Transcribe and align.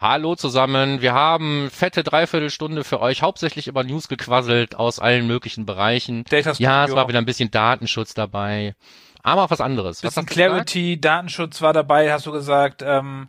Hallo 0.00 0.36
zusammen. 0.36 1.02
Wir 1.02 1.12
haben 1.12 1.70
fette 1.72 2.04
Dreiviertelstunde 2.04 2.84
für 2.84 3.00
euch, 3.00 3.22
hauptsächlich 3.22 3.66
über 3.66 3.82
News 3.82 4.06
gequasselt 4.06 4.76
aus 4.76 5.00
allen 5.00 5.26
möglichen 5.26 5.66
Bereichen. 5.66 6.22
Data 6.30 6.54
Studio. 6.54 6.70
Ja, 6.70 6.84
es 6.84 6.92
war 6.92 7.08
wieder 7.08 7.18
ein 7.18 7.26
bisschen 7.26 7.50
Datenschutz 7.50 8.14
dabei. 8.14 8.76
Aber 9.24 9.42
auch 9.42 9.50
was 9.50 9.60
anderes. 9.60 10.04
Was 10.04 10.14
Bisschen 10.14 10.26
du 10.26 10.32
Clarity, 10.32 11.00
Datenschutz 11.00 11.60
war 11.62 11.72
dabei, 11.72 12.12
hast 12.12 12.26
du 12.26 12.30
gesagt. 12.30 12.84
Ähm, 12.86 13.28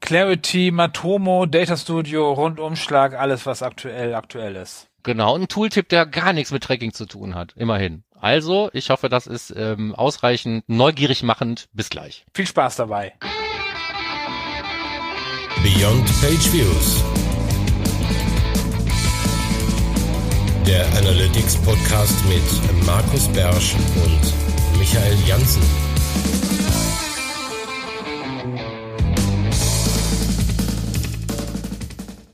Clarity, 0.00 0.70
Matomo, 0.70 1.46
Data 1.46 1.78
Studio, 1.78 2.30
Rundumschlag, 2.30 3.14
alles 3.14 3.46
was 3.46 3.62
aktuell 3.62 4.14
aktuell 4.14 4.54
ist. 4.56 4.88
Genau, 5.02 5.34
ein 5.34 5.48
Tooltip, 5.48 5.88
der 5.88 6.04
gar 6.04 6.34
nichts 6.34 6.52
mit 6.52 6.62
Tracking 6.62 6.92
zu 6.92 7.06
tun 7.06 7.34
hat. 7.34 7.54
Immerhin. 7.56 8.02
Also, 8.20 8.68
ich 8.74 8.90
hoffe, 8.90 9.08
das 9.08 9.26
ist 9.26 9.54
ähm, 9.56 9.94
ausreichend 9.94 10.64
neugierig 10.68 11.22
machend. 11.22 11.68
Bis 11.72 11.88
gleich. 11.88 12.26
Viel 12.34 12.46
Spaß 12.46 12.76
dabei. 12.76 13.14
Beyond 15.66 16.06
Page 16.20 16.52
Views. 16.52 17.02
Der 20.64 20.86
Analytics 20.96 21.56
Podcast 21.56 22.14
mit 22.28 22.86
Markus 22.86 23.26
Bersch 23.32 23.74
und 23.74 24.78
Michael 24.78 25.16
Janssen. 25.26 25.62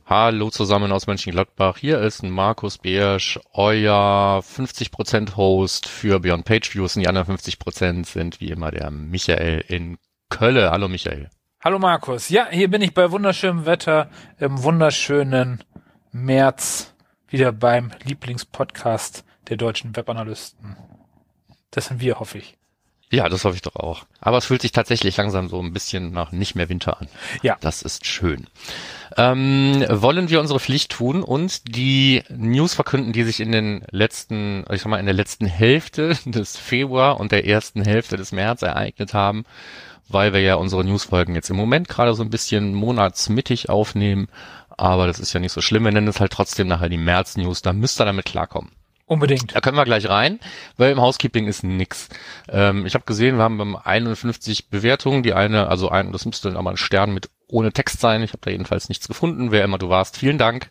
Hallo 0.04 0.50
zusammen 0.50 0.92
aus 0.92 1.06
Mönchengladbach. 1.06 1.78
Hier 1.78 2.00
ist 2.00 2.22
Markus 2.22 2.76
Beersch, 2.76 3.40
euer 3.54 4.42
50% 4.44 5.36
Host 5.36 5.88
für 5.88 6.20
Beyond 6.20 6.44
Page 6.44 6.74
Views 6.74 6.96
und 6.96 7.00
die 7.00 7.08
anderen 7.08 7.38
50% 7.38 8.04
sind 8.04 8.42
wie 8.42 8.50
immer 8.50 8.70
der 8.70 8.90
Michael 8.90 9.64
in 9.68 9.96
Kölle. 10.28 10.70
Hallo 10.70 10.88
Michael. 10.88 11.30
Hallo 11.64 11.78
Markus. 11.78 12.28
Ja, 12.28 12.48
hier 12.50 12.68
bin 12.68 12.82
ich 12.82 12.92
bei 12.92 13.12
wunderschönem 13.12 13.66
Wetter 13.66 14.10
im 14.40 14.64
wunderschönen 14.64 15.62
März 16.10 16.92
wieder 17.28 17.52
beim 17.52 17.92
Lieblingspodcast 18.02 19.22
der 19.48 19.58
deutschen 19.58 19.94
Webanalysten. 19.94 20.76
Das 21.70 21.86
sind 21.86 22.00
wir, 22.00 22.18
hoffe 22.18 22.38
ich. 22.38 22.56
Ja, 23.12 23.28
das 23.28 23.44
hoffe 23.44 23.54
ich 23.54 23.62
doch 23.62 23.76
auch. 23.76 24.06
Aber 24.20 24.38
es 24.38 24.46
fühlt 24.46 24.62
sich 24.62 24.72
tatsächlich 24.72 25.16
langsam 25.16 25.48
so 25.48 25.60
ein 25.60 25.72
bisschen 25.72 26.12
nach 26.12 26.32
nicht 26.32 26.56
mehr 26.56 26.68
Winter 26.68 27.00
an. 27.00 27.06
Ja. 27.42 27.58
Das 27.60 27.82
ist 27.82 28.06
schön. 28.06 28.48
Ähm, 29.16 29.84
wollen 29.88 30.30
wir 30.30 30.40
unsere 30.40 30.58
Pflicht 30.58 30.90
tun 30.90 31.22
und 31.22 31.76
die 31.76 32.24
News 32.28 32.74
verkünden, 32.74 33.12
die 33.12 33.22
sich 33.22 33.38
in 33.38 33.52
den 33.52 33.84
letzten, 33.90 34.64
ich 34.68 34.80
sag 34.80 34.88
mal, 34.88 34.98
in 34.98 35.06
der 35.06 35.14
letzten 35.14 35.46
Hälfte 35.46 36.16
des 36.24 36.56
Februar 36.56 37.20
und 37.20 37.30
der 37.30 37.46
ersten 37.46 37.84
Hälfte 37.84 38.16
des 38.16 38.32
März 38.32 38.62
ereignet 38.62 39.14
haben, 39.14 39.44
weil 40.12 40.32
wir 40.32 40.40
ja 40.40 40.54
unsere 40.56 40.84
Newsfolgen 40.84 41.34
jetzt 41.34 41.50
im 41.50 41.56
Moment 41.56 41.88
gerade 41.88 42.14
so 42.14 42.22
ein 42.22 42.30
bisschen 42.30 42.74
monatsmittig 42.74 43.68
aufnehmen. 43.68 44.28
Aber 44.76 45.06
das 45.06 45.18
ist 45.20 45.32
ja 45.32 45.40
nicht 45.40 45.52
so 45.52 45.60
schlimm. 45.60 45.84
Wir 45.84 45.92
nennen 45.92 46.08
es 46.08 46.20
halt 46.20 46.32
trotzdem 46.32 46.68
nachher 46.68 46.88
die 46.88 46.98
März-News. 46.98 47.62
Da 47.62 47.72
müsst 47.72 48.00
ihr 48.00 48.04
damit 48.04 48.24
klarkommen. 48.24 48.72
Unbedingt. 49.06 49.54
Da 49.54 49.60
können 49.60 49.76
wir 49.76 49.84
gleich 49.84 50.08
rein, 50.08 50.40
weil 50.78 50.92
im 50.92 51.00
Housekeeping 51.00 51.46
ist 51.46 51.64
nix. 51.64 52.08
Ähm, 52.48 52.86
ich 52.86 52.94
habe 52.94 53.04
gesehen, 53.04 53.36
wir 53.36 53.42
haben 53.42 53.58
beim 53.58 53.76
51 53.76 54.70
Bewertungen, 54.70 55.22
die 55.22 55.34
eine, 55.34 55.68
also 55.68 55.90
ein, 55.90 56.12
das 56.12 56.24
müsste 56.24 56.48
dann 56.48 56.56
aber 56.56 56.70
ein 56.70 56.76
Stern 56.78 57.12
mit 57.12 57.28
ohne 57.48 57.72
Text 57.72 58.00
sein. 58.00 58.22
Ich 58.22 58.30
habe 58.30 58.40
da 58.40 58.50
jedenfalls 58.50 58.88
nichts 58.88 59.08
gefunden. 59.08 59.50
Wer 59.50 59.64
immer 59.64 59.76
du 59.78 59.90
warst, 59.90 60.16
vielen 60.16 60.38
Dank. 60.38 60.70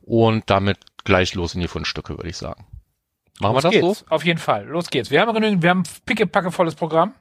Und 0.00 0.44
damit 0.48 0.78
gleich 1.04 1.34
los 1.34 1.54
in 1.54 1.60
die 1.60 1.68
Fundstücke, 1.68 2.16
würde 2.16 2.30
ich 2.30 2.36
sagen. 2.38 2.64
Machen 3.40 3.54
Los 3.54 3.64
wir 3.64 3.70
das 3.70 3.80
geht's. 3.80 3.98
so? 3.98 4.06
Auf 4.08 4.24
jeden 4.24 4.38
Fall. 4.38 4.66
Los 4.66 4.88
geht's. 4.88 5.10
Wir 5.10 5.20
haben 5.20 5.34
genügend, 5.34 5.62
wir 5.62 5.70
haben 5.70 5.82
pickepacke 6.06 6.50
volles 6.52 6.74
Programm. 6.76 7.14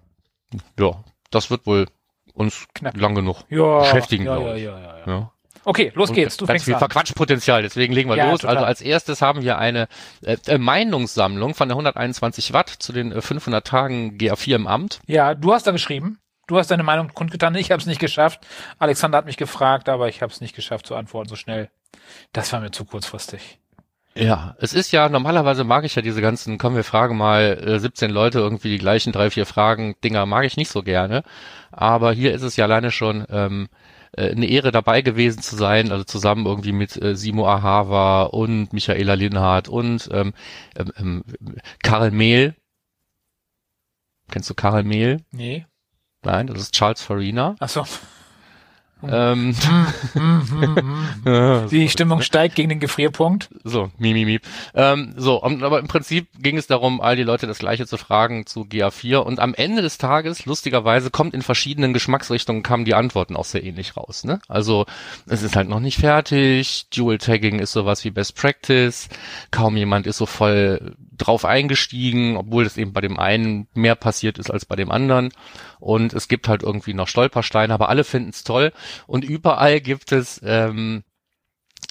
Ja, 0.80 1.03
das 1.36 1.50
wird 1.52 1.66
wohl 1.66 1.88
uns 2.34 2.66
Knapp. 2.73 2.98
lang 2.98 3.16
genug 3.16 3.44
Ja. 3.50 3.80
beschäftigen, 3.80 4.26
ja, 4.26 4.36
glaube 4.38 4.58
ich. 4.58 4.64
ja, 4.66 4.80
ja, 4.80 4.98
ja. 5.00 5.08
Ja. 5.12 5.31
Okay, 5.66 5.94
los 5.95 6.09
Und 6.09 6.16
geht's. 6.16 6.36
Du 6.36 6.45
ganz 6.45 6.56
fängst 6.56 6.66
viel 6.66 6.73
an. 6.73 6.80
Verquatschpotenzial, 6.80 7.62
deswegen 7.62 7.94
legen 7.94 8.09
wir 8.09 8.17
Ja, 8.17 8.31
los. 8.31 8.42
total. 8.42 8.58
Also 8.58 8.66
als 8.67 8.81
erstes 8.81 9.22
haben 9.22 9.44
wir 9.44 9.58
eine 9.59 9.88
äh, 10.22 10.36
äh, 10.48 10.58
Meinungssammlung 10.58 11.53
von 11.56 11.70
der 11.70 11.75
121 11.75 12.52
Watt 12.52 12.70
zu 12.70 12.92
den 12.92 13.12
äh, 13.13 13.22
500 13.22 13.66
Tagen 13.66 14.18
GA4 14.18 14.56
im 14.56 14.68
Amt. 14.68 15.00
Ja, 15.08 15.35
du 15.35 15.53
hast 15.53 15.66
da 15.66 15.72
geschrieben. 15.72 16.19
Du 16.47 16.58
hast 16.58 16.69
deine 16.69 16.84
Meinung 16.84 17.13
kundgetan. 17.13 17.56
Ich 17.56 17.72
habe 17.72 17.79
es 17.79 17.85
nicht 17.88 18.00
geschafft. 18.02 18.46
Alexander 18.78 19.18
hat 19.19 19.25
mich 19.25 19.38
gefragt, 19.38 19.88
aber 19.88 20.09
ich 20.09 20.22
habe 20.22 20.34
es 20.34 20.41
nicht 20.41 20.53
geschafft 20.56 20.85
zu 20.85 20.96
antworten 20.96 21.29
so 21.29 21.38
schnell. 21.38 21.69
Das 22.34 22.52
war 22.52 22.59
mir 22.59 22.72
zu 22.72 22.84
kurzfristig. 22.84 23.59
Ja, 24.16 24.56
es 24.59 24.74
ist 24.74 24.91
ja, 24.91 25.09
normalerweise 25.09 25.63
mag 25.63 25.85
ich 25.85 25.96
ja 25.96 26.01
diese 26.03 26.22
ganzen, 26.22 26.59
komm, 26.59 26.75
wir 26.75 26.84
fragen 26.84 27.18
mal 27.18 27.57
äh, 27.66 27.79
17 27.79 28.12
Leute 28.12 28.40
irgendwie 28.40 28.69
die 28.69 28.78
gleichen 28.78 29.12
drei, 29.12 29.31
vier 29.31 29.47
Fragen, 29.47 29.96
Dinger 30.03 30.25
mag 30.28 30.46
ich 30.46 30.56
nicht 30.56 30.69
so 30.69 30.84
gerne. 30.84 31.24
Aber 31.72 32.13
hier 32.13 32.34
ist 32.34 32.44
es 32.44 32.56
ja 32.56 32.66
alleine 32.66 32.91
schon 32.91 33.25
ähm, 33.29 33.69
äh, 34.16 34.29
eine 34.29 34.46
Ehre 34.46 34.72
dabei 34.72 35.02
gewesen 35.02 35.41
zu 35.41 35.56
sein, 35.56 35.91
also 35.91 36.03
zusammen 36.03 36.46
irgendwie 36.46 36.73
mit 36.73 37.02
äh, 37.02 37.16
Simo 37.16 37.47
Ahava 37.47 38.23
und 38.23 38.72
Michaela 38.72 39.16
Linhardt 39.16 39.68
und 39.68 40.07
ähm, 40.12 40.34
ähm, 40.75 40.91
ähm, 40.97 41.23
Karel 41.81 42.12
Mehl. 42.12 42.56
Kennst 44.29 44.50
du 44.50 44.53
Karel 44.53 44.84
Mehl? 44.84 45.22
Nee. 45.31 45.66
Nein, 46.23 46.47
das 46.47 46.62
ist 46.62 46.73
Charles 46.73 47.02
Farina. 47.02 47.56
Ach 47.59 47.69
so. 47.69 47.85
Ähm, 49.08 49.56
Die 51.72 51.90
Stimmung 51.90 52.22
steigt 52.22 52.56
gegen 52.56 52.69
den 52.69 52.80
Gefrierpunkt. 52.80 53.50
So, 53.64 53.91
mi, 53.97 54.14
mi, 54.14 54.25
mi. 54.25 54.40
Ähm, 54.74 55.14
so, 55.18 55.44
aber 55.44 55.80
im 55.80 55.88
Prinzip 55.88 56.28
ging 56.40 56.58
es 56.58 56.68
darum, 56.68 57.02
all 57.02 57.16
die 57.16 57.24
Leute 57.24 57.47
das 57.47 57.59
Gleiche 57.59 57.86
zu 57.86 57.97
fragen 57.97 58.46
zu 58.46 58.62
GA4 58.62 59.18
und 59.18 59.40
am 59.40 59.53
Ende 59.53 59.81
des 59.81 59.97
Tages, 59.97 60.46
lustigerweise, 60.46 61.09
kommt 61.09 61.34
in 61.34 61.41
verschiedenen 61.41 61.94
Geschmacksrichtungen, 61.94 62.64
kamen 62.64 62.86
die 62.86 62.96
Antworten 62.96 63.36
auch 63.36 63.46
sehr 63.46 63.64
ähnlich 63.64 63.97
raus, 63.97 64.24
ne? 64.24 64.40
Also, 64.47 64.86
es 65.28 65.44
ist 65.44 65.56
halt 65.56 65.70
noch 65.70 65.80
nicht 65.80 66.00
fertig, 66.00 66.88
Dual 66.90 67.18
Tagging 67.18 67.59
ist 67.59 67.72
sowas 67.72 68.03
wie 68.03 68.12
Best 68.12 68.35
Practice, 68.35 69.09
kaum 69.52 69.78
jemand 69.78 70.08
ist 70.08 70.18
so 70.18 70.25
voll 70.25 70.96
drauf 71.18 71.46
eingestiegen, 71.46 72.38
obwohl 72.38 72.66
es 72.66 72.78
eben 72.78 72.94
bei 72.94 73.01
dem 73.01 73.19
einen 73.19 73.68
mehr 73.74 73.96
passiert 73.96 74.38
ist 74.40 74.51
als 74.51 74.66
bei 74.66 74.75
dem 74.75 74.91
anderen 74.91 75.31
und 75.79 76.13
es 76.13 76.28
gibt 76.28 76.47
halt 76.47 76.63
irgendwie 76.63 76.94
noch 76.94 77.07
Stolpersteine, 77.07 77.74
aber 77.74 77.90
alle 77.90 78.03
finden 78.03 78.29
es 78.29 78.44
toll 78.44 78.72
und 79.07 79.23
überall 79.23 79.79
gibt 79.79 80.12
es 80.12 80.41
ähm, 80.44 81.03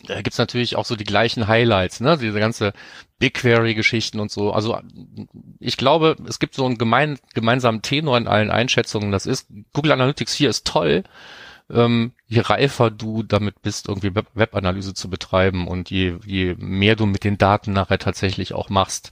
da 0.06 0.20
gibt's 0.20 0.38
natürlich 0.38 0.76
auch 0.76 0.84
so 0.84 0.96
die 0.96 1.04
gleichen 1.04 1.46
Highlights, 1.46 2.00
ne? 2.00 2.18
Diese 2.18 2.40
ganze 2.40 2.72
BigQuery-Geschichten 3.18 4.18
und 4.18 4.30
so. 4.30 4.52
Also 4.52 4.80
ich 5.60 5.76
glaube, 5.76 6.16
es 6.28 6.38
gibt 6.38 6.54
so 6.54 6.66
einen 6.66 6.78
gemein, 6.78 7.18
gemeinsamen 7.34 7.82
Tenor 7.82 8.18
in 8.18 8.26
allen 8.26 8.50
Einschätzungen. 8.50 9.12
Das 9.12 9.26
ist, 9.26 9.46
Google 9.72 9.92
Analytics 9.92 10.34
4 10.34 10.50
ist 10.50 10.66
toll, 10.66 11.04
ähm, 11.70 12.12
je 12.26 12.40
reifer 12.40 12.90
du 12.90 13.22
damit 13.22 13.62
bist, 13.62 13.88
irgendwie 13.88 14.14
Web 14.14 14.26
Webanalyse 14.34 14.94
zu 14.94 15.08
betreiben 15.08 15.66
und 15.68 15.90
je, 15.90 16.16
je 16.24 16.54
mehr 16.58 16.96
du 16.96 17.06
mit 17.06 17.24
den 17.24 17.38
Daten 17.38 17.72
nachher 17.72 17.98
tatsächlich 17.98 18.54
auch 18.54 18.68
machst. 18.68 19.10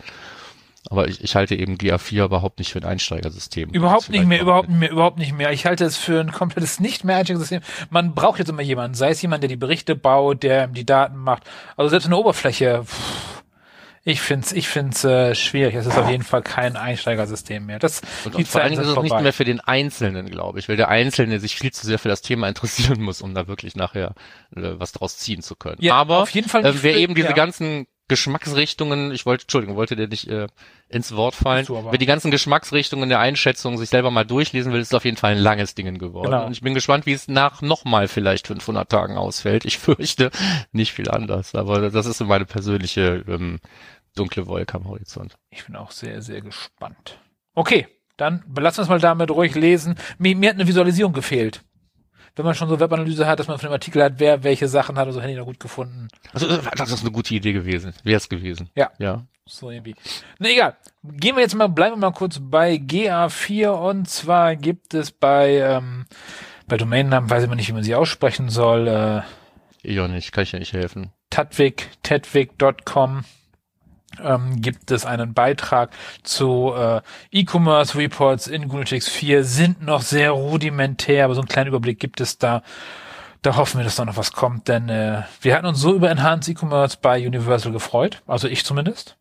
Aber 0.88 1.08
ich, 1.08 1.22
ich 1.22 1.36
halte 1.36 1.54
eben 1.54 1.76
GA4 1.76 2.24
überhaupt 2.24 2.58
nicht 2.58 2.72
für 2.72 2.78
ein 2.78 2.84
Einsteigersystem. 2.84 3.70
Überhaupt 3.70 4.08
nicht 4.08 4.26
mehr, 4.26 4.40
überhaupt 4.40 4.68
nicht 4.68 4.78
mehr, 4.78 4.90
überhaupt 4.90 5.18
nicht 5.18 5.36
mehr. 5.36 5.52
Ich 5.52 5.66
halte 5.66 5.84
es 5.84 5.96
für 5.96 6.20
ein 6.20 6.32
komplettes 6.32 6.80
nicht 6.80 7.04
mehr 7.04 7.24
System. 7.24 7.60
Man 7.90 8.14
braucht 8.14 8.38
jetzt 8.38 8.48
immer 8.48 8.62
jemanden, 8.62 8.94
sei 8.94 9.10
es 9.10 9.20
jemand, 9.20 9.42
der 9.42 9.48
die 9.48 9.56
Berichte 9.56 9.94
baut, 9.94 10.42
der 10.42 10.68
die 10.68 10.86
Daten 10.86 11.18
macht. 11.18 11.44
Also 11.76 11.90
selbst 11.90 12.06
eine 12.06 12.16
Oberfläche. 12.16 12.82
pff, 12.84 13.39
Ich 14.10 14.20
find's, 14.20 14.52
ich 14.52 14.68
find's 14.68 15.04
äh, 15.04 15.34
schwierig. 15.34 15.74
Es 15.74 15.86
ist 15.86 15.96
auf 15.96 16.10
jeden 16.10 16.24
Fall 16.24 16.42
kein 16.42 16.76
Einsteigersystem 16.76 17.64
mehr. 17.64 17.78
Das 17.78 18.02
Und, 18.24 18.36
die 18.36 18.44
vor 18.44 18.60
allen 18.60 18.70
Dingen 18.70 18.82
ist 18.82 18.88
es 18.88 18.96
nicht 18.96 19.08
vorbei. 19.08 19.22
mehr 19.22 19.32
für 19.32 19.44
den 19.44 19.60
Einzelnen, 19.60 20.30
glaube 20.30 20.58
ich, 20.58 20.68
weil 20.68 20.76
der 20.76 20.88
Einzelne 20.88 21.38
sich 21.40 21.56
viel 21.56 21.72
zu 21.72 21.86
sehr 21.86 21.98
für 21.98 22.08
das 22.08 22.22
Thema 22.22 22.48
interessieren 22.48 23.00
muss, 23.00 23.22
um 23.22 23.34
da 23.34 23.46
wirklich 23.48 23.76
nachher 23.76 24.14
äh, 24.56 24.72
was 24.78 24.92
draus 24.92 25.16
ziehen 25.18 25.42
zu 25.42 25.54
können. 25.54 25.78
Ja, 25.80 25.94
Aber 25.94 26.18
auf 26.18 26.30
jeden 26.30 26.48
Fall 26.48 26.64
äh, 26.64 26.72
nicht 26.72 26.82
wer 26.82 26.96
eben 26.96 27.14
diese 27.14 27.28
ja. 27.28 27.34
ganzen 27.34 27.86
Geschmacksrichtungen, 28.10 29.12
ich 29.12 29.24
wollte, 29.24 29.44
Entschuldigung, 29.44 29.76
wollte 29.76 29.94
dir 29.94 30.08
nicht 30.08 30.26
äh, 30.26 30.48
ins 30.88 31.14
Wort 31.14 31.36
fallen, 31.36 31.64
wer 31.68 31.96
die 31.96 32.06
ganzen 32.06 32.32
Geschmacksrichtungen 32.32 33.08
der 33.08 33.20
Einschätzung 33.20 33.78
sich 33.78 33.88
selber 33.88 34.10
mal 34.10 34.24
durchlesen 34.24 34.72
will, 34.72 34.80
ist 34.80 34.92
auf 34.96 35.04
jeden 35.04 35.16
Fall 35.16 35.30
ein 35.30 35.38
langes 35.38 35.76
Ding 35.76 35.96
geworden. 35.96 36.32
Genau. 36.32 36.46
Und 36.46 36.50
ich 36.50 36.60
bin 36.60 36.74
gespannt, 36.74 37.06
wie 37.06 37.12
es 37.12 37.28
nach 37.28 37.62
nochmal 37.62 38.08
vielleicht 38.08 38.48
500 38.48 38.90
Tagen 38.90 39.16
ausfällt. 39.16 39.64
Ich 39.64 39.78
fürchte 39.78 40.32
nicht 40.72 40.92
viel 40.92 41.08
anders, 41.08 41.54
aber 41.54 41.88
das 41.88 42.06
ist 42.06 42.18
so 42.18 42.24
meine 42.24 42.46
persönliche 42.46 43.24
ähm, 43.28 43.60
dunkle 44.16 44.46
Wolke 44.46 44.74
am 44.74 44.88
Horizont. 44.88 45.36
Ich 45.50 45.64
bin 45.66 45.76
auch 45.76 45.90
sehr, 45.90 46.22
sehr 46.22 46.40
gespannt. 46.40 47.18
Okay, 47.54 47.86
dann 48.16 48.44
lass 48.56 48.78
uns 48.78 48.88
mal 48.88 49.00
damit 49.00 49.30
ruhig 49.30 49.54
lesen. 49.54 49.96
Mir, 50.18 50.36
mir 50.36 50.50
hat 50.50 50.56
eine 50.56 50.66
Visualisierung 50.66 51.12
gefehlt. 51.12 51.62
Wenn 52.36 52.44
man 52.44 52.54
schon 52.54 52.68
so 52.68 52.78
Webanalyse 52.78 53.26
hat, 53.26 53.40
dass 53.40 53.48
man 53.48 53.58
von 53.58 53.68
dem 53.68 53.72
Artikel 53.72 54.02
hat, 54.02 54.14
wer 54.18 54.44
welche 54.44 54.68
Sachen 54.68 54.96
hat, 54.96 55.06
also 55.06 55.20
hätte 55.20 55.32
ich 55.32 55.38
noch 55.38 55.46
gut 55.46 55.58
gefunden. 55.58 56.08
Also 56.32 56.46
äh, 56.46 56.60
das 56.76 56.92
ist 56.92 57.00
eine 57.00 57.10
gute 57.10 57.34
Idee 57.34 57.52
gewesen. 57.52 57.92
Wäre 58.04 58.18
es 58.18 58.28
gewesen. 58.28 58.70
Ja. 58.76 58.90
Ja. 58.98 59.26
So 59.46 59.70
irgendwie. 59.70 59.96
Na 60.38 60.48
egal. 60.48 60.76
Gehen 61.02 61.34
wir 61.34 61.42
jetzt 61.42 61.54
mal, 61.54 61.68
bleiben 61.68 61.96
wir 61.96 62.10
mal 62.10 62.12
kurz 62.12 62.38
bei 62.40 62.74
GA4 62.74 63.70
und 63.70 64.08
zwar 64.08 64.54
gibt 64.54 64.94
es 64.94 65.10
bei, 65.10 65.56
ähm, 65.56 66.06
bei 66.68 66.76
Domainnamen, 66.76 67.28
weiß 67.28 67.42
ich 67.42 67.48
mal 67.48 67.56
nicht, 67.56 67.68
wie 67.68 67.72
man 67.72 67.82
sie 67.82 67.96
aussprechen 67.96 68.48
soll, 68.48 68.86
äh, 68.86 69.22
Ich 69.82 69.98
auch 69.98 70.08
nicht, 70.08 70.30
kann 70.30 70.44
ich 70.44 70.52
dir 70.52 70.60
nicht 70.60 70.72
helfen. 70.72 71.10
Tadwig, 71.30 71.90
tadwig.com 72.02 73.24
ähm, 74.22 74.60
gibt 74.60 74.90
es 74.90 75.06
einen 75.06 75.34
Beitrag 75.34 75.90
zu 76.22 76.72
äh, 76.74 77.00
E-Commerce 77.30 77.96
Reports 77.96 78.46
in 78.46 78.68
Gunitex 78.68 79.08
4, 79.08 79.44
sind 79.44 79.82
noch 79.82 80.02
sehr 80.02 80.32
rudimentär, 80.32 81.24
aber 81.24 81.34
so 81.34 81.40
einen 81.40 81.48
kleinen 81.48 81.68
Überblick 81.68 82.00
gibt 82.00 82.20
es 82.20 82.38
da. 82.38 82.62
Da 83.42 83.56
hoffen 83.56 83.78
wir, 83.78 83.84
dass 83.84 83.96
da 83.96 84.04
noch 84.04 84.18
was 84.18 84.32
kommt, 84.32 84.68
denn 84.68 84.90
äh, 84.90 85.22
wir 85.40 85.54
hatten 85.54 85.66
uns 85.66 85.80
so 85.80 85.94
über 85.94 86.10
Enhanced 86.10 86.50
E-Commerce 86.50 86.98
bei 87.00 87.26
Universal 87.26 87.72
gefreut, 87.72 88.22
also 88.26 88.48
ich 88.48 88.64
zumindest. 88.64 89.16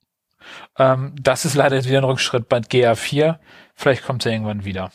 Ähm, 0.78 1.14
das 1.20 1.46
ist 1.46 1.56
leider 1.56 1.76
jetzt 1.76 1.88
wieder 1.88 2.00
ein 2.00 2.06
Rückschritt 2.06 2.50
bei 2.50 2.58
GA4. 2.58 3.38
Vielleicht 3.76 4.04
kommt 4.04 4.22
es 4.22 4.26
ja 4.26 4.32
irgendwann 4.32 4.66
wieder. 4.66 4.92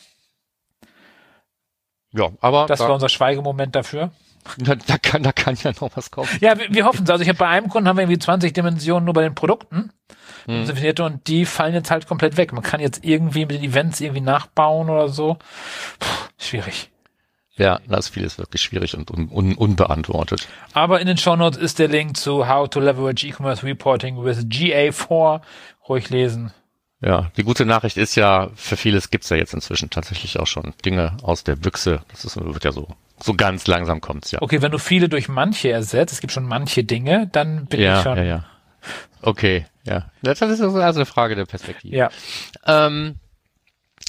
Ja, 2.11 2.29
aber 2.39 2.65
Das 2.67 2.79
da, 2.79 2.85
war 2.85 2.93
unser 2.93 3.09
Schweigemoment 3.09 3.75
dafür. 3.75 4.11
Da, 4.57 4.75
da, 4.75 4.97
kann, 4.97 5.23
da 5.23 5.31
kann 5.31 5.55
ja 5.63 5.71
noch 5.79 5.95
was 5.95 6.11
kommen. 6.11 6.29
Ja, 6.41 6.57
wir, 6.57 6.67
wir 6.69 6.85
hoffen 6.85 7.03
es. 7.03 7.09
Also 7.09 7.21
ich 7.21 7.29
habe 7.29 7.37
bei 7.37 7.47
einem 7.47 7.69
Kunden 7.69 7.87
haben 7.87 7.97
wir 7.97 8.03
irgendwie 8.03 8.19
20 8.19 8.53
Dimensionen 8.53 9.05
nur 9.05 9.13
bei 9.13 9.23
den 9.23 9.35
Produkten. 9.35 9.91
Hm. 10.45 10.69
Und 10.99 11.27
die 11.27 11.45
fallen 11.45 11.73
jetzt 11.73 11.91
halt 11.91 12.07
komplett 12.07 12.37
weg. 12.37 12.53
Man 12.53 12.63
kann 12.63 12.79
jetzt 12.79 13.03
irgendwie 13.03 13.45
mit 13.45 13.51
den 13.51 13.63
Events 13.63 13.99
irgendwie 13.99 14.21
nachbauen 14.21 14.89
oder 14.89 15.09
so. 15.09 15.37
Puh, 15.99 16.29
schwierig. 16.37 16.91
Ja, 17.57 17.79
das 17.87 18.09
viel 18.09 18.23
ist 18.23 18.37
wirklich 18.37 18.61
schwierig 18.61 18.97
und 18.97 19.09
un, 19.11 19.29
un, 19.29 19.55
unbeantwortet. 19.55 20.47
Aber 20.73 20.99
in 20.99 21.07
den 21.07 21.17
Shownotes 21.17 21.57
ist 21.57 21.79
der 21.79 21.87
Link 21.87 22.17
zu 22.17 22.47
How 22.47 22.69
to 22.69 22.81
Leverage 22.81 23.25
E-Commerce 23.27 23.63
Reporting 23.65 24.23
with 24.23 24.39
GA4. 24.49 25.41
Ruhig 25.87 26.09
lesen. 26.09 26.51
Ja, 27.01 27.31
die 27.37 27.43
gute 27.43 27.65
Nachricht 27.65 27.97
ist 27.97 28.15
ja, 28.15 28.49
für 28.55 28.77
vieles 28.77 29.09
gibt's 29.09 29.29
ja 29.29 29.37
jetzt 29.37 29.53
inzwischen 29.53 29.89
tatsächlich 29.89 30.39
auch 30.39 30.47
schon 30.47 30.73
Dinge 30.83 31.15
aus 31.21 31.43
der 31.43 31.55
Büchse. 31.55 32.01
Das 32.09 32.25
ist, 32.25 32.35
wird 32.35 32.63
ja 32.63 32.71
so, 32.71 32.87
so 33.21 33.33
ganz 33.33 33.67
langsam 33.67 34.01
kommt's 34.01 34.31
ja. 34.31 34.41
Okay, 34.41 34.61
wenn 34.61 34.71
du 34.71 34.77
viele 34.77 35.09
durch 35.09 35.27
manche 35.27 35.71
ersetzt, 35.71 36.13
es 36.13 36.21
gibt 36.21 36.33
schon 36.33 36.45
manche 36.45 36.83
Dinge, 36.83 37.27
dann 37.31 37.65
bin 37.65 37.79
ich 37.79 37.85
ja, 37.85 38.03
schon. 38.03 38.17
ja, 38.17 38.23
ja. 38.23 38.45
Okay, 39.21 39.65
ja. 39.85 40.11
Das 40.21 40.41
ist 40.41 40.61
also 40.61 40.79
eine 40.79 41.05
Frage 41.05 41.35
der 41.35 41.45
Perspektive. 41.45 41.95
Ja, 41.95 42.09
Ähm, 42.65 43.15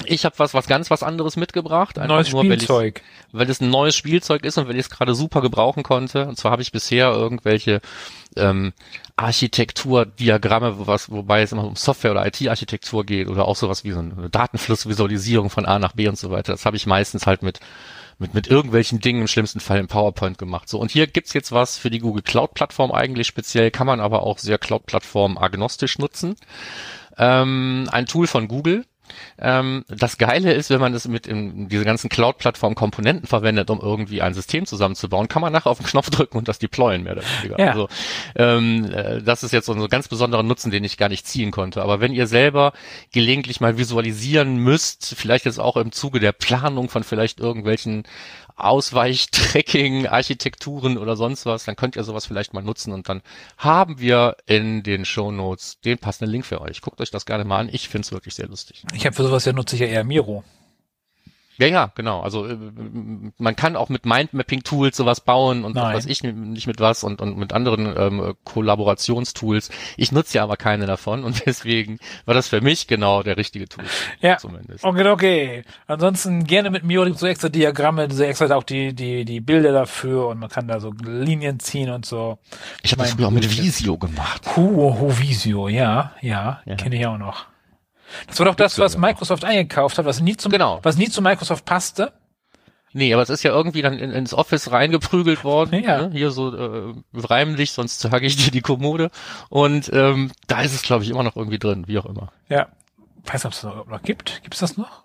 ich 0.05 0.27
habe 0.27 0.39
was, 0.39 0.53
was 0.53 0.67
ganz 0.67 0.91
was 0.91 1.03
anderes 1.03 1.37
mitgebracht. 1.37 1.99
einfach 1.99 2.17
neues 2.17 2.31
nur, 2.31 2.45
Spielzeug. 2.45 3.01
weil 3.33 3.49
es 3.49 3.63
ein 3.63 3.71
neues 3.71 3.97
Spielzeug 3.97 4.45
ist 4.45 4.59
und 4.59 4.69
weil 4.69 4.75
ich 4.75 4.81
es 4.81 4.91
gerade 4.91 5.15
super 5.15 5.41
gebrauchen 5.41 5.83
konnte. 5.83 6.27
Und 6.29 6.37
zwar 6.37 6.53
habe 6.53 6.61
ich 6.61 6.71
bisher 6.71 7.09
irgendwelche 7.13 7.81
ähm, 8.37 8.75
Architekturdiagramme, 9.17 10.87
was, 10.87 11.11
wobei 11.11 11.41
es 11.41 11.53
immer 11.53 11.65
um 11.65 11.77
Software- 11.77 12.11
oder 12.11 12.27
IT-Architektur 12.27 13.05
geht 13.07 13.29
oder 13.29 13.49
auch 13.49 13.57
sowas 13.57 13.85
wie 13.85 13.93
so 13.93 14.01
eine 14.01 14.29
Datenflussvisualisierung 14.29 15.49
von 15.49 15.65
A 15.65 15.79
nach 15.79 15.93
B 15.93 16.09
und 16.09 16.19
so 16.19 16.31
weiter. 16.31 16.53
Das 16.53 16.67
habe 16.67 16.77
ich 16.77 16.87
meistens 16.87 17.27
halt 17.27 17.43
mit 17.43 17.61
mit, 18.19 18.35
mit 18.35 18.47
irgendwelchen 18.47 19.01
Dingen, 19.01 19.23
im 19.23 19.29
schlimmsten 19.29 19.61
Fall 19.61 19.79
in 19.79 19.89
PowerPoint 19.89 20.39
gemacht. 20.39 20.69
So, 20.69 20.79
und 20.79 20.91
hier 20.91 21.07
gibt's 21.07 21.33
jetzt 21.33 21.53
was 21.53 21.77
für 21.77 21.91
die 21.91 21.99
Google 21.99 22.23
Cloud-Plattform 22.23 22.93
eigentlich 22.93 23.27
speziell, 23.27 23.71
kann 23.71 23.87
man 23.87 24.01
aber 24.01 24.23
auch 24.23 24.39
sehr 24.39 24.59
Cloud-Plattform 24.59 25.39
agnostisch 25.39 25.99
nutzen. 25.99 26.37
Ähm, 27.19 27.89
ein 27.91 28.07
Tool 28.07 28.27
von 28.27 28.49
Google, 28.49 28.85
ähm, 29.39 29.85
das 29.89 30.19
Geile 30.19 30.53
ist, 30.53 30.71
wenn 30.71 30.81
man 30.81 30.93
das 30.93 31.07
mit 31.09 31.27
in 31.27 31.69
diese 31.69 31.85
ganzen 31.85 32.09
Cloud-Plattform-Komponenten 32.09 33.27
verwendet, 33.27 33.71
um 33.71 33.81
irgendwie 33.81 34.23
ein 34.23 34.35
System 34.35 34.67
zusammenzubauen, 34.67 35.29
kann 35.29 35.43
man 35.43 35.53
nachher 35.53 35.71
auf 35.71 35.79
den 35.79 35.87
Knopf 35.87 36.11
drücken 36.11 36.39
und 36.39 36.49
das 36.49 36.59
deployen, 36.59 37.03
mehr 37.03 37.13
oder 37.13 37.23
weniger. 37.43 37.59
Ja. 37.59 37.71
Also, 37.71 37.89
ähm, 38.35 38.91
äh, 38.93 39.23
das 39.23 39.43
ist 39.43 39.53
jetzt 39.53 39.67
so 39.67 39.73
ein 39.73 39.89
ganz 39.89 40.09
besonderer 40.09 40.43
Nutzen, 40.43 40.71
den 40.71 40.85
ich 40.85 40.97
gar 40.97 41.09
nicht 41.09 41.27
ziehen 41.27 41.51
konnte. 41.51 41.83
Aber 41.83 42.01
wenn 42.01 42.13
ihr 42.13 42.27
selber 42.27 42.73
gelegentlich 43.13 43.61
mal 43.61 43.79
visualisieren 43.79 44.57
müsst, 44.57 45.15
vielleicht 45.17 45.45
jetzt 45.45 45.61
auch 45.61 45.77
im 45.77 45.93
Zuge 45.93 46.21
der 46.21 46.33
Planung 46.33 46.89
von 46.89 47.05
vielleicht 47.05 47.41
irgendwelchen 47.41 48.05
Ausweichtracking, 48.57 50.07
Architekturen 50.07 50.99
oder 50.99 51.17
sonst 51.17 51.47
was, 51.47 51.65
dann 51.65 51.77
könnt 51.77 51.97
ihr 51.97 52.05
sowas 52.05 52.27
vielleicht 52.27 52.55
mal 52.55 52.63
nutzen 52.63 52.93
und 52.93 53.09
dann 53.09 53.23
haben 53.59 54.01
wir 54.01 54.37
in 54.47 54.83
den 54.83 55.05
Shownotes 55.05 55.81
den 55.81 55.99
passenden 55.99 56.33
Link 56.33 56.47
für 56.47 56.61
euch. 56.61 56.81
Guckt 56.81 57.01
euch 57.01 57.11
das 57.11 57.27
gerne 57.27 57.45
mal 57.45 57.61
an. 57.61 57.69
Ich 57.71 57.89
finde 57.89 58.07
es 58.07 58.13
wirklich 58.13 58.35
sehr 58.35 58.49
lustig. 58.49 58.85
Ich 58.95 59.05
habe 59.05 59.15
für 59.15 59.25
sowas 59.25 59.45
ja 59.45 59.53
nutze 59.53 59.77
ich 59.77 59.83
ja 59.83 59.89
eher 59.89 60.05
Miro. 60.05 60.43
Ja, 61.59 61.67
ja, 61.67 61.93
genau. 61.95 62.21
Also 62.21 62.47
äh, 62.47 62.57
man 63.39 63.57
kann 63.57 63.77
auch 63.77 63.89
mit 63.89 64.07
Mindmapping-Tools 64.07 64.97
sowas 64.97 65.21
bauen 65.21 65.65
und 65.65 65.75
was 65.75 65.83
Nein. 65.83 65.97
weiß 65.97 66.07
ich 66.07 66.23
nicht 66.23 66.67
mit 66.67 66.81
was 66.81 67.05
und, 67.05 67.21
und 67.21 67.37
mit 67.37 67.53
anderen 67.53 67.95
ähm, 67.97 68.35
Kollaborationstools. 68.45 69.71
Ich 69.97 70.13
nutze 70.13 70.39
ja 70.39 70.45
aber 70.45 70.57
keine 70.57 70.87
davon 70.87 71.25
und 71.25 71.43
deswegen 71.47 71.99
war 72.25 72.35
das 72.35 72.49
für 72.49 72.61
mich 72.61 72.87
genau 72.87 73.23
der 73.23 73.37
richtige 73.37 73.69
Tool. 73.69 73.85
Ja. 74.21 74.39
Zumindest. 74.39 74.85
Okay, 74.85 75.09
okay. 75.09 75.65
Ansonsten 75.87 76.45
gerne 76.45 76.71
mit 76.71 76.87
gibt 76.87 77.19
so 77.19 77.27
extra 77.27 77.49
Diagramme, 77.49 78.11
so 78.11 78.23
extra 78.23 78.55
auch 78.55 78.63
die, 78.63 78.95
die, 78.95 79.25
die 79.25 79.41
Bilder 79.41 79.73
dafür 79.73 80.29
und 80.29 80.39
man 80.39 80.49
kann 80.51 80.69
da 80.69 80.81
so 80.81 80.93
Linien 81.03 81.61
ziehen 81.61 81.91
und 81.91 82.05
so. 82.05 82.39
Ich 82.83 82.93
habe 82.93 83.03
das 83.03 83.13
früher 83.13 83.29
auch 83.29 83.31
mit. 83.31 83.47
Visio 83.47 83.97
gemacht. 83.97 84.43
Hu, 84.57 84.99
Huvisio, 85.01 85.69
ja, 85.69 86.13
ja, 86.21 86.61
Ja. 86.67 86.75
kenne 86.75 86.97
ich 86.97 87.07
auch 87.07 87.19
noch. 87.19 87.47
Das 88.27 88.39
war 88.39 88.47
doch 88.47 88.55
das, 88.55 88.79
was 88.79 88.97
Microsoft 88.97 89.45
eingekauft 89.45 89.99
hat, 89.99 90.05
was 90.05 90.21
nie 90.21 90.37
zum, 90.37 90.53
Genau. 90.53 90.81
was 90.83 90.97
nie 90.97 91.09
zu 91.09 91.23
Microsoft 91.23 91.65
passte. 91.65 92.13
Nee, 92.93 93.13
aber 93.13 93.23
es 93.23 93.29
ist 93.31 93.43
ja 93.43 93.51
irgendwie 93.51 93.83
dann 93.83 93.99
in, 93.99 94.11
ins 94.11 94.33
Office 94.33 94.71
reingeprügelt 94.71 95.45
worden. 95.45 95.83
Ja. 95.83 96.03
Ne? 96.07 96.11
Hier 96.13 96.31
so 96.31 96.55
äh, 96.57 96.95
reim 97.15 97.57
dich, 97.57 97.73
sonst 97.73 97.99
zerhacke 97.99 98.25
ich 98.25 98.37
dir 98.37 98.51
die 98.51 98.63
Kommode. 98.63 99.11
Und 99.51 99.91
ähm, 99.93 100.31
da 100.47 100.63
ist 100.63 100.73
es, 100.75 100.83
glaube 100.83 101.05
ich, 101.05 101.11
immer 101.11 101.23
noch 101.23 101.37
irgendwie 101.37 101.59
drin, 101.59 101.85
wie 101.89 101.99
auch 101.99 102.07
immer. 102.07 102.33
Ja. 102.49 102.69
Weiß 103.25 103.45
nicht, 103.45 103.47
ob 103.47 103.53
es 103.53 103.61
das 103.61 103.75
noch, 103.75 103.87
noch 103.87 104.03
gibt. 104.03 104.41
Gibt 104.43 104.55
es 104.55 104.61
das 104.61 104.77
noch? 104.79 105.03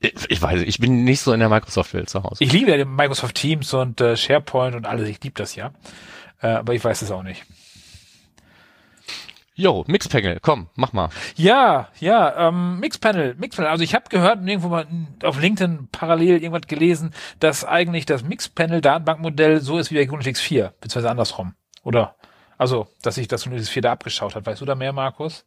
Ich, 0.00 0.12
ich 0.28 0.40
weiß, 0.40 0.62
ich 0.62 0.78
bin 0.78 1.04
nicht 1.04 1.20
so 1.20 1.32
in 1.32 1.40
der 1.40 1.48
Microsoft-Welt 1.48 2.08
zu 2.08 2.22
Hause. 2.22 2.42
Ich 2.42 2.52
liebe 2.52 2.74
ja 2.74 2.84
Microsoft 2.84 3.34
Teams 3.34 3.74
und 3.74 4.00
äh, 4.00 4.16
SharePoint 4.16 4.74
und 4.74 4.86
alles. 4.86 5.08
Ich 5.08 5.22
liebe 5.22 5.34
das 5.36 5.56
ja. 5.56 5.72
Äh, 6.40 6.48
aber 6.48 6.74
ich 6.74 6.84
weiß 6.84 7.02
es 7.02 7.10
auch 7.10 7.22
nicht. 7.22 7.44
Jo, 9.58 9.84
Mixpanel, 9.86 10.38
komm, 10.42 10.68
mach 10.74 10.92
mal. 10.92 11.08
Ja, 11.34 11.88
ja, 11.98 12.48
ähm, 12.48 12.78
Mixpanel, 12.78 13.34
Mixpanel. 13.36 13.70
Also 13.70 13.84
ich 13.84 13.94
habe 13.94 14.04
gehört 14.10 14.46
irgendwo 14.46 14.68
mal 14.68 14.86
auf 15.22 15.40
LinkedIn 15.40 15.88
parallel 15.90 16.42
irgendwas 16.42 16.66
gelesen, 16.66 17.14
dass 17.40 17.64
eigentlich 17.64 18.04
das 18.04 18.22
Mixpanel 18.22 18.82
Datenbankmodell 18.82 19.62
so 19.62 19.78
ist 19.78 19.90
wie 19.90 19.94
bei 19.94 20.04
GNU/Linux 20.04 20.42
4, 20.42 20.74
beziehungsweise 20.78 21.10
andersrum. 21.10 21.54
Oder? 21.84 22.16
Also, 22.58 22.86
dass 23.00 23.14
sich 23.14 23.28
das 23.28 23.44
GNU/Linux 23.44 23.70
4 23.70 23.80
da 23.80 23.92
abgeschaut 23.92 24.34
hat. 24.34 24.44
Weißt 24.44 24.60
du 24.60 24.66
da 24.66 24.74
mehr, 24.74 24.92
Markus? 24.92 25.46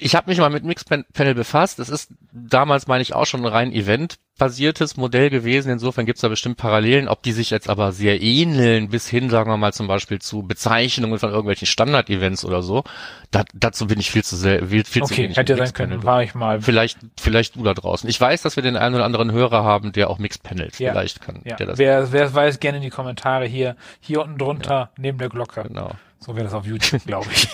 Ich 0.00 0.14
habe 0.14 0.30
mich 0.30 0.38
mal 0.38 0.50
mit 0.50 0.64
Mixpanel 0.64 1.34
befasst. 1.34 1.78
Es 1.78 1.88
ist 1.88 2.12
damals, 2.32 2.86
meine 2.86 3.02
ich, 3.02 3.14
auch 3.14 3.26
schon 3.26 3.40
ein 3.40 3.46
rein 3.52 3.72
eventbasiertes 3.72 4.96
Modell 4.96 5.28
gewesen. 5.28 5.70
Insofern 5.72 6.06
gibt's 6.06 6.20
da 6.20 6.28
bestimmt 6.28 6.56
Parallelen. 6.56 7.08
Ob 7.08 7.22
die 7.22 7.32
sich 7.32 7.50
jetzt 7.50 7.68
aber 7.68 7.90
sehr 7.92 8.22
ähneln, 8.22 8.88
bis 8.90 9.08
hin, 9.08 9.28
sagen 9.28 9.50
wir 9.50 9.56
mal, 9.56 9.72
zum 9.72 9.88
Beispiel 9.88 10.20
zu 10.20 10.42
Bezeichnungen 10.42 11.18
von 11.18 11.30
irgendwelchen 11.30 11.66
Standard-Events 11.66 12.44
oder 12.44 12.62
so, 12.62 12.84
da, 13.32 13.44
dazu 13.52 13.86
bin 13.88 13.98
ich 13.98 14.10
viel 14.10 14.22
zu 14.24 14.36
sehr, 14.36 14.66
viel, 14.68 14.84
viel 14.84 15.02
zu 15.02 15.12
Okay, 15.14 15.24
wenig. 15.24 15.36
hätte 15.36 15.54
ja 15.54 15.58
sein 15.66 15.72
können, 15.72 16.02
war 16.04 16.22
ich 16.22 16.34
mal. 16.34 16.60
Vielleicht, 16.60 16.98
vielleicht 17.18 17.56
du 17.56 17.64
da 17.64 17.74
draußen. 17.74 18.08
Ich 18.08 18.20
weiß, 18.20 18.42
dass 18.42 18.54
wir 18.56 18.62
den 18.62 18.76
einen 18.76 18.94
oder 18.94 19.04
anderen 19.04 19.32
Hörer 19.32 19.64
haben, 19.64 19.90
der 19.92 20.10
auch 20.10 20.18
Mixpanel 20.18 20.70
Ja. 20.78 20.92
vielleicht 20.92 21.20
kann. 21.20 21.40
Ja, 21.44 21.56
Der 21.56 21.66
das, 21.66 21.78
wer, 21.78 22.12
wer 22.12 22.32
weiß, 22.32 22.60
gerne 22.60 22.78
in 22.78 22.82
die 22.84 22.90
Kommentare 22.90 23.46
hier, 23.46 23.76
hier 24.00 24.22
unten 24.22 24.38
drunter, 24.38 24.90
neben 24.96 25.18
der 25.18 25.28
Glocke. 25.28 25.64
genau. 25.66 25.90
So 26.20 26.34
wäre 26.34 26.44
das 26.44 26.54
auf 26.54 26.66
YouTube, 26.66 27.04
glaube 27.06 27.28
ich. 27.32 27.48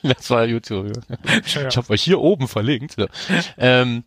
das 0.02 0.30
war 0.30 0.46
YouTube. 0.46 0.92
Ja. 1.08 1.66
Ich 1.66 1.76
habe 1.76 1.90
euch 1.90 2.02
hier 2.02 2.20
oben 2.20 2.46
verlinkt. 2.46 2.96
Ähm, 3.58 4.04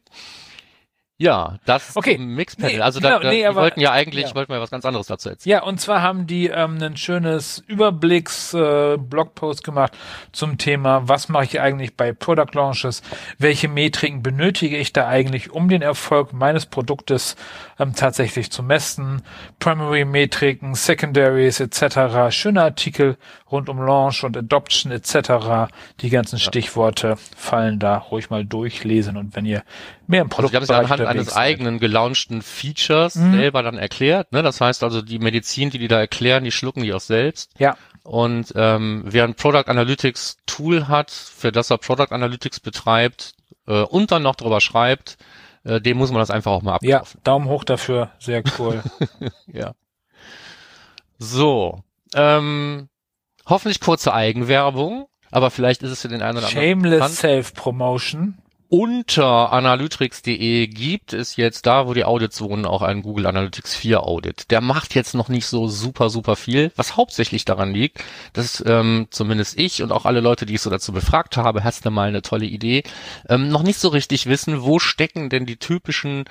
ja 1.19 1.57
das 1.65 1.95
Okay. 1.95 2.17
Mixpanel. 2.17 2.75
Nee, 2.75 2.81
also 2.81 2.99
genau, 2.99 3.17
da, 3.17 3.23
da, 3.23 3.29
nee, 3.29 3.39
wir 3.39 3.49
aber- 3.49 3.61
wollten 3.61 3.79
ja 3.79 3.91
eigentlich, 3.91 4.27
ja. 4.29 4.35
wollten 4.35 4.51
wir 4.53 4.61
was 4.61 4.69
ganz 4.69 4.85
anderes 4.85 5.07
dazu 5.07 5.29
erzählen. 5.29 5.51
Ja, 5.51 5.63
und 5.63 5.79
zwar 5.81 6.01
haben 6.01 6.27
die 6.27 6.47
ähm, 6.47 6.77
ein 6.81 6.95
schönes 6.97 7.63
Überblicks-Blogpost 7.67 9.63
gemacht 9.63 9.93
zum 10.31 10.57
Thema, 10.57 11.07
was 11.07 11.29
mache 11.29 11.45
ich 11.45 11.59
eigentlich 11.59 11.95
bei 11.95 12.13
Product 12.13 12.53
Launches, 12.53 13.01
welche 13.37 13.67
Metriken 13.67 14.21
benötige 14.23 14.77
ich 14.77 14.93
da 14.93 15.07
eigentlich, 15.07 15.51
um 15.51 15.69
den 15.69 15.81
Erfolg 15.81 16.33
meines 16.33 16.65
Produktes 16.65 17.35
ähm, 17.79 17.93
tatsächlich 17.95 18.51
zu 18.51 18.63
messen, 18.63 19.21
Primary-Metriken, 19.59 20.75
Secondaries 20.75 21.59
etc., 21.59 22.29
schöne 22.29 22.61
Artikel 22.63 23.17
rund 23.51 23.69
um 23.69 23.79
Launch 23.81 24.23
und 24.23 24.35
Adoption 24.37 24.91
etc., 24.91 25.71
die 26.01 26.09
ganzen 26.09 26.39
Stichworte 26.39 27.15
fallen 27.35 27.79
da 27.79 27.97
ruhig 27.97 28.29
mal 28.29 28.45
durchlesen 28.45 29.17
und 29.17 29.35
wenn 29.35 29.45
ihr 29.45 29.63
mehr 30.07 30.21
im 30.21 30.27
Also 30.27 30.35
Produkt 30.35 30.53
die 30.53 30.55
haben 30.57 30.63
es 30.63 30.69
ja 30.69 30.79
anhand 30.79 31.01
eines 31.01 31.35
eigenen 31.35 31.79
gelaunchten 31.79 32.41
Features 32.41 33.15
Mhm. 33.15 33.33
selber 33.33 33.63
dann 33.63 33.77
erklärt. 33.77 34.31
Ne? 34.31 34.41
Das 34.43 34.61
heißt 34.61 34.83
also, 34.83 35.01
die 35.01 35.19
Medizin, 35.19 35.69
die 35.69 35.79
die 35.79 35.87
da 35.87 35.99
erklären, 35.99 36.43
die 36.43 36.51
schlucken 36.51 36.83
die 36.83 36.93
auch 36.93 36.99
selbst. 37.01 37.51
Ja, 37.59 37.75
Und 38.03 38.53
ähm, 38.55 39.03
wer 39.05 39.25
ein 39.25 39.35
Product 39.35 39.65
Analytics 39.67 40.37
Tool 40.45 40.87
hat, 40.87 41.11
für 41.11 41.51
das 41.51 41.69
er 41.69 41.77
Product 41.77 42.11
Analytics 42.11 42.59
betreibt 42.61 43.33
äh, 43.67 43.81
und 43.81 44.11
dann 44.11 44.23
noch 44.23 44.35
drüber 44.35 44.61
schreibt, 44.61 45.17
äh, 45.65 45.81
dem 45.81 45.97
muss 45.97 46.11
man 46.11 46.19
das 46.19 46.31
einfach 46.31 46.51
auch 46.53 46.61
mal 46.61 46.77
ja, 46.81 46.97
abkaufen. 46.99 47.21
Daumen 47.25 47.49
hoch 47.49 47.63
dafür, 47.65 48.11
sehr 48.19 48.43
cool. 48.57 48.81
Ja. 49.51 49.73
So. 51.19 51.83
Ähm, 52.15 52.89
hoffentlich 53.45 53.79
kurze 53.79 54.13
Eigenwerbung, 54.13 55.07
aber 55.31 55.51
vielleicht 55.51 55.83
ist 55.83 55.91
es 55.91 56.01
für 56.01 56.07
den 56.07 56.21
einen 56.21 56.37
oder 56.37 56.47
anderen 56.47 56.63
Shameless. 56.63 57.17
Self-Promotion. 57.17 58.37
Unter 58.69 59.53
analytics.de 59.53 60.67
gibt 60.67 61.13
es 61.13 61.37
jetzt 61.37 61.65
da, 61.65 61.87
wo 61.87 61.93
die 61.93 62.05
Audits 62.05 62.41
wohnen, 62.41 62.65
auch 62.65 62.81
einen 62.81 63.01
Google 63.01 63.25
Analytics 63.25 63.75
4 63.75 64.03
Audit. 64.03 64.51
Der 64.51 64.61
macht 64.61 64.93
jetzt 64.93 65.15
noch 65.15 65.29
nicht 65.29 65.45
so 65.45 65.67
super, 65.67 66.09
super 66.09 66.35
viel, 66.35 66.71
was 66.75 66.97
hauptsächlich 66.97 67.45
daran 67.45 67.73
liegt, 67.73 68.03
dass 68.33 68.63
ähm, 68.65 69.07
zumindest 69.09 69.57
ich 69.57 69.83
und 69.83 69.91
auch 69.91 70.05
alle 70.05 70.19
Leute, 70.19 70.45
die 70.45 70.55
ich 70.55 70.61
so 70.61 70.69
dazu 70.69 70.91
befragt 70.91 71.37
habe, 71.37 71.63
hast 71.63 71.85
du 71.85 71.91
mal 71.91 72.09
eine 72.09 72.21
tolle 72.21 72.45
Idee, 72.45 72.83
ähm, 73.29 73.49
noch 73.49 73.63
nicht 73.63 73.79
so 73.79 73.87
richtig 73.87 74.25
wissen, 74.25 74.63
wo 74.63 74.79
stecken 74.79 75.29
denn 75.29 75.45
die 75.45 75.57
typischen 75.57 76.25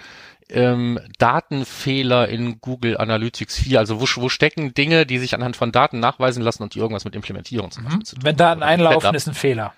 ähm, 0.50 1.00
Datenfehler 1.18 2.28
in 2.28 2.60
Google 2.60 2.98
Analytics 2.98 3.58
4? 3.60 3.78
Also 3.78 4.00
wo, 4.00 4.06
wo 4.22 4.28
stecken 4.28 4.74
Dinge, 4.74 5.06
die 5.06 5.18
sich 5.18 5.34
anhand 5.34 5.56
von 5.56 5.72
Daten 5.72 6.00
nachweisen 6.00 6.42
lassen 6.42 6.62
und 6.62 6.74
die 6.74 6.78
irgendwas 6.78 7.04
mit 7.04 7.14
Implementierung 7.14 7.70
zum 7.70 7.84
Beispiel 7.84 8.00
mhm. 8.00 8.04
zu 8.04 8.14
tun 8.16 8.24
Wenn 8.24 8.36
Daten 8.36 8.62
einlaufen, 8.62 9.14
ist 9.14 9.26
ein 9.26 9.34
Fehler. 9.34 9.72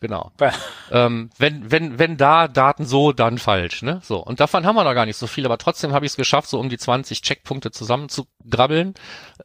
Genau. 0.00 0.32
ähm, 0.90 1.30
wenn, 1.38 1.70
wenn, 1.70 1.98
wenn 1.98 2.16
da 2.16 2.48
Daten 2.48 2.86
so, 2.86 3.12
dann 3.12 3.38
falsch, 3.38 3.82
ne? 3.82 4.00
So. 4.02 4.18
Und 4.18 4.40
davon 4.40 4.64
haben 4.64 4.74
wir 4.74 4.84
noch 4.84 4.94
gar 4.94 5.04
nicht 5.06 5.18
so 5.18 5.26
viel, 5.26 5.44
aber 5.44 5.58
trotzdem 5.58 5.92
habe 5.92 6.06
ich 6.06 6.12
es 6.12 6.16
geschafft, 6.16 6.48
so 6.48 6.58
um 6.58 6.70
die 6.70 6.78
20 6.78 7.20
Checkpunkte 7.20 7.70
zusammenzugrabbeln. 7.70 8.94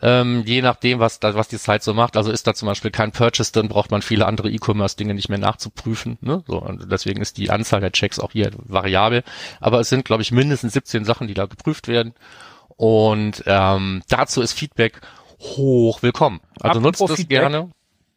Ähm, 0.02 0.44
je 0.46 0.62
nachdem, 0.62 1.00
was 1.00 1.20
da, 1.20 1.36
was 1.36 1.50
die 1.50 1.58
Zeit 1.58 1.84
so 1.84 1.94
macht. 1.94 2.16
Also 2.16 2.32
ist 2.32 2.48
da 2.48 2.54
zum 2.54 2.68
Beispiel 2.68 2.92
kein 2.92 3.12
Purchase 3.12 3.52
drin, 3.52 3.68
braucht 3.68 3.92
man 3.92 4.02
viele 4.02 4.26
andere 4.26 4.50
E-Commerce-Dinge 4.50 5.14
nicht 5.14 5.30
mehr 5.30 5.38
nachzuprüfen. 5.38 6.18
Ne? 6.22 6.44
So, 6.48 6.62
und 6.62 6.90
deswegen 6.90 7.22
ist 7.22 7.38
die 7.38 7.50
Anzahl 7.50 7.82
der 7.82 7.92
Checks 7.92 8.20
auch 8.20 8.32
hier 8.32 8.52
variabel. 8.56 9.24
Aber 9.60 9.82
es 9.82 9.90
sind, 9.90 10.06
glaube 10.06 10.24
ich, 10.24 10.32
mindestens 10.32 10.74
17 10.74 11.04
Sachen, 11.04 11.28
die 11.28 11.34
da 11.34 11.46
geprüft 11.48 11.90
werden. 11.90 12.14
Und 12.78 13.44
ähm, 13.46 14.04
dazu 14.08 14.42
ist 14.42 14.54
Feedback 14.54 15.02
hoch 15.40 16.02
willkommen. 16.02 16.40
Also 16.60 16.80
Apropos 16.80 17.00
nutzt 17.00 17.10
das 17.12 17.18
Feedback. 17.18 17.40
gerne. 17.40 17.72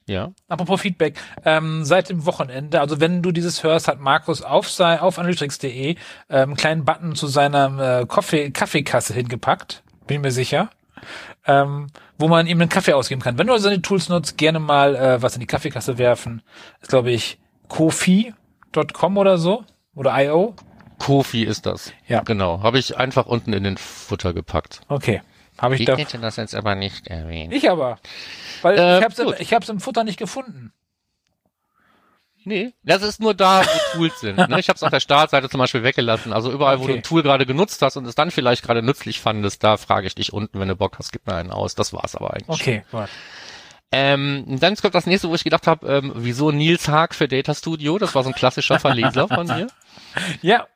Ja. 0.09 0.33
Apropos 0.49 0.81
Feedback, 0.81 1.21
ähm, 1.45 1.85
seit 1.85 2.09
dem 2.09 2.25
Wochenende, 2.25 2.81
also 2.81 2.99
wenn 2.99 3.23
du 3.23 3.31
dieses 3.31 3.62
hörst, 3.62 3.88
hat 3.88 4.00
Markus 4.00 4.43
auf, 4.43 4.71
sei, 4.71 5.00
auf 5.00 5.19
analytics.de 5.19 5.91
ähm, 5.91 5.97
einen 6.31 6.57
kleinen 6.57 6.85
Button 6.85 7.15
zu 7.15 7.27
seiner 7.27 8.00
äh, 8.00 8.07
Kaffee, 8.07 8.50
Kaffeekasse 8.50 9.12
hingepackt, 9.12 9.83
bin 10.07 10.23
mir 10.23 10.33
sicher, 10.33 10.71
ähm, 11.47 11.88
wo 12.19 12.27
man 12.27 12.47
ihm 12.47 12.59
einen 12.61 12.71
Kaffee 12.71 12.95
ausgeben 12.95 13.21
kann. 13.21 13.37
Wenn 13.37 13.47
du 13.47 13.53
also 13.53 13.65
seine 13.65 13.83
Tools 13.83 14.09
nutzt, 14.09 14.38
gerne 14.38 14.59
mal 14.61 14.97
äh, 14.97 15.23
was 15.23 15.35
in 15.35 15.41
die 15.41 15.47
Kaffeekasse 15.47 15.99
werfen. 15.99 16.43
ist, 16.81 16.88
glaube 16.88 17.11
ich, 17.11 17.38
kofi.com 17.69 19.19
oder 19.19 19.37
so 19.37 19.65
oder 19.95 20.19
io. 20.25 20.55
Kofi 20.99 21.45
ist 21.45 21.67
das. 21.67 21.93
Ja. 22.07 22.23
Genau. 22.23 22.62
Habe 22.62 22.79
ich 22.79 22.97
einfach 22.97 23.27
unten 23.27 23.53
in 23.53 23.62
den 23.62 23.77
Futter 23.77 24.33
gepackt. 24.33 24.81
Okay. 24.88 25.21
Habe 25.59 25.75
ich, 25.75 25.81
ich 25.83 25.87
da. 25.87 25.97
hätte 25.97 26.19
das 26.19 26.37
jetzt 26.37 26.55
aber 26.55 26.75
nicht 26.75 27.09
erwähnt. 27.09 27.53
Ich 27.53 27.69
aber. 27.69 27.99
Weil 28.62 28.79
äh, 28.79 28.99
ich 28.99 29.05
habe 29.05 29.33
es 29.33 29.41
ich 29.41 29.53
hab's 29.53 29.69
im 29.69 29.81
Futter 29.81 30.05
nicht 30.05 30.19
gefunden. 30.19 30.73
Nee, 32.45 32.73
das 32.83 33.03
ist 33.03 33.21
nur 33.21 33.35
da, 33.35 33.62
wo 33.62 33.79
Tools 33.99 34.21
sind. 34.21 34.37
Ne? 34.37 34.59
Ich 34.59 34.69
habe 34.69 34.77
es 34.77 34.83
auf 34.83 34.91
der 34.91 35.00
Startseite 35.00 35.50
zum 35.50 35.59
Beispiel 35.59 35.83
weggelassen. 35.83 36.33
Also 36.33 36.50
überall, 36.50 36.77
okay. 36.77 36.83
wo 36.83 36.88
du 36.88 36.95
ein 36.95 37.03
Tool 37.03 37.23
gerade 37.23 37.45
genutzt 37.45 37.83
hast 37.83 37.97
und 37.97 38.07
es 38.07 38.15
dann 38.15 38.31
vielleicht 38.31 38.62
gerade 38.62 38.83
nützlich 38.83 39.21
fandest, 39.21 39.62
da 39.62 39.77
frage 39.77 40.07
ich 40.07 40.15
dich 40.15 40.33
unten, 40.33 40.59
wenn 40.59 40.69
du 40.69 40.77
Bock 40.77 40.99
hast, 40.99 41.12
gib 41.12 41.27
mir 41.27 41.35
einen 41.35 41.50
aus. 41.50 41.75
Das 41.75 41.93
war's 41.93 42.15
aber 42.15 42.33
eigentlich. 42.33 42.49
Okay, 42.49 42.85
gut. 42.91 43.09
Ähm, 43.90 44.45
dann 44.61 44.76
kommt 44.76 44.95
das 44.95 45.07
nächste, 45.07 45.30
wo 45.30 45.35
ich 45.35 45.45
gedacht 45.45 45.66
habe, 45.66 45.87
ähm, 45.88 46.12
wieso 46.14 46.50
Nils 46.50 46.88
Haag 46.88 47.14
für 47.14 47.26
Data 47.26 47.54
Studio? 47.54 47.99
Das 47.99 48.14
war 48.14 48.23
so 48.23 48.28
ein 48.28 48.35
klassischer 48.35 48.78
Verleser 48.78 49.28
von 49.28 49.47
mir. 49.47 49.66
Ja, 50.42 50.66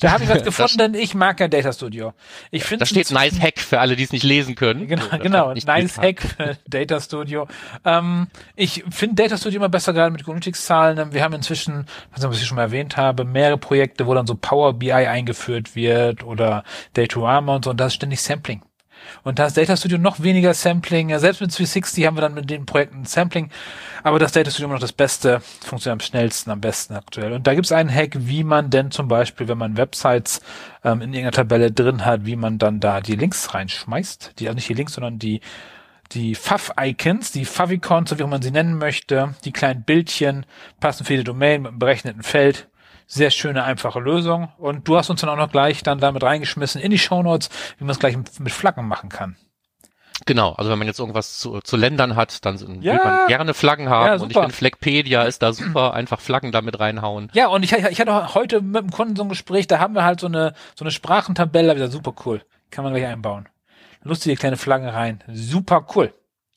da 0.00 0.12
habe 0.12 0.24
ich 0.24 0.30
was 0.30 0.44
gefunden, 0.44 0.78
denn 0.78 0.94
ich 0.94 1.14
mag 1.14 1.38
kein 1.38 1.50
Data 1.50 1.72
Studio. 1.72 2.12
Ich 2.50 2.64
finde 2.64 2.80
da 2.80 2.86
steht 2.86 3.10
Nice 3.10 3.40
Hack 3.40 3.58
für 3.58 3.80
alle, 3.80 3.96
die 3.96 4.04
es 4.04 4.12
nicht 4.12 4.22
lesen 4.22 4.54
können. 4.54 4.86
Genau, 4.86 5.04
so, 5.10 5.18
genau 5.18 5.54
Nice 5.54 5.98
Hack 5.98 6.20
für 6.20 6.58
Data 6.68 7.00
Studio. 7.00 7.48
Ähm, 7.84 8.28
ich 8.54 8.84
finde 8.90 9.22
Data 9.22 9.36
Studio 9.36 9.58
immer 9.58 9.68
besser 9.68 9.92
gerade 9.92 10.12
mit 10.12 10.22
Analytics-Zahlen. 10.26 11.12
Wir 11.12 11.22
haben 11.22 11.34
inzwischen, 11.34 11.86
was 12.10 12.38
ich 12.38 12.46
schon 12.46 12.56
mal 12.56 12.62
erwähnt 12.62 12.96
habe, 12.96 13.24
mehrere 13.24 13.58
Projekte, 13.58 14.06
wo 14.06 14.14
dann 14.14 14.26
so 14.26 14.34
Power 14.34 14.74
BI 14.74 14.92
eingeführt 14.92 15.74
wird 15.74 16.22
oder 16.22 16.62
Data 16.92 17.20
Armor 17.20 17.56
und 17.56 17.64
so 17.64 17.70
und 17.70 17.80
da 17.80 17.86
ist 17.86 17.94
ständig 17.94 18.20
Sampling. 18.22 18.62
Und 19.22 19.38
da 19.38 19.46
ist 19.46 19.56
Data 19.56 19.76
Studio 19.76 19.98
noch 19.98 20.22
weniger 20.22 20.54
Sampling. 20.54 21.16
Selbst 21.18 21.40
mit 21.40 21.50
360 21.50 22.06
haben 22.06 22.16
wir 22.16 22.22
dann 22.22 22.34
mit 22.34 22.50
den 22.50 22.66
Projekten 22.66 23.04
Sampling. 23.04 23.50
Aber 24.02 24.18
das 24.18 24.32
Data 24.32 24.50
Studio 24.50 24.66
immer 24.66 24.74
noch 24.74 24.80
das 24.80 24.92
Beste, 24.92 25.40
funktioniert 25.64 26.00
am 26.00 26.06
schnellsten, 26.06 26.50
am 26.50 26.60
besten 26.60 26.94
aktuell. 26.94 27.32
Und 27.32 27.46
da 27.46 27.54
gibt 27.54 27.66
es 27.66 27.72
einen 27.72 27.92
Hack, 27.92 28.12
wie 28.14 28.44
man 28.44 28.70
denn 28.70 28.90
zum 28.90 29.08
Beispiel, 29.08 29.48
wenn 29.48 29.58
man 29.58 29.76
Websites 29.76 30.40
ähm, 30.84 31.00
in 31.00 31.12
irgendeiner 31.12 31.32
Tabelle 31.32 31.72
drin 31.72 32.04
hat, 32.04 32.26
wie 32.26 32.36
man 32.36 32.58
dann 32.58 32.80
da 32.80 33.00
die 33.00 33.16
Links 33.16 33.54
reinschmeißt. 33.54 34.34
Die, 34.38 34.48
also 34.48 34.56
nicht 34.56 34.68
die 34.68 34.74
Links, 34.74 34.94
sondern 34.94 35.18
die 35.18 35.40
die 36.12 36.34
Fav-Icons, 36.34 37.32
die 37.32 37.44
Favicons, 37.44 38.10
so 38.10 38.18
wie 38.18 38.24
man 38.24 38.42
sie 38.42 38.50
nennen 38.50 38.78
möchte, 38.78 39.34
die 39.44 39.52
kleinen 39.52 39.82
Bildchen, 39.82 40.46
passen 40.78 41.04
für 41.04 41.16
die 41.16 41.24
Domain 41.24 41.62
mit 41.62 41.70
einem 41.70 41.78
berechneten 41.78 42.22
Feld 42.22 42.68
sehr 43.06 43.30
schöne, 43.30 43.64
einfache 43.64 44.00
Lösung. 44.00 44.52
Und 44.58 44.88
du 44.88 44.96
hast 44.96 45.10
uns 45.10 45.20
dann 45.20 45.30
auch 45.30 45.36
noch 45.36 45.50
gleich 45.50 45.82
dann 45.82 45.98
damit 45.98 46.22
reingeschmissen 46.22 46.80
in 46.80 46.90
die 46.90 46.98
Shownotes, 46.98 47.50
wie 47.78 47.84
man 47.84 47.92
es 47.92 47.98
gleich 47.98 48.16
mit 48.16 48.52
Flaggen 48.52 48.86
machen 48.86 49.08
kann. 49.08 49.36
Genau, 50.26 50.52
also 50.52 50.70
wenn 50.70 50.78
man 50.78 50.86
jetzt 50.86 51.00
irgendwas 51.00 51.38
zu, 51.38 51.60
zu 51.60 51.76
Ländern 51.76 52.16
hat, 52.16 52.44
dann 52.46 52.56
ja. 52.80 52.92
will 52.92 53.00
man 53.04 53.26
gerne 53.26 53.52
Flaggen 53.52 53.90
haben. 53.90 54.06
Ja, 54.06 54.22
und 54.22 54.30
ich 54.30 54.38
finde 54.38 54.54
Fleckpedia 54.54 55.24
ist 55.24 55.42
da 55.42 55.52
super, 55.52 55.92
einfach 55.92 56.20
Flaggen 56.20 56.52
damit 56.52 56.78
reinhauen. 56.78 57.30
Ja, 57.34 57.48
und 57.48 57.62
ich, 57.62 57.72
ich 57.72 58.00
hatte 58.00 58.34
heute 58.34 58.60
mit 58.62 58.82
dem 58.82 58.90
Kunden 58.90 59.16
so 59.16 59.24
ein 59.24 59.28
Gespräch, 59.28 59.66
da 59.66 59.80
haben 59.80 59.94
wir 59.94 60.04
halt 60.04 60.20
so 60.20 60.28
eine, 60.28 60.54
so 60.76 60.84
eine 60.84 60.92
Sprachentabelle, 60.92 61.74
wieder 61.74 61.88
super 61.88 62.14
cool. 62.24 62.42
Kann 62.70 62.84
man 62.84 62.94
gleich 62.94 63.06
einbauen. 63.06 63.48
Lustige 64.02 64.36
kleine 64.36 64.56
Flaggen 64.56 64.88
rein. 64.88 65.22
Super 65.28 65.86
cool. 65.94 66.12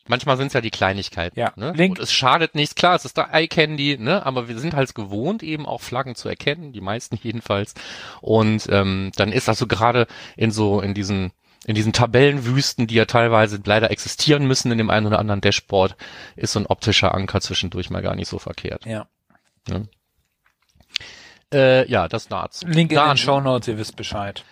Manchmal 0.07 0.37
sind 0.37 0.47
es 0.47 0.53
ja 0.53 0.61
die 0.61 0.71
Kleinigkeiten. 0.71 1.39
Ja. 1.39 1.53
Ne? 1.55 1.71
Link. 1.75 1.97
Und 1.97 2.03
es 2.03 2.11
schadet 2.11 2.55
nichts. 2.55 2.75
Klar, 2.75 2.95
es 2.95 3.05
ist 3.05 3.17
da 3.17 3.29
Eye 3.31 3.47
Candy, 3.47 3.97
ne? 3.97 4.25
aber 4.25 4.47
wir 4.47 4.59
sind 4.59 4.73
halt 4.73 4.93
gewohnt, 4.95 5.43
eben 5.43 5.65
auch 5.65 5.81
Flaggen 5.81 6.15
zu 6.15 6.29
erkennen, 6.29 6.73
die 6.73 6.81
meisten 6.81 7.19
jedenfalls. 7.23 7.73
Und 8.21 8.67
ähm, 8.69 9.11
dann 9.15 9.31
ist 9.31 9.47
das 9.47 9.59
so 9.59 9.67
gerade 9.67 10.07
in 10.35 10.51
so 10.51 10.81
in 10.81 10.93
diesen 10.93 11.31
in 11.65 11.75
diesen 11.75 11.91
Tabellenwüsten, 11.91 12.87
die 12.87 12.95
ja 12.95 13.05
teilweise 13.05 13.59
leider 13.65 13.91
existieren 13.91 14.45
müssen 14.45 14.71
in 14.71 14.77
dem 14.77 14.89
einen 14.89 15.05
oder 15.05 15.19
anderen 15.19 15.41
Dashboard, 15.41 15.97
ist 16.37 16.53
so 16.53 16.59
ein 16.59 16.65
optischer 16.65 17.13
Anker 17.13 17.41
zwischendurch 17.41 17.89
mal 17.89 18.01
gar 18.01 18.15
nicht 18.15 18.29
so 18.29 18.39
verkehrt. 18.39 18.85
Ja. 18.85 19.07
Ne? 19.67 19.89
Äh, 21.53 21.89
ja, 21.89 22.07
das 22.07 22.27
dazu. 22.27 22.65
Link 22.67 22.91
in 22.91 22.95
dann, 22.95 23.09
den 23.09 23.17
Show 23.17 23.41
Notes, 23.41 23.67
ihr 23.67 23.77
wisst 23.77 23.97
Bescheid. 23.97 24.45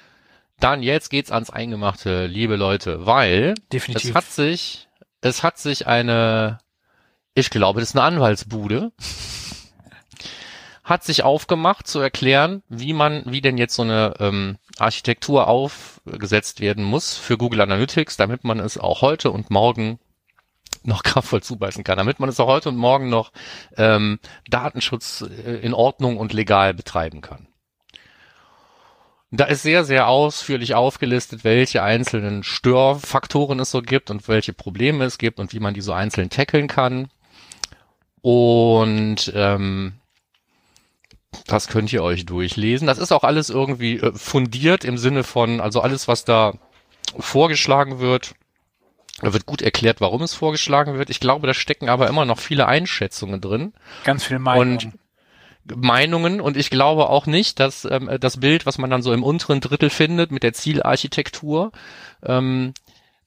Dann 0.59 0.83
jetzt 0.83 1.09
geht's 1.09 1.31
ans 1.31 1.49
Eingemachte, 1.49 2.27
liebe 2.27 2.55
Leute, 2.55 3.05
weil 3.05 3.55
Definitiv. 3.71 4.09
es 4.09 4.15
hat 4.15 4.25
sich 4.25 4.87
es 5.25 5.41
hat 5.41 5.57
sich 5.57 5.87
eine, 5.87 6.59
ich 7.33 7.49
glaube, 7.49 7.79
das 7.79 7.89
ist 7.89 7.95
eine 7.95 8.05
Anwaltsbude, 8.05 8.91
hat 10.83 11.03
sich 11.03 11.23
aufgemacht 11.23 11.87
zu 11.87 11.99
erklären, 11.99 12.61
wie 12.69 12.93
man, 12.93 13.23
wie 13.25 13.41
denn 13.41 13.57
jetzt 13.57 13.73
so 13.73 13.81
eine 13.81 14.13
ähm, 14.19 14.59
Architektur 14.77 15.47
aufgesetzt 15.47 16.59
werden 16.59 16.83
muss 16.83 17.17
für 17.17 17.39
Google 17.39 17.61
Analytics, 17.61 18.17
damit 18.17 18.43
man 18.43 18.59
es 18.59 18.77
auch 18.77 19.01
heute 19.01 19.31
und 19.31 19.49
morgen 19.49 19.97
noch 20.83 21.01
kraftvoll 21.01 21.41
zubeißen 21.41 21.83
kann, 21.83 21.97
damit 21.97 22.19
man 22.19 22.29
es 22.29 22.39
auch 22.39 22.47
heute 22.47 22.69
und 22.69 22.77
morgen 22.77 23.09
noch 23.09 23.31
ähm, 23.77 24.19
Datenschutz 24.47 25.21
äh, 25.23 25.55
in 25.55 25.73
Ordnung 25.73 26.17
und 26.17 26.33
legal 26.33 26.75
betreiben 26.75 27.21
kann. 27.21 27.47
Da 29.31 29.45
ist 29.45 29.63
sehr, 29.63 29.83
sehr 29.83 30.07
ausführlich 30.07 30.75
aufgelistet, 30.75 31.43
welche 31.43 31.83
einzelnen 31.83 32.43
Störfaktoren 32.43 33.59
es 33.59 33.71
so 33.71 33.81
gibt 33.81 34.09
und 34.11 34.27
welche 34.27 34.53
Probleme 34.53 35.03
es 35.03 35.17
gibt 35.17 35.39
und 35.39 35.51
wie 35.53 35.59
man 35.59 35.73
die 35.73 35.81
so 35.81 35.93
einzeln 35.93 36.29
tackeln 36.29 36.67
kann. 36.67 37.09
Und 38.21 39.31
ähm, 39.35 39.93
das 41.47 41.67
könnt 41.67 41.91
ihr 41.91 42.03
euch 42.03 42.25
durchlesen. 42.25 42.87
Das 42.87 42.97
ist 42.97 43.11
auch 43.11 43.23
alles 43.23 43.49
irgendwie 43.49 43.99
äh, 43.99 44.13
fundiert 44.13 44.85
im 44.85 44.97
Sinne 44.97 45.23
von, 45.23 45.59
also 45.59 45.81
alles, 45.81 46.07
was 46.07 46.23
da 46.23 46.53
vorgeschlagen 47.17 47.99
wird, 47.99 48.35
da 49.21 49.31
wird 49.31 49.45
gut 49.45 49.61
erklärt, 49.61 50.01
warum 50.01 50.21
es 50.21 50.33
vorgeschlagen 50.33 50.97
wird. 50.97 51.09
Ich 51.09 51.19
glaube, 51.19 51.47
da 51.47 51.53
stecken 51.53 51.87
aber 51.87 52.07
immer 52.07 52.25
noch 52.25 52.39
viele 52.39 52.67
Einschätzungen 52.67 53.39
drin. 53.39 53.73
Ganz 54.03 54.25
viel 54.25 54.39
Meinung. 54.39 54.73
Und 54.73 54.91
Meinungen 55.73 56.41
und 56.41 56.57
ich 56.57 56.69
glaube 56.69 57.09
auch 57.09 57.25
nicht, 57.25 57.59
dass 57.59 57.85
ähm, 57.85 58.09
das 58.19 58.39
Bild, 58.39 58.65
was 58.65 58.77
man 58.77 58.89
dann 58.89 59.01
so 59.01 59.13
im 59.13 59.23
unteren 59.23 59.61
Drittel 59.61 59.89
findet 59.89 60.31
mit 60.31 60.43
der 60.43 60.53
Zielarchitektur, 60.53 61.71
ähm, 62.23 62.73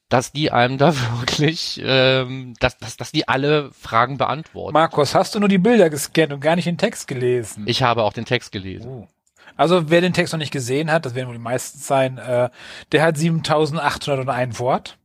dass 0.09 0.33
die 0.33 0.51
einem 0.51 0.79
da 0.79 0.95
wirklich, 1.19 1.81
ähm, 1.85 2.55
dass, 2.61 2.79
dass, 2.79 2.97
dass 2.97 3.13
die 3.13 3.29
alle 3.29 3.71
Fragen 3.73 4.19
beantworten. 4.19 4.73
Markus, 4.73 5.15
hast 5.15 5.35
du 5.35 5.41
nur 5.41 5.49
die 5.49 5.59
Bilder 5.59 5.91
gescannt 5.91 6.33
und 6.33 6.41
gar 6.41 6.57
nicht 6.57 6.67
den 6.67 6.79
Text 6.79 7.09
gelesen? 7.09 7.65
Ich 7.67 7.83
habe 7.83 8.05
auch 8.05 8.13
den 8.13 8.25
Text 8.25 8.53
gelesen. 8.53 8.89
Oh. 8.89 9.09
Also 9.57 9.91
wer 9.91 10.01
den 10.01 10.13
Text 10.13 10.33
noch 10.33 10.39
nicht 10.39 10.53
gesehen 10.53 10.91
hat, 10.91 11.05
das 11.05 11.15
werden 11.15 11.29
wohl 11.29 11.35
die 11.35 11.43
meisten 11.43 11.79
sein, 11.79 12.19
äh, 12.19 12.49
der 12.93 13.03
hat 13.03 13.17
7801 13.19 14.61
Wort. 14.61 14.97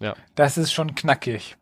Ja. 0.00 0.14
Das 0.34 0.56
ist 0.56 0.72
schon 0.72 0.94
knackig. 0.94 1.56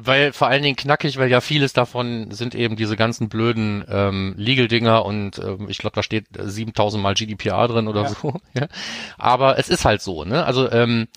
Weil 0.00 0.32
vor 0.32 0.48
allen 0.48 0.62
Dingen 0.62 0.76
knackig, 0.76 1.18
weil 1.18 1.28
ja 1.28 1.40
vieles 1.40 1.72
davon 1.72 2.30
sind 2.30 2.54
eben 2.54 2.76
diese 2.76 2.96
ganzen 2.96 3.28
blöden 3.28 3.84
ähm, 3.90 4.34
Legal-Dinger 4.36 5.04
und 5.04 5.38
ähm, 5.38 5.66
ich 5.68 5.78
glaube, 5.78 5.96
da 5.96 6.02
steht 6.02 6.26
7000 6.38 7.02
mal 7.02 7.14
GDPR 7.14 7.66
drin 7.66 7.88
oder 7.88 8.02
ja. 8.02 8.08
so. 8.08 8.34
Ja. 8.54 8.68
Aber 9.18 9.58
es 9.58 9.68
ist 9.68 9.84
halt 9.84 10.00
so, 10.00 10.24
ne? 10.24 10.44
Also 10.44 10.70
ähm, 10.70 11.08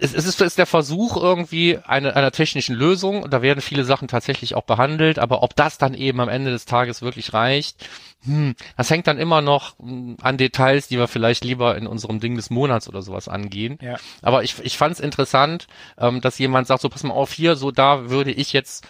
es, 0.00 0.12
ist, 0.12 0.40
es 0.40 0.40
ist 0.40 0.58
der 0.58 0.66
Versuch 0.66 1.16
irgendwie 1.16 1.78
eine, 1.78 2.16
einer 2.16 2.32
technischen 2.32 2.74
Lösung 2.74 3.22
und 3.22 3.32
da 3.32 3.42
werden 3.42 3.60
viele 3.60 3.84
Sachen 3.84 4.08
tatsächlich 4.08 4.54
auch 4.54 4.64
behandelt, 4.64 5.18
aber 5.18 5.42
ob 5.42 5.54
das 5.56 5.78
dann 5.78 5.94
eben 5.94 6.20
am 6.20 6.28
Ende 6.28 6.50
des 6.50 6.64
Tages 6.64 7.02
wirklich 7.02 7.32
reicht, 7.32 7.88
hm, 8.24 8.54
das 8.76 8.90
hängt 8.90 9.06
dann 9.06 9.18
immer 9.18 9.40
noch 9.40 9.78
hm, 9.78 10.16
an 10.20 10.36
Details, 10.36 10.88
die 10.88 10.98
wir 10.98 11.08
vielleicht 11.08 11.44
lieber 11.44 11.76
in 11.76 11.86
unserem 11.86 12.20
Ding 12.20 12.36
des 12.36 12.50
Monats 12.50 12.88
oder 12.88 13.02
sowas 13.02 13.28
angehen. 13.28 13.78
Ja. 13.80 13.96
Aber 14.22 14.42
ich, 14.42 14.58
ich 14.62 14.76
fand 14.76 14.94
es 14.94 15.00
interessant, 15.00 15.66
ähm, 15.98 16.20
dass 16.20 16.38
jemand 16.38 16.66
sagt, 16.66 16.82
so 16.82 16.88
pass 16.88 17.02
mal 17.02 17.14
auf 17.14 17.32
hier, 17.32 17.56
so 17.56 17.70
da 17.70 18.10
würde 18.10 18.32
ich 18.32 18.52
jetzt 18.52 18.86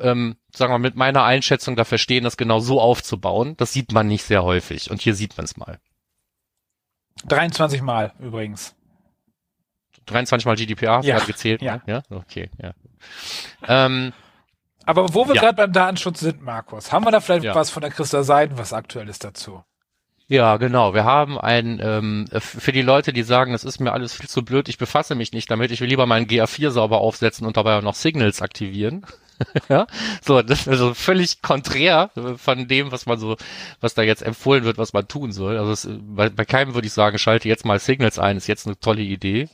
ähm, 0.00 0.36
sagen 0.54 0.72
wir 0.72 0.78
mit 0.78 0.94
meiner 0.94 1.24
Einschätzung 1.24 1.74
da 1.74 1.84
verstehen, 1.84 2.22
das 2.22 2.36
genau 2.36 2.60
so 2.60 2.80
aufzubauen. 2.80 3.56
Das 3.56 3.72
sieht 3.72 3.92
man 3.92 4.06
nicht 4.06 4.22
sehr 4.22 4.44
häufig 4.44 4.90
und 4.90 5.00
hier 5.00 5.14
sieht 5.14 5.36
man 5.36 5.44
es 5.44 5.56
mal. 5.56 5.80
23 7.26 7.82
Mal 7.82 8.12
übrigens. 8.20 8.76
23 10.06 10.46
mal 10.46 10.56
GDPR, 10.56 11.00
Ja. 11.02 11.16
hat 11.16 11.26
gezählt. 11.26 11.62
Ja. 11.62 11.76
ne? 11.76 11.82
ja, 11.86 12.02
okay, 12.16 12.50
ja. 12.62 12.72
Ähm, 13.68 14.12
Aber 14.86 15.14
wo 15.14 15.28
wir 15.28 15.34
Ja. 15.34 15.42
gerade 15.42 15.56
beim 15.56 15.72
Datenschutz 15.72 16.20
sind, 16.20 16.42
Markus, 16.42 16.90
haben 16.90 17.04
wir 17.04 17.10
da 17.12 17.20
vielleicht 17.20 17.44
Ja. 17.44 17.54
was 17.54 17.70
von 17.70 17.82
der 17.82 17.90
Christa 17.90 18.22
Seiden, 18.22 18.58
was 18.58 18.72
aktuelles 18.72 19.18
dazu? 19.18 19.62
Ja, 20.26 20.56
genau. 20.58 20.94
Wir 20.94 21.04
haben 21.04 21.38
ein, 21.38 21.80
ähm, 21.82 22.26
für 22.38 22.72
die 22.72 22.82
Leute, 22.82 23.12
die 23.12 23.22
sagen, 23.24 23.52
das 23.52 23.64
ist 23.64 23.80
mir 23.80 23.92
alles 23.92 24.14
viel 24.14 24.28
zu 24.28 24.44
blöd, 24.44 24.68
ich 24.68 24.78
befasse 24.78 25.14
mich 25.16 25.32
nicht 25.32 25.50
damit, 25.50 25.70
ich 25.72 25.80
will 25.80 25.88
lieber 25.88 26.06
meinen 26.06 26.26
GA4 26.26 26.70
sauber 26.70 27.00
aufsetzen 27.00 27.46
und 27.46 27.56
dabei 27.56 27.76
auch 27.78 27.82
noch 27.82 27.94
Signals 27.96 28.40
aktivieren. 28.40 29.04
ja, 29.68 29.86
so, 30.22 30.42
das 30.42 30.60
ist 30.60 30.68
also 30.68 30.94
völlig 30.94 31.42
konträr 31.42 32.10
äh, 32.16 32.36
von 32.36 32.68
dem, 32.68 32.92
was 32.92 33.06
man 33.06 33.18
so, 33.18 33.36
was 33.80 33.94
da 33.94 34.02
jetzt 34.02 34.22
empfohlen 34.22 34.64
wird, 34.64 34.78
was 34.78 34.92
man 34.92 35.08
tun 35.08 35.32
soll. 35.32 35.56
Also 35.56 35.72
es, 35.72 35.84
äh, 35.84 35.98
bei, 36.00 36.28
bei 36.28 36.44
keinem 36.44 36.74
würde 36.74 36.86
ich 36.86 36.92
sagen, 36.92 37.18
schalte 37.18 37.48
jetzt 37.48 37.64
mal 37.64 37.78
Signals 37.78 38.18
ein, 38.18 38.36
ist 38.36 38.46
jetzt 38.46 38.66
eine 38.66 38.78
tolle 38.78 39.02
Idee. 39.02 39.48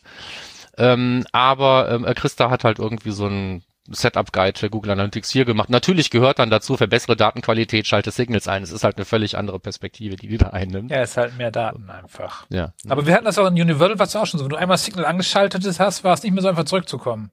Ähm, 0.78 1.25
aber 1.33 1.90
ähm, 1.90 2.05
Christa 2.14 2.50
hat 2.50 2.64
halt 2.64 2.78
irgendwie 2.78 3.12
so 3.12 3.26
ein 3.26 3.62
Setup-Guide 3.88 4.59
für 4.59 4.71
Google 4.71 4.93
Analytics 4.93 5.31
hier 5.31 5.45
gemacht. 5.45 5.71
Natürlich 5.71 6.11
gehört 6.11 6.38
dann 6.38 6.50
dazu, 6.50 6.76
für 6.76 6.88
bessere 6.88 7.16
Datenqualität 7.16 7.87
schalte 7.87 8.11
Signals 8.11 8.49
ein. 8.49 8.62
Es 8.62 8.73
ist 8.73 8.85
halt 8.85 8.97
eine 8.97 9.05
völlig 9.05 9.38
andere 9.38 9.61
Perspektive, 9.61 10.16
die 10.16 10.28
die 10.28 10.38
da 10.38 10.49
einnimmt. 10.49 10.90
Ja, 10.90 11.02
ist 11.02 11.16
halt 11.16 11.37
mehr 11.37 11.50
Daten 11.50 11.88
einfach. 11.88 12.47
Ja. 12.50 12.73
Aber 12.88 13.07
wir 13.07 13.14
hatten 13.14 13.25
das 13.25 13.38
auch 13.38 13.47
in 13.47 13.55
Universal, 13.55 13.99
was 13.99 14.16
auch 14.16 14.26
schon 14.26 14.38
so. 14.38 14.45
Wenn 14.45 14.50
du 14.50 14.57
einmal 14.57 14.78
Signal 14.78 15.07
angeschaltet 15.07 15.64
hast, 15.78 16.05
war 16.05 16.14
es 16.14 16.23
nicht 16.23 16.33
mehr 16.33 16.43
so 16.43 16.49
einfach 16.49 16.64
zurückzukommen. 16.64 17.31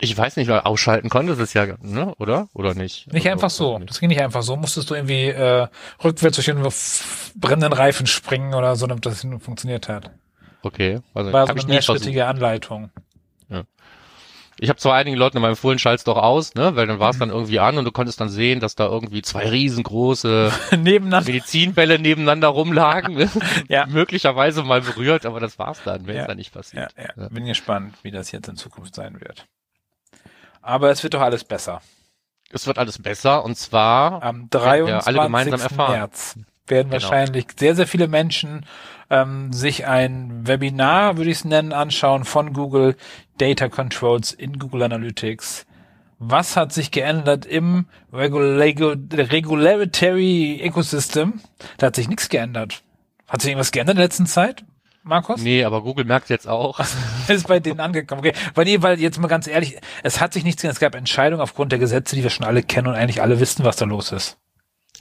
Ich 0.00 0.16
weiß 0.16 0.36
nicht, 0.36 0.48
weil 0.48 0.60
ausschalten 0.60 1.08
konntest 1.08 1.40
es 1.40 1.54
ja, 1.54 1.66
ne? 1.82 2.14
Oder? 2.18 2.48
Oder 2.54 2.74
nicht? 2.74 3.12
Nicht 3.12 3.26
Also, 3.26 3.30
einfach 3.32 3.50
so. 3.50 3.78
nicht. 3.78 3.90
Das 3.90 3.98
ging 3.98 4.08
nicht 4.10 4.20
einfach 4.20 4.42
so. 4.42 4.56
Musstest 4.56 4.88
du 4.90 4.94
irgendwie 4.94 5.26
äh, 5.26 5.66
rückwärts 6.04 6.36
durch 6.36 6.46
den 6.46 6.62
brennenden 7.34 7.72
Reifen 7.72 8.06
springen 8.06 8.54
oder 8.54 8.76
so, 8.76 8.86
damit 8.86 9.04
das 9.06 9.26
funktioniert 9.40 9.88
hat. 9.88 10.12
Okay. 10.62 11.00
Also 11.14 11.32
War 11.32 11.46
so 11.46 11.52
eine 11.54 11.64
mehrschrittige 11.64 12.26
Anleitung. 12.26 12.90
Ich 14.60 14.68
habe 14.70 14.78
zwar 14.80 14.94
einigen 14.96 15.16
Leuten 15.16 15.36
immer 15.36 15.50
empfohlen, 15.50 15.78
schalt's 15.78 16.02
doch 16.02 16.16
aus, 16.16 16.56
ne? 16.56 16.74
Weil 16.74 16.88
dann 16.88 16.98
war 16.98 17.10
es 17.10 17.16
Mhm. 17.16 17.20
dann 17.20 17.30
irgendwie 17.30 17.60
an 17.60 17.78
und 17.78 17.84
du 17.84 17.92
konntest 17.92 18.20
dann 18.20 18.28
sehen, 18.28 18.58
dass 18.58 18.74
da 18.74 18.86
irgendwie 18.86 19.22
zwei 19.22 19.48
riesengroße. 19.48 20.50
Medizinbälle 20.76 22.00
nebeneinander 22.00 22.48
rumlagen. 22.48 23.14
Ne? 23.14 23.30
Ja. 23.68 23.86
Möglicherweise 23.86 24.64
mal 24.64 24.80
berührt, 24.80 25.26
aber 25.26 25.38
das 25.38 25.60
war's 25.60 25.80
dann, 25.84 26.08
wenn 26.08 26.16
es 26.16 26.22
Ja. 26.22 26.26
dann 26.26 26.38
nicht 26.38 26.52
Ja, 26.52 26.58
passiert. 26.60 26.94
ja. 27.16 27.28
Bin 27.28 27.44
gespannt, 27.46 27.94
wie 28.02 28.10
das 28.10 28.32
jetzt 28.32 28.48
in 28.48 28.56
Zukunft 28.56 28.96
sein 28.96 29.20
wird. 29.20 29.46
Aber 30.62 30.90
es 30.90 31.02
wird 31.02 31.14
doch 31.14 31.20
alles 31.22 31.44
besser. 31.44 31.80
Es 32.50 32.66
wird 32.66 32.78
alles 32.78 33.00
besser 33.00 33.44
und 33.44 33.56
zwar 33.56 34.22
Am 34.22 34.42
wir 34.50 34.60
23. 34.60 35.06
alle 35.06 35.22
gemeinsam 35.26 35.60
erfahren. 35.60 35.92
März 35.92 36.38
werden 36.66 36.90
Genau. 36.90 36.92
wahrscheinlich 37.02 37.46
sehr, 37.58 37.74
sehr 37.74 37.86
viele 37.86 38.08
Menschen 38.08 38.64
ähm, 39.10 39.52
sich 39.52 39.86
ein 39.86 40.46
Webinar, 40.46 41.16
würde 41.16 41.30
ich 41.30 41.38
es 41.38 41.44
nennen, 41.44 41.72
anschauen 41.72 42.24
von 42.24 42.52
Google 42.52 42.96
Data 43.38 43.68
Controls 43.68 44.32
in 44.32 44.58
Google 44.58 44.82
Analytics. 44.82 45.64
Was 46.18 46.56
hat 46.56 46.72
sich 46.72 46.90
geändert 46.90 47.46
im 47.46 47.86
Regula- 48.12 48.64
Regulatory 48.64 50.60
Ecosystem? 50.62 51.40
Da 51.78 51.86
hat 51.86 51.96
sich 51.96 52.08
nichts 52.08 52.28
geändert. 52.28 52.82
Hat 53.28 53.40
sich 53.42 53.50
irgendwas 53.50 53.72
geändert 53.72 53.94
in 53.94 53.98
der 53.98 54.04
letzten 54.06 54.26
Zeit, 54.26 54.64
Markus? 55.08 55.40
Nee, 55.40 55.64
aber 55.64 55.82
Google 55.82 56.04
merkt 56.04 56.28
jetzt 56.28 56.46
auch. 56.46 56.80
ist 57.28 57.48
bei 57.48 57.60
denen 57.60 57.80
angekommen. 57.80 58.20
Okay, 58.20 58.34
weil 58.54 58.64
nee, 58.64 58.82
weil 58.82 59.00
jetzt 59.00 59.18
mal 59.18 59.28
ganz 59.28 59.46
ehrlich, 59.46 59.78
es 60.02 60.20
hat 60.20 60.32
sich 60.32 60.44
nichts 60.44 60.62
geändert. 60.62 60.76
Es 60.76 60.80
gab 60.80 60.94
Entscheidungen 60.94 61.42
aufgrund 61.42 61.72
der 61.72 61.78
Gesetze, 61.78 62.14
die 62.14 62.22
wir 62.22 62.30
schon 62.30 62.46
alle 62.46 62.62
kennen 62.62 62.88
und 62.88 62.94
eigentlich 62.94 63.22
alle 63.22 63.40
wissen, 63.40 63.64
was 63.64 63.76
da 63.76 63.84
los 63.84 64.12
ist. 64.12 64.38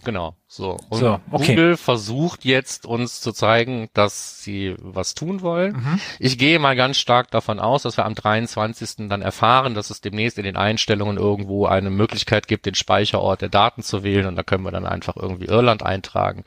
Genau, 0.03 0.35
so. 0.47 0.77
Und 0.89 0.99
So, 0.99 1.19
okay. 1.31 1.55
Google 1.55 1.75
versucht 1.75 2.45
jetzt 2.45 2.85
uns 2.85 3.19
zu 3.19 3.33
zeigen, 3.33 3.89
dass 3.93 4.41
sie 4.43 4.75
was 4.79 5.15
tun 5.15 5.41
wollen. 5.41 5.73
Mhm. 5.73 5.99
Ich 6.19 6.37
gehe 6.37 6.59
mal 6.59 6.75
ganz 6.75 6.97
stark 6.97 7.31
davon 7.31 7.59
aus, 7.59 7.83
dass 7.83 7.97
wir 7.97 8.05
am 8.05 8.15
23. 8.15 9.09
dann 9.09 9.21
erfahren, 9.21 9.73
dass 9.73 9.89
es 9.89 9.99
demnächst 9.99 10.37
in 10.37 10.45
den 10.45 10.55
Einstellungen 10.55 11.17
irgendwo 11.17 11.65
eine 11.65 11.89
Möglichkeit 11.89 12.47
gibt, 12.47 12.67
den 12.67 12.75
Speicherort 12.75 13.41
der 13.41 13.49
Daten 13.49 13.81
zu 13.81 14.03
wählen 14.03 14.27
und 14.27 14.35
da 14.35 14.43
können 14.43 14.63
wir 14.63 14.71
dann 14.71 14.85
einfach 14.85 15.15
irgendwie 15.17 15.47
Irland 15.47 15.83
eintragen. 15.83 16.43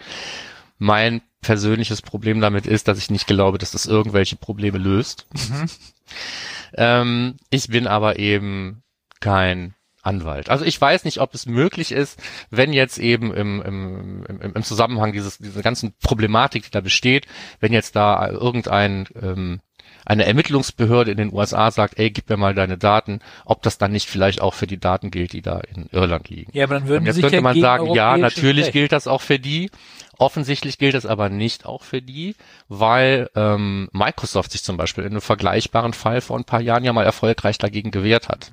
Mein 0.81 1.21
persönliches 1.43 2.03
Problem 2.03 2.40
damit 2.40 2.66
ist, 2.66 2.88
dass 2.88 2.99
ich 2.99 3.11
nicht 3.11 3.27
glaube, 3.27 3.59
dass 3.59 3.71
das 3.71 3.87
irgendwelche 3.87 4.37
Probleme 4.37 4.79
löst. 4.79 5.27
Mhm. 5.33 5.66
ähm, 6.75 7.37
ich 7.51 7.69
bin 7.69 7.87
aber 7.87 8.19
eben 8.19 8.83
kein 9.21 9.75
Anwalt. 10.03 10.49
Also 10.49 10.64
ich 10.64 10.81
weiß 10.81 11.05
nicht, 11.05 11.21
ob 11.21 11.35
es 11.35 11.47
möglich 11.47 11.93
ist, 11.93 12.19
wenn 12.51 12.73
jetzt 12.73 12.99
eben 12.99 13.35
im, 13.35 13.61
im, 13.61 14.25
im, 14.27 14.40
im 14.55 14.62
Zusammenhang 14.62 15.12
dieses, 15.12 15.38
dieser 15.38 15.62
ganzen 15.62 15.93
Problematik, 16.03 16.64
die 16.64 16.71
da 16.71 16.81
besteht, 16.81 17.27
wenn 17.61 17.73
jetzt 17.73 17.97
da 17.97 18.29
irgendein 18.29 19.07
ähm, 19.21 19.61
eine 20.11 20.27
Ermittlungsbehörde 20.27 21.12
in 21.12 21.16
den 21.18 21.33
USA 21.33 21.70
sagt, 21.70 21.99
ey, 21.99 22.11
gib 22.11 22.29
mir 22.29 22.37
mal 22.37 22.53
deine 22.55 22.77
Daten, 22.77 23.20
ob 23.44 23.62
das 23.62 23.79
dann 23.79 23.92
nicht 23.92 24.09
vielleicht 24.09 24.40
auch 24.40 24.55
für 24.55 24.66
die 24.66 24.81
Daten 24.81 25.11
gilt, 25.12 25.33
die 25.33 25.40
da 25.42 25.61
in 25.61 25.87
Irland 25.92 26.29
liegen. 26.29 26.51
Ja, 26.53 26.64
aber 26.64 26.75
dann 26.75 26.88
würden 26.88 27.03
Und 27.03 27.07
jetzt 27.07 27.20
könnte 27.20 27.40
man 27.40 27.61
sagen, 27.61 27.94
ja, 27.94 28.16
natürlich 28.16 28.64
Recht- 28.66 28.73
gilt 28.73 28.92
das 28.92 29.07
auch 29.07 29.20
für 29.20 29.38
die. 29.38 29.70
Offensichtlich 30.18 30.79
gilt 30.79 30.94
es 30.94 31.07
aber 31.07 31.31
nicht 31.31 31.64
auch 31.64 31.83
für 31.85 32.03
die, 32.03 32.35
weil 32.68 33.31
ähm, 33.37 33.88
Microsoft 33.92 34.51
sich 34.53 34.62
zum 34.64 34.77
Beispiel 34.77 35.05
in 35.05 35.12
einem 35.12 35.20
vergleichbaren 35.20 35.92
Fall 35.94 36.20
vor 36.20 36.37
ein 36.37 36.44
paar 36.44 36.61
Jahren 36.61 36.85
ja 36.85 36.92
mal 36.92 37.05
erfolgreich 37.07 37.57
dagegen 37.59 37.90
gewehrt 37.92 38.29
hat. 38.29 38.53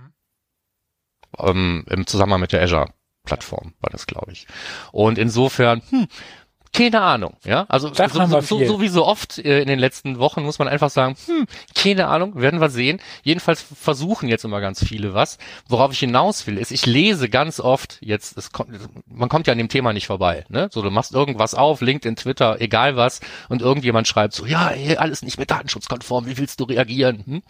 Ähm, 1.40 1.86
Im 1.90 2.08
Zusammenhang 2.08 2.42
mit 2.42 2.52
der 2.54 2.62
Azure-Plattform 2.62 3.74
war 3.82 3.90
das, 3.90 4.08
glaube 4.08 4.32
ich. 4.32 4.48
Und 4.92 5.18
insofern, 5.18 5.82
hm, 5.90 6.08
keine 6.78 7.02
Ahnung, 7.02 7.36
ja. 7.44 7.66
Also 7.70 7.92
so, 7.92 8.28
so, 8.42 8.58
viel. 8.60 8.68
so 8.68 8.82
wie 8.82 8.88
so 8.88 9.06
oft 9.06 9.40
äh, 9.40 9.62
in 9.62 9.68
den 9.68 9.80
letzten 9.80 10.20
Wochen 10.20 10.44
muss 10.44 10.60
man 10.60 10.68
einfach 10.68 10.92
sagen, 10.92 11.16
hm, 11.26 11.48
keine 11.74 12.08
Ahnung, 12.08 12.40
werden 12.40 12.62
wir 12.62 12.70
sehen. 12.70 13.00
Jedenfalls 13.24 13.62
versuchen 13.62 14.30
jetzt 14.30 14.46
immer 14.46 14.62
ganz 14.62 14.84
viele 14.84 15.16
was. 15.16 15.40
Worauf 15.68 15.92
ich 15.92 16.00
hinaus 16.00 16.46
will, 16.46 16.58
ist, 16.58 16.72
ich 16.72 16.86
lese 16.86 17.30
ganz 17.30 17.60
oft 17.60 17.98
jetzt, 18.02 18.38
es 18.38 18.52
kommt, 18.52 18.70
man 19.08 19.28
kommt 19.28 19.48
ja 19.48 19.54
an 19.54 19.58
dem 19.58 19.70
Thema 19.70 19.92
nicht 19.92 20.06
vorbei, 20.06 20.46
ne? 20.50 20.70
So, 20.72 20.84
du 20.84 20.92
machst 20.92 21.14
irgendwas 21.14 21.56
auf, 21.56 21.82
LinkedIn, 21.82 22.16
Twitter, 22.16 22.62
egal 22.62 22.96
was, 22.96 23.22
und 23.50 23.64
irgendjemand 23.64 24.08
schreibt 24.08 24.34
so, 24.34 24.46
ja, 24.46 24.70
ey, 24.70 24.98
alles 24.98 25.24
nicht 25.24 25.38
mehr 25.38 25.48
datenschutzkonform, 25.48 26.28
wie 26.28 26.38
willst 26.38 26.60
du 26.60 26.66
reagieren? 26.66 27.24
Hm? 27.26 27.44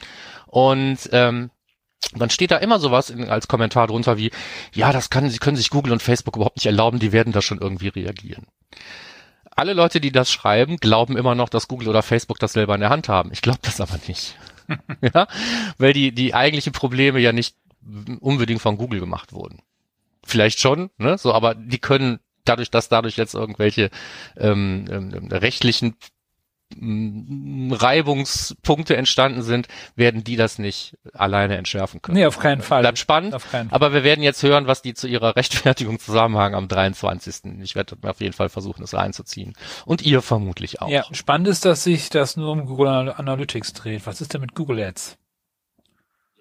Und 0.48 1.10
ähm, 1.12 1.50
dann 2.16 2.30
steht 2.30 2.52
da 2.52 2.58
immer 2.58 2.80
sowas 2.80 3.10
in, 3.10 3.30
als 3.30 3.50
Kommentar 3.50 3.88
drunter 3.88 4.18
wie, 4.18 4.32
ja, 4.74 4.94
das 4.94 5.10
kann, 5.10 5.30
sie 5.30 5.40
können 5.40 5.58
sich 5.58 5.70
Google 5.70 5.92
und 5.92 6.02
Facebook 6.02 6.38
überhaupt 6.38 6.58
nicht 6.58 6.66
erlauben, 6.66 7.00
die 7.00 7.12
werden 7.12 7.34
da 7.34 7.42
schon 7.42 7.60
irgendwie 7.60 7.90
reagieren. 7.90 8.48
Alle 9.58 9.74
Leute, 9.74 10.00
die 10.00 10.12
das 10.12 10.32
schreiben, 10.32 10.78
glauben 10.78 11.17
immer 11.17 11.34
noch, 11.34 11.50
dass 11.50 11.67
Google 11.67 11.88
oder 11.88 12.04
Facebook 12.04 12.38
das 12.38 12.54
selber 12.54 12.76
in 12.76 12.82
der 12.82 12.91
Hand 12.91 13.10
haben. 13.10 13.32
Ich 13.34 13.41
glaube 13.41 13.58
das 13.63 13.82
aber 13.82 13.98
nicht. 14.08 14.38
ja, 15.02 15.28
weil 15.80 15.93
die, 15.93 16.12
die 16.12 16.36
eigentlichen 16.36 16.74
Probleme 16.74 17.20
ja 17.20 17.32
nicht 17.32 17.56
unbedingt 18.20 18.62
von 18.62 18.78
Google 18.78 19.00
gemacht 19.00 19.34
wurden. 19.34 19.63
Vielleicht 20.24 20.60
schon, 20.60 20.91
ne, 21.00 21.17
so, 21.17 21.34
aber 21.34 21.56
die 21.56 21.80
können 21.80 22.20
dadurch, 22.46 22.70
dass 22.70 22.88
dadurch 22.88 23.17
jetzt 23.17 23.34
irgendwelche 23.34 23.89
ähm, 24.38 24.86
ähm, 24.91 25.28
rechtlichen 25.32 25.89
mm, 25.89 25.96
Reibungspunkte 26.80 28.95
entstanden 28.97 29.41
sind, 29.41 29.67
werden 29.95 30.23
die 30.23 30.36
das 30.36 30.60
nicht 30.60 30.97
alleine 31.13 31.58
entschärfen 31.58 32.01
können. 32.01 32.17
Nee, 32.17 32.25
auf 32.25 32.39
keinen 32.39 32.62
Fall. 32.62 32.82
Bleibt 32.82 32.99
spannend. 32.99 33.34
Auf 33.34 33.49
keinen 33.49 33.69
Fall. 33.69 33.75
Aber 33.75 33.93
wir 33.93 34.03
werden 34.03 34.23
jetzt 34.23 34.43
hören, 34.43 34.67
was 34.67 34.82
die 34.82 34.93
zu 34.93 35.08
ihrer 35.08 35.36
Rechtfertigung 35.36 35.99
zusammenhagen 35.99 36.56
am 36.56 36.67
23. 36.67 37.62
Ich 37.62 37.75
werde 37.75 37.97
auf 38.03 38.21
jeden 38.21 38.34
Fall 38.34 38.49
versuchen, 38.49 38.84
es 38.84 38.93
reinzuziehen. 38.93 39.53
Und 39.86 40.01
ihr 40.01 40.21
vermutlich 40.21 40.82
auch. 40.82 40.89
Ja, 40.89 41.03
spannend 41.12 41.47
ist, 41.47 41.65
dass 41.65 41.84
sich 41.84 42.10
das 42.10 42.38
nur 42.38 42.51
um 42.51 42.65
Google 42.65 43.13
Analytics 43.15 43.73
dreht. 43.73 44.06
Was 44.06 44.21
ist 44.21 44.34
denn 44.34 44.41
mit 44.41 44.56
Google 44.56 44.80
Ads? 44.82 45.17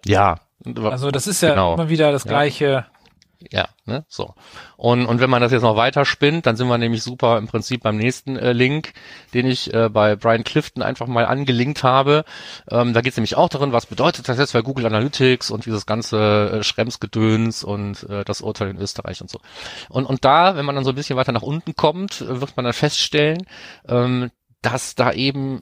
Ja. 0.05 0.41
Also 0.85 1.11
das 1.11 1.27
ist 1.27 1.43
ja 1.43 1.51
Genau. 1.51 1.75
immer 1.75 1.89
wieder 1.89 2.13
das 2.13 2.25
Ja. 2.25 2.31
gleiche. 2.31 2.87
Ja, 3.51 3.69
ne, 3.85 4.05
so. 4.09 4.35
Und, 4.77 5.07
und 5.07 5.21
wenn 5.21 5.29
man 5.29 5.43
das 5.43 5.53
jetzt 5.53 5.63
noch 5.63 5.77
weiter 5.77 6.05
spinnt, 6.05 6.47
dann 6.47 6.57
sind 6.57 6.69
wir 6.69 6.79
nämlich 6.79 7.03
super 7.03 7.37
im 7.39 7.47
Prinzip 7.47 7.83
beim 7.83 7.97
nächsten 7.97 8.37
äh, 8.37 8.53
Link, 8.53 8.93
den 9.35 9.47
ich 9.47 9.73
äh, 9.75 9.89
bei 9.91 10.17
Brian 10.17 10.43
Clifton 10.43 10.83
einfach 10.83 11.07
mal 11.07 11.27
angelinkt 11.27 11.83
habe. 11.83 12.25
Ähm, 12.71 12.95
da 12.95 13.03
geht 13.03 13.13
es 13.13 13.17
nämlich 13.17 13.37
auch 13.37 13.49
darin, 13.49 13.73
was 13.73 13.87
bedeutet 13.87 14.29
das 14.29 14.39
jetzt 14.39 14.53
für 14.53 14.63
Google 14.63 14.87
Analytics 14.87 15.51
und 15.51 15.67
dieses 15.67 15.87
ganze 15.87 16.61
äh, 16.61 16.63
Schremsgedöns 16.65 17.63
und 17.63 18.05
äh, 18.09 18.25
das 18.25 18.41
Urteil 18.41 18.71
in 18.71 18.79
Österreich 18.79 19.21
und 19.21 19.31
so. 19.31 19.41
Und, 19.89 20.07
und 20.07 20.25
da, 20.25 20.57
wenn 20.57 20.65
man 20.65 20.75
dann 20.75 20.85
so 20.85 20.91
ein 20.91 20.97
bisschen 20.97 21.17
weiter 21.17 21.33
nach 21.33 21.43
unten 21.43 21.77
kommt, 21.77 22.23
äh, 22.23 22.41
wird 22.41 22.57
man 22.57 22.65
dann 22.65 22.75
feststellen, 22.75 23.47
ähm, 23.89 24.31
dass 24.63 24.95
da 24.95 25.13
eben 25.13 25.61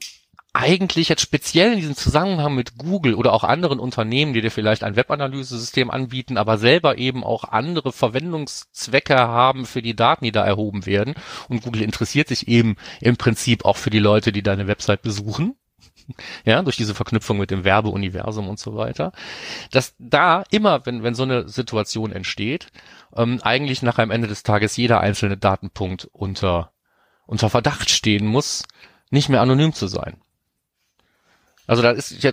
eigentlich 0.55 1.09
jetzt 1.09 1.21
speziell 1.21 1.73
in 1.73 1.79
diesem 1.79 1.95
Zusammenhang 1.97 2.55
mit 2.55 2.77
Google 2.77 3.15
oder 3.15 3.33
auch 3.33 3.43
anderen 3.43 3.77
Unternehmen, 3.77 4.33
die 4.33 4.41
dir 4.41 4.51
vielleicht 4.51 4.85
ein 4.85 4.95
Webanalysesystem 4.95 5.91
anbieten, 5.91 6.37
aber 6.37 6.57
selber 6.57 6.97
eben 6.97 7.25
auch 7.25 7.43
andere 7.43 7.91
Verwendungszwecke 7.91 9.17
haben 9.17 9.65
für 9.65 9.81
die 9.81 9.97
Daten, 9.97 10.23
die 10.23 10.31
da 10.31 10.45
erhoben 10.45 10.85
werden. 10.85 11.15
Und 11.49 11.61
Google 11.61 11.81
interessiert 11.81 12.29
sich 12.29 12.47
eben 12.47 12.77
im 13.01 13.17
Prinzip 13.17 13.65
auch 13.65 13.75
für 13.75 13.89
die 13.89 13.99
Leute, 13.99 14.31
die 14.31 14.43
deine 14.43 14.67
Website 14.67 15.01
besuchen. 15.01 15.55
Ja, 16.45 16.61
durch 16.61 16.77
diese 16.77 16.93
Verknüpfung 16.93 17.39
mit 17.39 17.49
dem 17.49 17.63
Werbeuniversum 17.63 18.47
und 18.47 18.59
so 18.59 18.75
weiter. 18.75 19.11
Dass 19.71 19.95
da 19.97 20.43
immer, 20.51 20.85
wenn, 20.85 21.01
wenn 21.01 21.15
so 21.15 21.23
eine 21.23 21.49
Situation 21.49 22.11
entsteht, 22.11 22.67
ähm, 23.15 23.39
eigentlich 23.41 23.81
nach 23.81 23.97
am 23.97 24.11
Ende 24.11 24.27
des 24.27 24.43
Tages 24.43 24.77
jeder 24.77 24.99
einzelne 24.99 25.35
Datenpunkt 25.35 26.07
unter, 26.13 26.71
unter 27.25 27.49
Verdacht 27.49 27.89
stehen 27.89 28.27
muss, 28.27 28.65
nicht 29.09 29.29
mehr 29.29 29.41
anonym 29.41 29.73
zu 29.73 29.87
sein. 29.87 30.21
Also 31.67 31.81
da 31.81 31.91
ist 31.91 32.23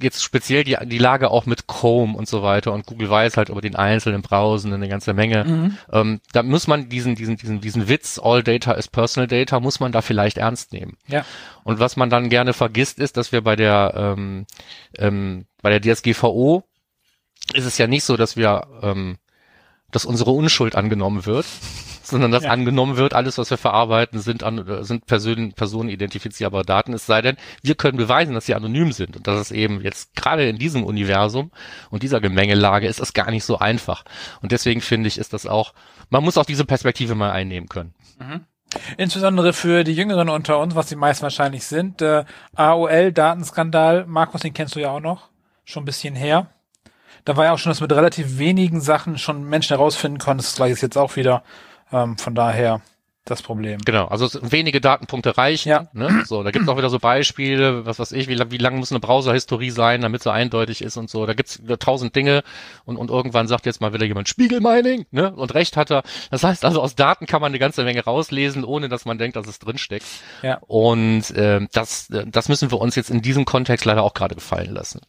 jetzt 0.00 0.22
speziell 0.22 0.62
die, 0.62 0.76
die 0.84 0.98
Lage 0.98 1.30
auch 1.30 1.46
mit 1.46 1.66
Chrome 1.66 2.16
und 2.16 2.28
so 2.28 2.42
weiter 2.42 2.72
und 2.72 2.86
Google 2.86 3.10
weiß 3.10 3.36
halt 3.36 3.48
über 3.48 3.60
den 3.60 3.74
einzelnen 3.74 4.22
Browsen 4.22 4.72
eine 4.72 4.88
ganze 4.88 5.12
Menge. 5.12 5.44
Mhm. 5.44 5.78
Ähm, 5.92 6.20
da 6.32 6.42
muss 6.42 6.68
man 6.68 6.88
diesen, 6.88 7.16
diesen, 7.16 7.36
diesen, 7.36 7.60
diesen 7.60 7.88
Witz, 7.88 8.20
all 8.22 8.42
data 8.42 8.72
is 8.72 8.88
personal 8.88 9.26
data, 9.26 9.58
muss 9.58 9.80
man 9.80 9.92
da 9.92 10.02
vielleicht 10.02 10.38
ernst 10.38 10.72
nehmen. 10.72 10.96
Ja. 11.08 11.24
Und 11.64 11.80
was 11.80 11.96
man 11.96 12.10
dann 12.10 12.28
gerne 12.28 12.52
vergisst, 12.52 12.98
ist, 12.98 13.16
dass 13.16 13.32
wir 13.32 13.42
bei 13.42 13.56
der, 13.56 13.94
ähm, 13.96 14.46
ähm, 14.98 15.46
bei 15.62 15.76
der 15.76 15.80
DSGVO 15.80 16.62
ist 17.54 17.64
es 17.64 17.78
ja 17.78 17.86
nicht 17.86 18.04
so, 18.04 18.16
dass 18.16 18.36
wir, 18.36 18.66
ähm, 18.82 19.16
dass 19.90 20.04
unsere 20.04 20.30
Unschuld 20.30 20.76
angenommen 20.76 21.26
wird, 21.26 21.46
sondern 22.06 22.30
dass 22.30 22.44
ja. 22.44 22.50
angenommen 22.50 22.96
wird, 22.96 23.14
alles, 23.14 23.38
was 23.38 23.50
wir 23.50 23.58
verarbeiten, 23.58 24.20
sind, 24.20 24.42
an, 24.42 24.84
sind 24.84 25.06
Personen, 25.06 25.52
personenidentifizierbare 25.52 26.64
Daten, 26.64 26.92
es 26.92 27.06
sei 27.06 27.22
denn, 27.22 27.36
wir 27.62 27.74
können 27.74 27.98
beweisen, 27.98 28.34
dass 28.34 28.46
sie 28.46 28.54
anonym 28.54 28.92
sind. 28.92 29.16
Und 29.16 29.26
das 29.26 29.40
ist 29.40 29.50
eben 29.50 29.80
jetzt 29.82 30.14
gerade 30.14 30.48
in 30.48 30.58
diesem 30.58 30.84
Universum 30.84 31.50
und 31.90 32.02
dieser 32.02 32.20
Gemengelage 32.20 32.86
ist 32.86 33.00
das 33.00 33.12
gar 33.12 33.30
nicht 33.30 33.44
so 33.44 33.58
einfach. 33.58 34.04
Und 34.42 34.52
deswegen 34.52 34.80
finde 34.80 35.08
ich, 35.08 35.18
ist 35.18 35.32
das 35.32 35.46
auch, 35.46 35.74
man 36.10 36.22
muss 36.22 36.38
auch 36.38 36.46
diese 36.46 36.64
Perspektive 36.64 37.14
mal 37.14 37.32
einnehmen 37.32 37.68
können. 37.68 37.94
Mhm. 38.18 38.44
Insbesondere 38.96 39.52
für 39.52 39.84
die 39.84 39.94
Jüngeren 39.94 40.28
unter 40.28 40.58
uns, 40.58 40.74
was 40.74 40.86
die 40.86 40.96
meisten 40.96 41.22
wahrscheinlich 41.22 41.64
sind. 41.64 42.02
Äh, 42.02 42.24
AOL-Datenskandal, 42.54 44.06
Markus, 44.06 44.42
den 44.42 44.52
kennst 44.52 44.74
du 44.74 44.80
ja 44.80 44.90
auch 44.90 45.00
noch, 45.00 45.30
schon 45.64 45.82
ein 45.82 45.86
bisschen 45.86 46.14
her. 46.14 46.50
Da 47.24 47.36
war 47.36 47.46
ja 47.46 47.52
auch 47.52 47.58
schon, 47.58 47.70
dass 47.70 47.80
mit 47.80 47.92
relativ 47.92 48.38
wenigen 48.38 48.80
Sachen 48.80 49.18
schon 49.18 49.44
Menschen 49.44 49.76
herausfinden 49.76 50.18
konnten. 50.18 50.42
Das 50.42 50.54
gleiche 50.54 50.74
ist 50.74 50.82
jetzt 50.82 50.98
auch 50.98 51.16
wieder. 51.16 51.42
Ähm, 51.92 52.18
von 52.18 52.34
daher 52.34 52.80
das 53.26 53.42
Problem. 53.42 53.80
Genau, 53.84 54.06
also 54.06 54.28
wenige 54.40 54.80
Datenpunkte 54.80 55.36
reichen. 55.36 55.68
Ja. 55.68 55.88
Ne? 55.92 56.22
So, 56.26 56.44
da 56.44 56.52
gibt 56.52 56.62
es 56.62 56.68
auch 56.68 56.78
wieder 56.78 56.90
so 56.90 57.00
Beispiele, 57.00 57.84
was 57.84 57.98
weiß 57.98 58.12
ich, 58.12 58.28
wie, 58.28 58.38
wie 58.50 58.56
lang 58.56 58.76
muss 58.76 58.92
eine 58.92 59.00
Browserhistorie 59.00 59.70
sein, 59.70 60.00
damit 60.00 60.22
sie 60.22 60.32
eindeutig 60.32 60.80
ist 60.80 60.96
und 60.96 61.10
so. 61.10 61.26
Da 61.26 61.34
gibt's 61.34 61.60
tausend 61.80 62.14
Dinge 62.14 62.44
und, 62.84 62.96
und 62.96 63.10
irgendwann 63.10 63.48
sagt 63.48 63.66
jetzt 63.66 63.80
mal 63.80 63.92
wieder 63.92 64.06
jemand 64.06 64.28
Spiegelmining, 64.28 65.06
ne? 65.10 65.32
Und 65.34 65.54
recht 65.54 65.76
hat 65.76 65.90
er. 65.90 66.04
Das 66.30 66.44
heißt 66.44 66.64
also, 66.64 66.80
aus 66.80 66.94
Daten 66.94 67.26
kann 67.26 67.40
man 67.40 67.50
eine 67.50 67.58
ganze 67.58 67.82
Menge 67.82 68.04
rauslesen, 68.04 68.64
ohne 68.64 68.88
dass 68.88 69.04
man 69.04 69.18
denkt, 69.18 69.36
dass 69.36 69.48
es 69.48 69.58
drinsteckt. 69.58 70.06
Ja. 70.42 70.58
Und 70.58 71.30
äh, 71.32 71.66
das, 71.72 72.06
das 72.08 72.48
müssen 72.48 72.70
wir 72.70 72.80
uns 72.80 72.94
jetzt 72.94 73.10
in 73.10 73.22
diesem 73.22 73.44
Kontext 73.44 73.84
leider 73.84 74.04
auch 74.04 74.14
gerade 74.14 74.36
gefallen 74.36 74.72
lassen. 74.72 75.00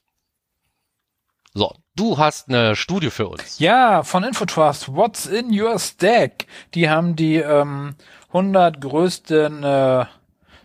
So, 1.57 1.73
du 1.95 2.19
hast 2.19 2.49
eine 2.49 2.75
Studie 2.75 3.09
für 3.09 3.27
uns. 3.29 3.57
Ja, 3.57 4.03
von 4.03 4.23
Infotrust. 4.23 4.93
What's 4.93 5.25
in 5.25 5.59
your 5.59 5.79
stack? 5.79 6.45
Die 6.75 6.87
haben 6.87 7.15
die 7.15 7.37
ähm, 7.37 7.95
100 8.27 8.79
größten 8.79 9.63
äh, 9.63 10.05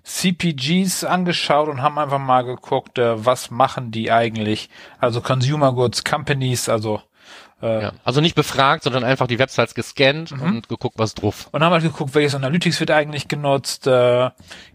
CPGs 0.03 1.05
angeschaut 1.05 1.71
und 1.71 1.81
haben 1.81 1.99
einfach 1.99 2.19
mal 2.19 2.43
geguckt, 2.43 2.99
äh, 2.99 3.25
was 3.25 3.51
machen 3.51 3.91
die 3.91 4.13
eigentlich? 4.13 4.69
Also 4.99 5.23
Consumer 5.23 5.73
Goods 5.73 6.05
Companies, 6.05 6.69
also 6.69 7.01
äh, 7.63 7.83
ja, 7.83 7.93
also 8.05 8.21
nicht 8.21 8.35
befragt, 8.35 8.83
sondern 8.83 9.05
einfach 9.05 9.29
die 9.29 9.39
Websites 9.39 9.75
gescannt 9.75 10.33
mhm. 10.33 10.43
und 10.43 10.69
geguckt, 10.69 10.99
was 10.99 11.15
drauf. 11.15 11.49
Und 11.53 11.63
haben 11.63 11.73
halt 11.73 11.85
geguckt, 11.85 12.15
welches 12.15 12.35
Analytics 12.35 12.81
wird 12.81 12.91
eigentlich 12.91 13.29
genutzt. 13.29 13.87
Äh, 13.87 14.31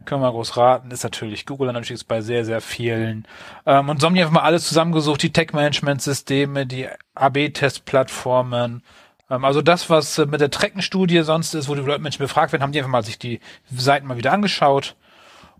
können 0.05 0.21
wir 0.21 0.31
groß 0.31 0.55
raten, 0.55 0.89
ist 0.91 1.03
natürlich 1.03 1.45
Google 1.45 1.69
Analytics 1.69 2.05
bei 2.05 2.21
sehr, 2.21 2.45
sehr 2.45 2.61
vielen. 2.61 3.27
Ähm, 3.65 3.89
und 3.89 3.99
so 3.99 4.07
haben 4.07 4.15
die 4.15 4.21
einfach 4.21 4.33
mal 4.33 4.41
alles 4.41 4.67
zusammengesucht, 4.67 5.21
die 5.21 5.33
Tech-Management-Systeme, 5.33 6.65
die 6.65 6.87
AB-Test-Plattformen. 7.15 8.81
Ähm, 9.29 9.45
also 9.45 9.61
das, 9.61 9.89
was 9.89 10.17
äh, 10.17 10.25
mit 10.25 10.39
der 10.39 10.51
Treckenstudie 10.51 11.21
sonst 11.23 11.53
ist, 11.55 11.67
wo 11.67 11.75
die 11.75 11.81
Leute 11.81 12.01
Menschen 12.01 12.23
befragt 12.23 12.53
werden, 12.53 12.63
haben 12.63 12.71
die 12.71 12.79
einfach 12.79 12.91
mal 12.91 13.03
sich 13.03 13.19
die 13.19 13.41
Seiten 13.69 14.07
mal 14.07 14.17
wieder 14.17 14.31
angeschaut. 14.31 14.95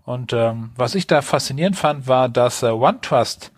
Und 0.04 0.32
ähm, 0.32 0.70
was 0.76 0.94
ich 0.94 1.06
da 1.06 1.20
faszinierend 1.20 1.76
fand, 1.76 2.06
war, 2.06 2.30
dass 2.30 2.62
äh, 2.62 2.70
OneTrust 2.70 3.52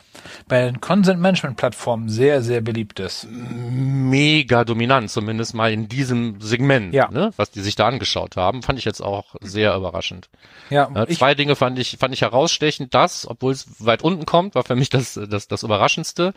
bei 0.49 0.65
den 0.65 0.81
Consent-Management-Plattformen 0.81 2.09
sehr, 2.09 2.43
sehr 2.43 2.61
beliebt 2.61 3.01
ist. 3.01 3.27
Mega 3.31 4.65
dominant, 4.65 5.11
zumindest 5.11 5.55
mal 5.55 5.73
in 5.73 5.89
diesem 5.89 6.41
Segment, 6.41 6.95
ja. 6.95 7.11
ne, 7.11 7.33
was 7.37 7.51
die 7.51 7.61
sich 7.61 7.77
da 7.77 7.87
angeschaut 7.87 8.37
haben, 8.37 8.63
fand 8.63 8.79
ich 8.79 8.85
jetzt 8.85 9.01
auch 9.01 9.37
sehr 9.41 9.75
überraschend. 9.75 10.29
Ja, 10.71 10.91
äh, 10.95 11.07
zwei 11.09 11.35
Dinge 11.35 11.57
fand 11.57 11.79
ich, 11.79 11.97
fand 11.99 12.15
ich 12.15 12.23
herausstechend. 12.23 12.95
Das, 12.95 13.27
obwohl 13.29 13.53
es 13.53 13.85
weit 13.85 14.03
unten 14.03 14.27
kommt, 14.27 14.55
war 14.55 14.65
für 14.65 14.77
mich 14.77 14.89
das, 14.89 15.19
das, 15.29 15.49
das 15.49 15.63
Überraschendste. 15.63 16.33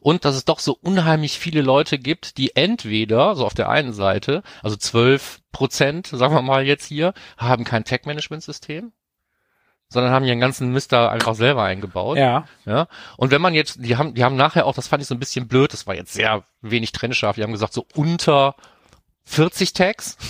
Und 0.00 0.24
dass 0.24 0.36
es 0.36 0.44
doch 0.44 0.58
so 0.58 0.78
unheimlich 0.80 1.38
viele 1.38 1.62
Leute 1.62 1.98
gibt, 1.98 2.38
die 2.38 2.56
entweder, 2.56 3.34
so 3.36 3.46
auf 3.46 3.54
der 3.54 3.68
einen 3.68 3.92
Seite, 3.92 4.42
also 4.62 4.76
zwölf 4.76 5.40
Prozent, 5.52 6.08
sagen 6.08 6.34
wir 6.34 6.42
mal 6.42 6.66
jetzt 6.66 6.86
hier, 6.86 7.14
haben 7.36 7.64
kein 7.64 7.84
Tech-Management-System 7.84 8.92
sondern 9.88 10.12
haben 10.12 10.24
ihren 10.24 10.40
ganzen 10.40 10.72
Mister 10.72 11.10
einfach 11.10 11.34
selber 11.34 11.64
eingebaut. 11.64 12.18
Ja. 12.18 12.46
Ja. 12.66 12.88
Und 13.16 13.30
wenn 13.30 13.40
man 13.40 13.54
jetzt, 13.54 13.84
die 13.84 13.96
haben, 13.96 14.14
die 14.14 14.24
haben 14.24 14.36
nachher 14.36 14.66
auch, 14.66 14.74
das 14.74 14.88
fand 14.88 15.02
ich 15.02 15.08
so 15.08 15.14
ein 15.14 15.20
bisschen 15.20 15.48
blöd, 15.48 15.72
das 15.72 15.86
war 15.86 15.94
jetzt 15.94 16.12
sehr 16.12 16.44
wenig 16.60 16.92
trennscharf, 16.92 17.36
die 17.36 17.42
haben 17.42 17.52
gesagt, 17.52 17.72
so 17.72 17.86
unter 17.94 18.54
40 19.24 19.72
Tags. 19.72 20.16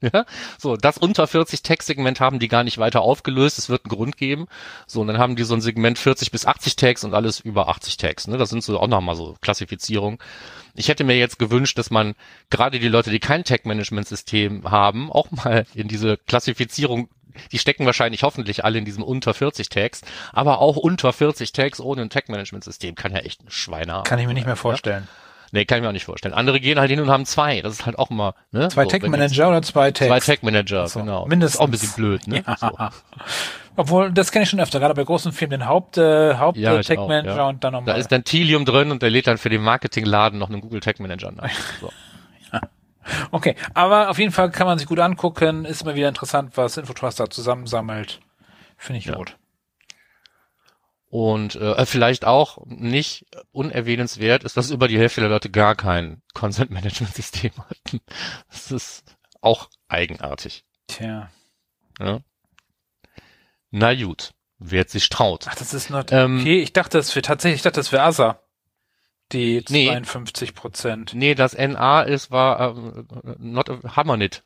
Ja, 0.00 0.26
so, 0.58 0.76
das 0.76 0.96
unter 0.96 1.26
40 1.26 1.62
Tags-Segment 1.62 2.20
haben 2.20 2.38
die 2.38 2.46
gar 2.46 2.62
nicht 2.62 2.78
weiter 2.78 3.00
aufgelöst. 3.00 3.58
Es 3.58 3.68
wird 3.68 3.84
einen 3.84 3.90
Grund 3.90 4.16
geben. 4.16 4.46
So, 4.86 5.00
und 5.00 5.08
dann 5.08 5.18
haben 5.18 5.34
die 5.34 5.42
so 5.42 5.54
ein 5.54 5.60
Segment 5.60 5.98
40 5.98 6.30
bis 6.30 6.46
80 6.46 6.76
Tags 6.76 7.02
und 7.02 7.14
alles 7.14 7.40
über 7.40 7.68
80 7.68 7.96
Tags. 7.96 8.28
Ne? 8.28 8.38
Das 8.38 8.50
sind 8.50 8.62
so 8.62 8.78
auch 8.78 8.86
nochmal 8.86 9.16
so 9.16 9.34
Klassifizierungen. 9.40 10.20
Ich 10.74 10.86
hätte 10.86 11.02
mir 11.02 11.18
jetzt 11.18 11.40
gewünscht, 11.40 11.78
dass 11.78 11.90
man 11.90 12.14
gerade 12.48 12.78
die 12.78 12.86
Leute, 12.86 13.10
die 13.10 13.18
kein 13.18 13.42
Tag-Management-System 13.42 14.70
haben, 14.70 15.10
auch 15.10 15.32
mal 15.32 15.66
in 15.74 15.88
diese 15.88 16.16
Klassifizierung 16.16 17.08
die 17.52 17.58
stecken 17.58 17.86
wahrscheinlich 17.86 18.22
hoffentlich 18.22 18.64
alle 18.64 18.78
in 18.78 18.84
diesem 18.84 19.02
unter 19.02 19.34
40 19.34 19.68
Tags, 19.68 20.02
aber 20.32 20.60
auch 20.60 20.76
unter 20.76 21.12
40 21.12 21.52
Tags 21.52 21.80
ohne 21.80 22.02
ein 22.02 22.10
Tag-Management-System 22.10 22.94
kann 22.94 23.12
ja 23.12 23.18
echt 23.18 23.42
ein 23.42 23.50
Schweine 23.50 23.92
haben. 23.92 24.04
Kann 24.04 24.18
ich 24.18 24.26
mir 24.26 24.34
nicht 24.34 24.46
mehr 24.46 24.56
vorstellen. 24.56 25.04
Ja? 25.04 25.28
Nee, 25.50 25.64
kann 25.64 25.78
ich 25.78 25.82
mir 25.82 25.88
auch 25.88 25.92
nicht 25.92 26.04
vorstellen. 26.04 26.34
Andere 26.34 26.60
gehen 26.60 26.78
halt 26.78 26.90
hin 26.90 27.00
und 27.00 27.08
haben 27.10 27.24
zwei. 27.24 27.62
Das 27.62 27.72
ist 27.72 27.86
halt 27.86 27.98
auch 27.98 28.10
immer, 28.10 28.34
ne? 28.52 28.68
Zwei 28.68 28.84
so, 28.84 28.90
Tech-Manager 28.90 29.48
oder 29.48 29.62
zwei 29.62 29.90
Tags? 29.90 30.08
Zwei 30.08 30.20
Tech-Manager, 30.20 30.88
so, 30.88 31.00
genau. 31.00 31.26
Mindestens. 31.26 31.54
Ist 31.54 31.60
auch 31.60 31.64
ein 31.64 31.70
bisschen 31.70 31.92
blöd, 31.94 32.26
ne? 32.26 32.44
Ja. 32.46 32.56
So. 32.56 32.70
Obwohl, 33.76 34.12
das 34.12 34.32
kenne 34.32 34.42
ich 34.42 34.50
schon 34.50 34.60
öfter, 34.60 34.80
gerade 34.80 34.94
bei 34.94 35.04
großen 35.04 35.32
Firmen, 35.32 35.60
den 35.60 35.68
Haupt, 35.68 35.98
äh, 35.98 36.34
Haupt 36.34 36.58
ja, 36.58 36.82
Tech 36.82 36.98
Manager 36.98 37.36
ja. 37.36 37.48
und 37.48 37.62
dann 37.62 37.72
nochmal. 37.72 37.94
Da 37.94 38.00
ist 38.00 38.10
dann 38.10 38.24
Tilium 38.24 38.64
drin 38.64 38.90
und 38.90 39.02
der 39.02 39.10
lädt 39.10 39.28
dann 39.28 39.38
für 39.38 39.48
den 39.48 39.62
Marketingladen 39.62 40.38
noch 40.38 40.50
einen 40.50 40.60
Google 40.60 40.80
Tech 40.80 40.98
Manager 40.98 41.30
nach. 41.32 41.48
So. 41.80 41.90
Okay, 43.30 43.54
aber 43.74 44.10
auf 44.10 44.18
jeden 44.18 44.32
Fall 44.32 44.50
kann 44.50 44.66
man 44.66 44.78
sich 44.78 44.86
gut 44.86 44.98
angucken. 44.98 45.64
Ist 45.64 45.82
immer 45.82 45.94
wieder 45.94 46.08
interessant, 46.08 46.56
was 46.56 46.76
Infotrust 46.76 47.20
da 47.20 47.30
zusammensammelt. 47.30 48.20
Finde 48.76 48.98
ich 48.98 49.06
ja. 49.06 49.14
gut. 49.14 49.36
Und 51.10 51.56
äh, 51.56 51.86
vielleicht 51.86 52.26
auch 52.26 52.58
nicht 52.66 53.26
unerwähnenswert 53.50 54.44
ist, 54.44 54.56
dass 54.58 54.70
über 54.70 54.88
die 54.88 54.98
Hälfte 54.98 55.22
der 55.22 55.30
Leute 55.30 55.50
gar 55.50 55.74
kein 55.74 56.22
Consent 56.34 56.70
Management 56.70 57.14
System 57.14 57.52
hatten. 57.68 58.00
Das 58.50 58.70
ist 58.70 59.16
auch 59.40 59.70
eigenartig. 59.88 60.64
Tja. 60.86 61.30
Ja. 61.98 62.20
Na 63.70 63.94
gut, 63.94 64.32
wer 64.58 64.86
sich 64.86 65.08
traut. 65.08 65.46
Ach, 65.48 65.54
das 65.54 65.72
ist 65.72 65.90
not 65.90 66.12
ähm, 66.12 66.40
okay. 66.40 66.60
Ich 66.60 66.72
dachte, 66.72 66.98
das 66.98 67.14
wäre 67.14 67.22
tatsächlich, 67.22 67.58
ich 67.58 67.62
dachte, 67.62 67.80
das 67.80 67.92
wäre 67.92 68.02
Asa 68.02 68.40
die 69.32 69.64
52 69.64 70.54
Prozent. 70.54 71.14
Nee, 71.14 71.34
das 71.34 71.56
NA 71.56 72.02
ist, 72.02 72.30
war 72.30 72.76
äh, 72.76 73.34
not 73.38 73.70
a 73.70 73.96
Hammernit. 73.96 74.42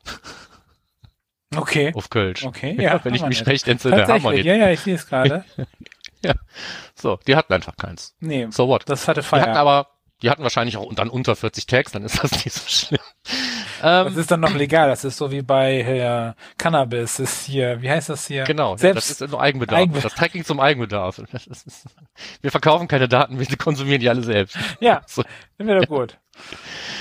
Okay. 1.55 1.93
Auf 1.95 2.09
Kölsch. 2.11 2.45
Okay, 2.45 2.77
ja. 2.81 3.05
Wenn 3.05 3.15
ich 3.15 3.25
mich 3.25 3.47
recht 3.47 3.69
entsinne, 3.69 4.07
Hammernit. 4.07 4.45
Ja, 4.45 4.55
ja, 4.55 4.71
ich 4.71 4.81
sehe 4.81 4.95
es 4.95 5.07
gerade. 5.07 5.45
ja. 6.25 6.35
So, 6.95 7.19
die 7.27 7.37
hatten 7.37 7.53
einfach 7.53 7.77
keins. 7.77 8.15
Nee. 8.21 8.49
So 8.51 8.69
what? 8.69 8.89
Das 8.89 9.07
hatte 9.07 9.23
Feier. 9.23 9.43
Die 9.43 9.49
hatten 9.51 9.59
aber 9.59 9.89
die 10.23 10.31
hatten 10.31 10.43
wahrscheinlich 10.43 10.77
auch 10.77 10.93
dann 10.95 11.11
unter 11.11 11.35
40 11.35 11.67
Tags, 11.67 11.93
dann 11.93 12.05
ist 12.05 12.23
das 12.23 12.45
nicht 12.45 12.53
so 12.53 12.69
schlimm. 12.69 13.01
Ähm, 13.83 14.07
das 14.07 14.17
ist 14.17 14.31
dann 14.31 14.41
noch 14.41 14.55
legal. 14.55 14.89
Das 14.89 15.05
ist 15.05 15.17
so 15.17 15.31
wie 15.31 15.43
bei 15.43 15.81
äh, 15.81 16.33
Cannabis. 16.57 17.17
Das 17.17 17.21
ist 17.21 17.47
hier, 17.47 17.83
wie 17.83 17.91
heißt 17.91 18.09
das 18.09 18.27
hier? 18.27 18.45
Genau, 18.45 18.77
Selbst 18.77 19.11
das 19.11 19.21
ist 19.21 19.31
nur 19.31 19.41
Eigenbedarf. 19.41 19.81
Eigenbedarf. 19.81 20.05
Das 20.05 20.15
Tracking 20.15 20.45
zum 20.45 20.61
Eigenbedarf. 20.61 21.19
Ist, 21.19 21.87
wir 22.41 22.51
verkaufen 22.51 22.89
keine 22.89 23.09
Daten, 23.09 23.39
wir 23.39 23.47
konsumieren 23.57 24.01
die 24.01 24.09
alle 24.09 24.23
selbst. 24.23 24.57
Ja, 24.81 25.03
so. 25.07 25.23
sind 25.59 25.67
wir 25.67 25.81
doch 25.81 25.89
gut. 25.89 26.17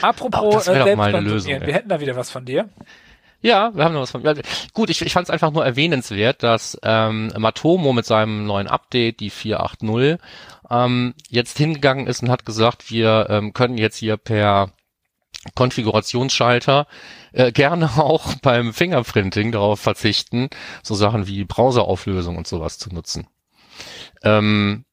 Apropos 0.02 0.42
oh, 0.42 0.52
das 0.54 0.68
äh, 0.68 0.80
doch 0.80 0.96
mal 0.96 1.14
eine 1.14 1.28
Lösung, 1.28 1.52
wir 1.52 1.74
hätten 1.74 1.90
da 1.90 2.00
wieder 2.00 2.16
was 2.16 2.32
von 2.32 2.46
dir. 2.46 2.70
Ja, 3.42 3.72
wir 3.74 3.84
haben 3.84 3.94
noch 3.94 4.02
was 4.02 4.12
von. 4.12 4.24
Ja, 4.24 4.34
gut, 4.74 4.90
ich, 4.90 5.02
ich 5.02 5.14
fand 5.14 5.26
es 5.26 5.32
einfach 5.32 5.52
nur 5.52 5.66
erwähnenswert, 5.66 6.44
dass 6.44 6.78
ähm, 6.84 7.34
Matomo 7.38 7.92
mit 7.92 8.06
seinem 8.06 8.46
neuen 8.46 8.68
Update, 8.68 9.20
die 9.20 9.32
480, 9.32 10.20
ähm, 10.70 11.14
jetzt 11.28 11.58
hingegangen 11.58 12.08
ist 12.08 12.22
und 12.22 12.30
hat 12.30 12.46
gesagt, 12.46 12.92
wir 12.92 13.28
ähm, 13.30 13.54
können 13.54 13.78
jetzt 13.78 13.98
hier 13.98 14.18
per 14.18 14.70
Konfigurationsschalter 15.56 16.88
äh, 17.34 17.52
gerne 17.52 17.90
auch 17.98 18.36
beim 18.42 18.74
Fingerprinting 18.74 19.52
darauf 19.52 19.80
verzichten, 19.80 20.50
so 20.84 20.96
Sachen 20.96 21.28
wie 21.28 21.44
Browserauflösung 21.44 22.38
und 22.38 22.48
sowas 22.48 22.78
zu 22.78 22.94
nutzen. 22.94 23.28
Ähm, 24.24 24.86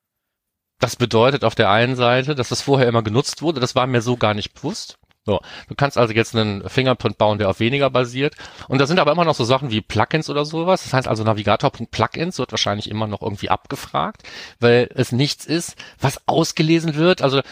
das 0.81 0.97
bedeutet 0.97 1.45
auf 1.45 1.55
der 1.55 1.71
einen 1.71 1.97
Seite, 1.97 2.35
dass 2.35 2.51
das 2.51 2.63
vorher 2.63 2.89
immer 2.89 3.03
genutzt 3.03 3.43
wurde, 3.43 3.61
das 3.61 3.75
war 3.75 3.87
mir 3.87 4.01
so 4.01 4.17
gar 4.17 4.35
nicht 4.35 4.55
bewusst. 4.55 4.99
So, 5.29 5.41
du 5.69 5.75
kannst 5.75 5.99
also 5.99 6.15
jetzt 6.15 6.35
einen 6.35 6.67
Fingerprint 6.71 7.19
bauen, 7.19 7.37
der 7.37 7.51
auf 7.51 7.61
weniger 7.61 7.91
basiert. 7.91 8.35
Und 8.67 8.79
da 8.79 8.87
sind 8.87 8.99
aber 8.99 9.13
immer 9.13 9.27
noch 9.27 9.35
so 9.35 9.45
Sachen 9.45 9.71
wie 9.71 9.83
Plugins 9.83 10.31
oder 10.31 10.47
sowas. 10.47 10.85
Das 10.85 10.95
heißt 10.95 11.07
also 11.07 11.23
Navigator.plugins 11.23 12.39
wird 12.39 12.51
wahrscheinlich 12.51 12.91
immer 12.91 13.07
noch 13.07 13.21
irgendwie 13.21 13.51
abgefragt, 13.51 14.23
weil 14.59 14.89
es 14.95 15.13
nichts 15.13 15.45
ist, 15.45 15.77
was 16.01 16.27
ausgelesen 16.27 16.95
wird. 16.95 17.21
Also 17.21 17.43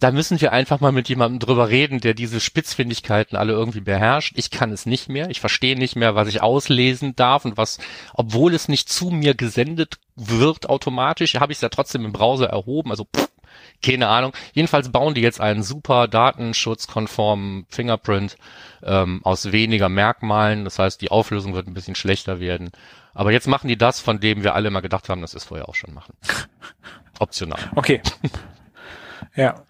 da 0.00 0.12
müssen 0.12 0.40
wir 0.40 0.52
einfach 0.52 0.78
mal 0.80 0.92
mit 0.92 1.08
jemandem 1.08 1.40
drüber 1.40 1.68
reden, 1.68 2.00
der 2.00 2.14
diese 2.14 2.38
Spitzfindigkeiten 2.38 3.36
alle 3.36 3.52
irgendwie 3.52 3.80
beherrscht. 3.80 4.34
Ich 4.36 4.50
kann 4.50 4.70
es 4.70 4.86
nicht 4.86 5.08
mehr. 5.08 5.28
Ich 5.30 5.40
verstehe 5.40 5.76
nicht 5.76 5.96
mehr, 5.96 6.14
was 6.14 6.28
ich 6.28 6.40
auslesen 6.40 7.16
darf 7.16 7.44
und 7.44 7.56
was, 7.56 7.78
obwohl 8.14 8.54
es 8.54 8.68
nicht 8.68 8.88
zu 8.88 9.10
mir 9.10 9.34
gesendet 9.34 9.98
wird 10.14 10.68
automatisch, 10.68 11.34
habe 11.34 11.52
ich 11.52 11.58
es 11.58 11.62
ja 11.62 11.68
trotzdem 11.68 12.04
im 12.04 12.12
Browser 12.12 12.48
erhoben. 12.48 12.90
Also 12.90 13.04
pff, 13.04 13.28
keine 13.82 14.08
Ahnung. 14.08 14.32
Jedenfalls 14.52 14.90
bauen 14.90 15.14
die 15.14 15.20
jetzt 15.20 15.40
einen 15.40 15.64
super 15.64 16.06
datenschutzkonformen 16.06 17.66
Fingerprint 17.68 18.36
ähm, 18.84 19.20
aus 19.24 19.50
weniger 19.50 19.88
Merkmalen. 19.88 20.64
Das 20.64 20.78
heißt, 20.78 21.00
die 21.00 21.10
Auflösung 21.10 21.54
wird 21.54 21.66
ein 21.66 21.74
bisschen 21.74 21.96
schlechter 21.96 22.38
werden. 22.38 22.70
Aber 23.14 23.32
jetzt 23.32 23.48
machen 23.48 23.66
die 23.66 23.78
das, 23.78 23.98
von 23.98 24.20
dem 24.20 24.44
wir 24.44 24.54
alle 24.54 24.70
mal 24.70 24.80
gedacht 24.80 25.08
haben, 25.08 25.20
wir 25.20 25.24
es 25.24 25.44
vorher 25.44 25.68
auch 25.68 25.74
schon 25.74 25.92
machen. 25.92 26.14
Optional. 27.18 27.58
Okay. 27.74 28.00
ja. 29.34 29.64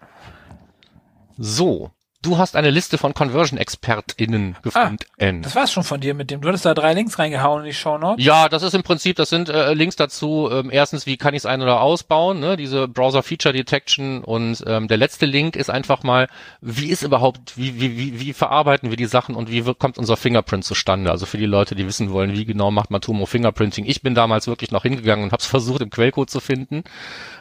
So, 1.41 1.91
du 2.21 2.37
hast 2.37 2.57
eine 2.57 2.69
Liste 2.69 2.97
von 2.97 3.13
Conversion-ExpertInnen 3.13 4.57
gefunden. 4.61 4.97
Ah, 5.17 5.31
das 5.41 5.55
war's 5.55 5.71
schon 5.71 5.85
von 5.85 6.01
dir 6.01 6.13
mit 6.13 6.31
dem. 6.31 6.41
Du 6.41 6.49
hattest 6.49 6.65
da 6.65 6.73
drei 6.73 6.93
Links 6.93 7.17
reingehauen 7.17 7.61
in 7.61 7.67
die 7.67 7.73
Show 7.73 7.97
Notes. 7.97 8.25
Ja, 8.25 8.49
das 8.49 8.61
ist 8.61 8.75
im 8.75 8.83
Prinzip, 8.83 9.15
das 9.15 9.29
sind 9.29 9.47
äh, 9.47 9.73
Links 9.73 9.95
dazu. 9.95 10.49
Ähm, 10.51 10.69
erstens, 10.69 11.05
wie 11.05 11.15
kann 11.15 11.33
ich 11.33 11.39
es 11.39 11.45
ein- 11.45 11.61
oder 11.61 11.79
ausbauen, 11.79 12.41
ne? 12.41 12.57
diese 12.57 12.89
Browser 12.89 13.23
Feature 13.23 13.53
Detection. 13.53 14.21
Und 14.21 14.61
ähm, 14.67 14.89
der 14.89 14.97
letzte 14.97 15.25
Link 15.25 15.55
ist 15.55 15.69
einfach 15.69 16.03
mal, 16.03 16.27
wie 16.59 16.89
ist 16.89 17.03
überhaupt, 17.03 17.57
wie, 17.57 17.79
wie, 17.79 17.97
wie, 17.97 18.19
wie 18.19 18.33
verarbeiten 18.33 18.89
wir 18.89 18.97
die 18.97 19.05
Sachen 19.05 19.35
und 19.35 19.49
wie 19.49 19.61
kommt 19.75 19.97
unser 19.97 20.17
Fingerprint 20.17 20.65
zustande? 20.65 21.11
Also 21.11 21.25
für 21.25 21.37
die 21.37 21.45
Leute, 21.45 21.73
die 21.73 21.87
wissen 21.87 22.11
wollen, 22.11 22.33
wie 22.33 22.43
genau 22.43 22.69
macht 22.69 22.91
Matomo 22.91 23.27
Fingerprinting. 23.27 23.85
Ich 23.85 24.01
bin 24.01 24.13
damals 24.13 24.47
wirklich 24.47 24.71
noch 24.71 24.83
hingegangen 24.83 25.23
und 25.23 25.31
habe 25.31 25.39
es 25.39 25.47
versucht, 25.47 25.79
im 25.79 25.89
Quellcode 25.89 26.29
zu 26.29 26.41
finden. 26.41 26.83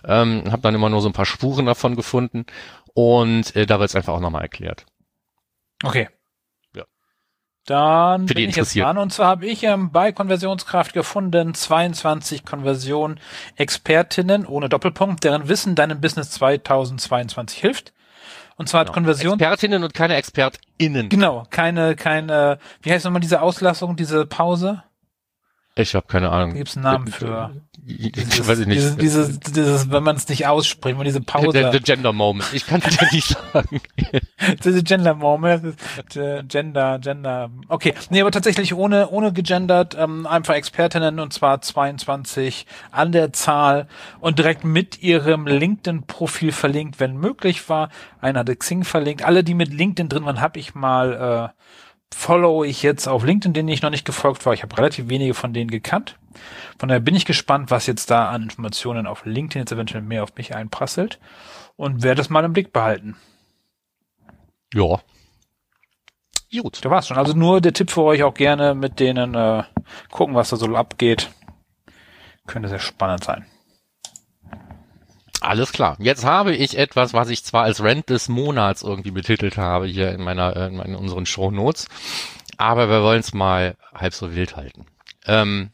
Ähm, 0.07 0.45
habe 0.53 0.63
dann 0.63 0.77
immer 0.77 0.89
nur 0.89 1.01
so 1.01 1.09
ein 1.09 1.13
paar 1.13 1.27
Spuren 1.27 1.67
davon 1.67 1.97
gefunden. 1.97 2.47
Und 2.99 3.55
äh, 3.55 3.65
da 3.65 3.79
wird 3.79 3.91
es 3.91 3.95
einfach 3.95 4.15
auch 4.15 4.19
nochmal 4.19 4.43
erklärt. 4.43 4.85
Okay. 5.85 6.09
Ja. 6.75 6.83
Dann 7.65 8.27
Für 8.27 8.35
die 8.35 8.43
bin 8.43 8.51
ich 8.51 8.57
jetzt 8.57 8.75
dran. 8.75 8.99
Und 8.99 9.13
zwar 9.13 9.29
habe 9.29 9.47
ich 9.47 9.63
ähm, 9.63 9.93
bei 9.93 10.11
Konversionskraft 10.11 10.95
gefunden 10.95 11.55
22 11.55 12.45
Konversion-Expertinnen 12.45 14.47
ohne 14.47 14.69
Doppelpunkt, 14.69 15.23
deren 15.23 15.47
Wissen 15.47 15.77
deinem 15.77 16.01
Business 16.01 16.33
2022 16.33 17.61
hilft. 17.61 17.93
Und 18.57 18.69
zwar 18.69 18.81
hat 18.81 18.89
Genau. 18.89 18.95
Konversion... 18.95 19.35
Expertinnen 19.35 19.85
und 19.85 19.95
keine 19.95 20.17
ExpertInnen. 20.17 21.09
Genau, 21.09 21.47
keine, 21.51 21.95
keine, 21.95 22.59
wie 22.83 22.91
heißt 22.91 23.05
nochmal 23.05 23.21
diese 23.21 23.43
Auslassung, 23.43 23.95
diese 23.95 24.27
Pause? 24.27 24.83
Ich 25.79 25.95
habe 25.95 26.07
keine 26.07 26.31
Ahnung. 26.31 26.51
Da 26.51 26.57
gibt's 26.57 26.77
einen 26.77 26.85
Namen 26.85 27.07
für. 27.07 27.53
Ich 27.87 28.47
weiß 28.47 28.59
ich 28.59 28.67
nicht. 28.67 28.79
Dieses, 28.79 28.97
dieses, 28.97 29.41
dieses, 29.41 29.91
wenn 29.91 30.03
man 30.03 30.17
es 30.17 30.29
nicht 30.29 30.47
ausspricht, 30.47 30.93
wenn 30.93 30.97
man 30.97 31.07
diese 31.07 31.21
Pause. 31.21 31.53
Der, 31.53 31.71
der 31.71 31.81
Gender 31.81 32.13
Moment. 32.13 32.49
Ich 32.53 32.67
kann 32.67 32.83
es 32.85 32.97
dir 32.97 33.07
nicht 33.13 33.37
sagen. 33.53 33.81
diese 34.65 34.83
Gender 34.83 35.15
Moment, 35.15 35.77
äh, 36.17 36.43
Gender, 36.43 36.99
Gender. 36.99 37.51
Okay, 37.69 37.95
nee, 38.11 38.21
aber 38.21 38.31
tatsächlich 38.31 38.75
ohne 38.75 39.09
ohne 39.09 39.33
gegendert, 39.33 39.97
ähm, 39.99 40.27
einfach 40.27 40.55
Expertinnen 40.55 41.21
und 41.21 41.33
zwar 41.33 41.63
22 41.63 42.67
an 42.91 43.13
der 43.13 43.33
Zahl 43.33 43.87
und 44.21 44.39
direkt 44.39 44.65
mit 44.65 45.01
ihrem 45.03 45.47
LinkedIn-Profil 45.47 46.53
verlinkt, 46.53 47.01
wenn 47.01 47.17
möglich 47.17 47.69
war. 47.69 47.89
Einer 48.21 48.41
hatte 48.41 48.57
Xing 48.57 48.85
verlinkt. 48.85 49.25
Alle, 49.25 49.45
die 49.45 49.55
mit 49.55 49.73
LinkedIn 49.73 50.09
drin 50.09 50.25
waren, 50.25 50.41
habe 50.41 50.59
ich 50.59 50.75
mal 50.75 51.53
äh, 51.55 51.59
follow 52.13 52.65
ich 52.65 52.83
jetzt 52.83 53.07
auf 53.09 53.25
LinkedIn, 53.25 53.53
denen 53.53 53.69
ich 53.69 53.83
noch 53.83 53.91
nicht 53.91 54.05
gefolgt 54.05 54.45
war. 54.47 54.53
Ich 54.53 54.63
habe 54.63 54.77
relativ 54.77 55.09
wenige 55.09 55.35
von 55.35 55.53
denen 55.53 55.71
gekannt. 55.71 56.19
Von 56.79 56.89
daher 56.89 57.01
bin 57.01 57.15
ich 57.15 57.25
gespannt, 57.25 57.71
was 57.71 57.87
jetzt 57.87 58.11
da 58.11 58.29
an 58.29 58.43
Informationen 58.43 59.07
auf 59.07 59.25
LinkedIn 59.25 59.63
jetzt 59.63 59.73
eventuell 59.73 60.03
mehr 60.03 60.23
auf 60.23 60.35
mich 60.37 60.55
einprasselt 60.55 61.19
und 61.77 62.03
werde 62.03 62.19
das 62.19 62.31
mal 62.31 62.45
im 62.45 62.53
Blick 62.53 62.73
behalten. 62.73 63.17
Ja. 64.75 65.01
Gut. 66.51 66.85
Da 66.85 66.91
war's 66.91 67.09
schon. 67.09 67.19
Also 67.19 67.35
nur 67.35 67.61
der 67.61 67.73
Tipp 67.75 67.91
für 67.91 68.03
euch 68.03 68.23
auch 68.23 68.35
gerne 68.35 68.75
mit 68.75 69.01
denen 69.01 69.35
äh, 69.35 69.65
gucken, 70.11 70.35
was 70.35 70.51
da 70.51 70.57
so 70.57 70.75
abgeht. 70.75 71.31
Könnte 72.47 72.69
sehr 72.69 72.79
spannend 72.79 73.25
sein. 73.25 73.47
Alles 75.41 75.73
klar. 75.73 75.97
Jetzt 76.01 76.25
habe 76.25 76.55
ich 76.55 76.77
etwas, 76.77 77.15
was 77.15 77.29
ich 77.29 77.45
zwar 77.45 77.65
als 77.65 77.83
Rent 77.83 78.11
des 78.11 78.29
Monats 78.29 78.83
irgendwie 78.83 79.13
betitelt 79.13 79.57
habe 79.57 79.87
hier 79.87 80.13
in 80.13 80.23
meiner, 80.23 80.57
äh, 80.57 80.67
in 80.67 80.97
unseren 80.97 81.27
Show 81.27 81.51
Notes, 81.51 81.89
aber 82.57 82.89
wir 82.89 83.03
wollen 83.03 83.21
es 83.21 83.33
mal 83.33 83.77
halb 83.95 84.15
so 84.15 84.35
wild 84.35 84.57
halten. 84.57 84.87
Ähm, 85.27 85.71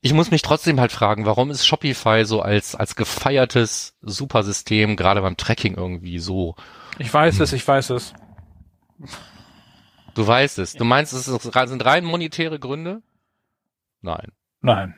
ich 0.00 0.12
muss 0.12 0.30
mich 0.30 0.42
trotzdem 0.42 0.80
halt 0.80 0.92
fragen, 0.92 1.26
warum 1.26 1.50
ist 1.50 1.66
Shopify 1.66 2.24
so 2.24 2.40
als, 2.40 2.74
als 2.74 2.96
gefeiertes 2.96 3.96
Supersystem 4.02 4.96
gerade 4.96 5.20
beim 5.20 5.36
Tracking 5.36 5.74
irgendwie 5.74 6.18
so? 6.18 6.54
Ich 6.98 7.12
weiß 7.12 7.40
es, 7.40 7.52
ich 7.52 7.66
weiß 7.66 7.90
es. 7.90 8.14
Du 10.14 10.26
weißt 10.26 10.58
es. 10.58 10.74
Du 10.74 10.84
meinst, 10.84 11.12
es 11.12 11.26
sind 11.26 11.84
rein 11.84 12.04
monetäre 12.04 12.58
Gründe? 12.58 13.02
Nein. 14.00 14.32
Nein. 14.60 14.94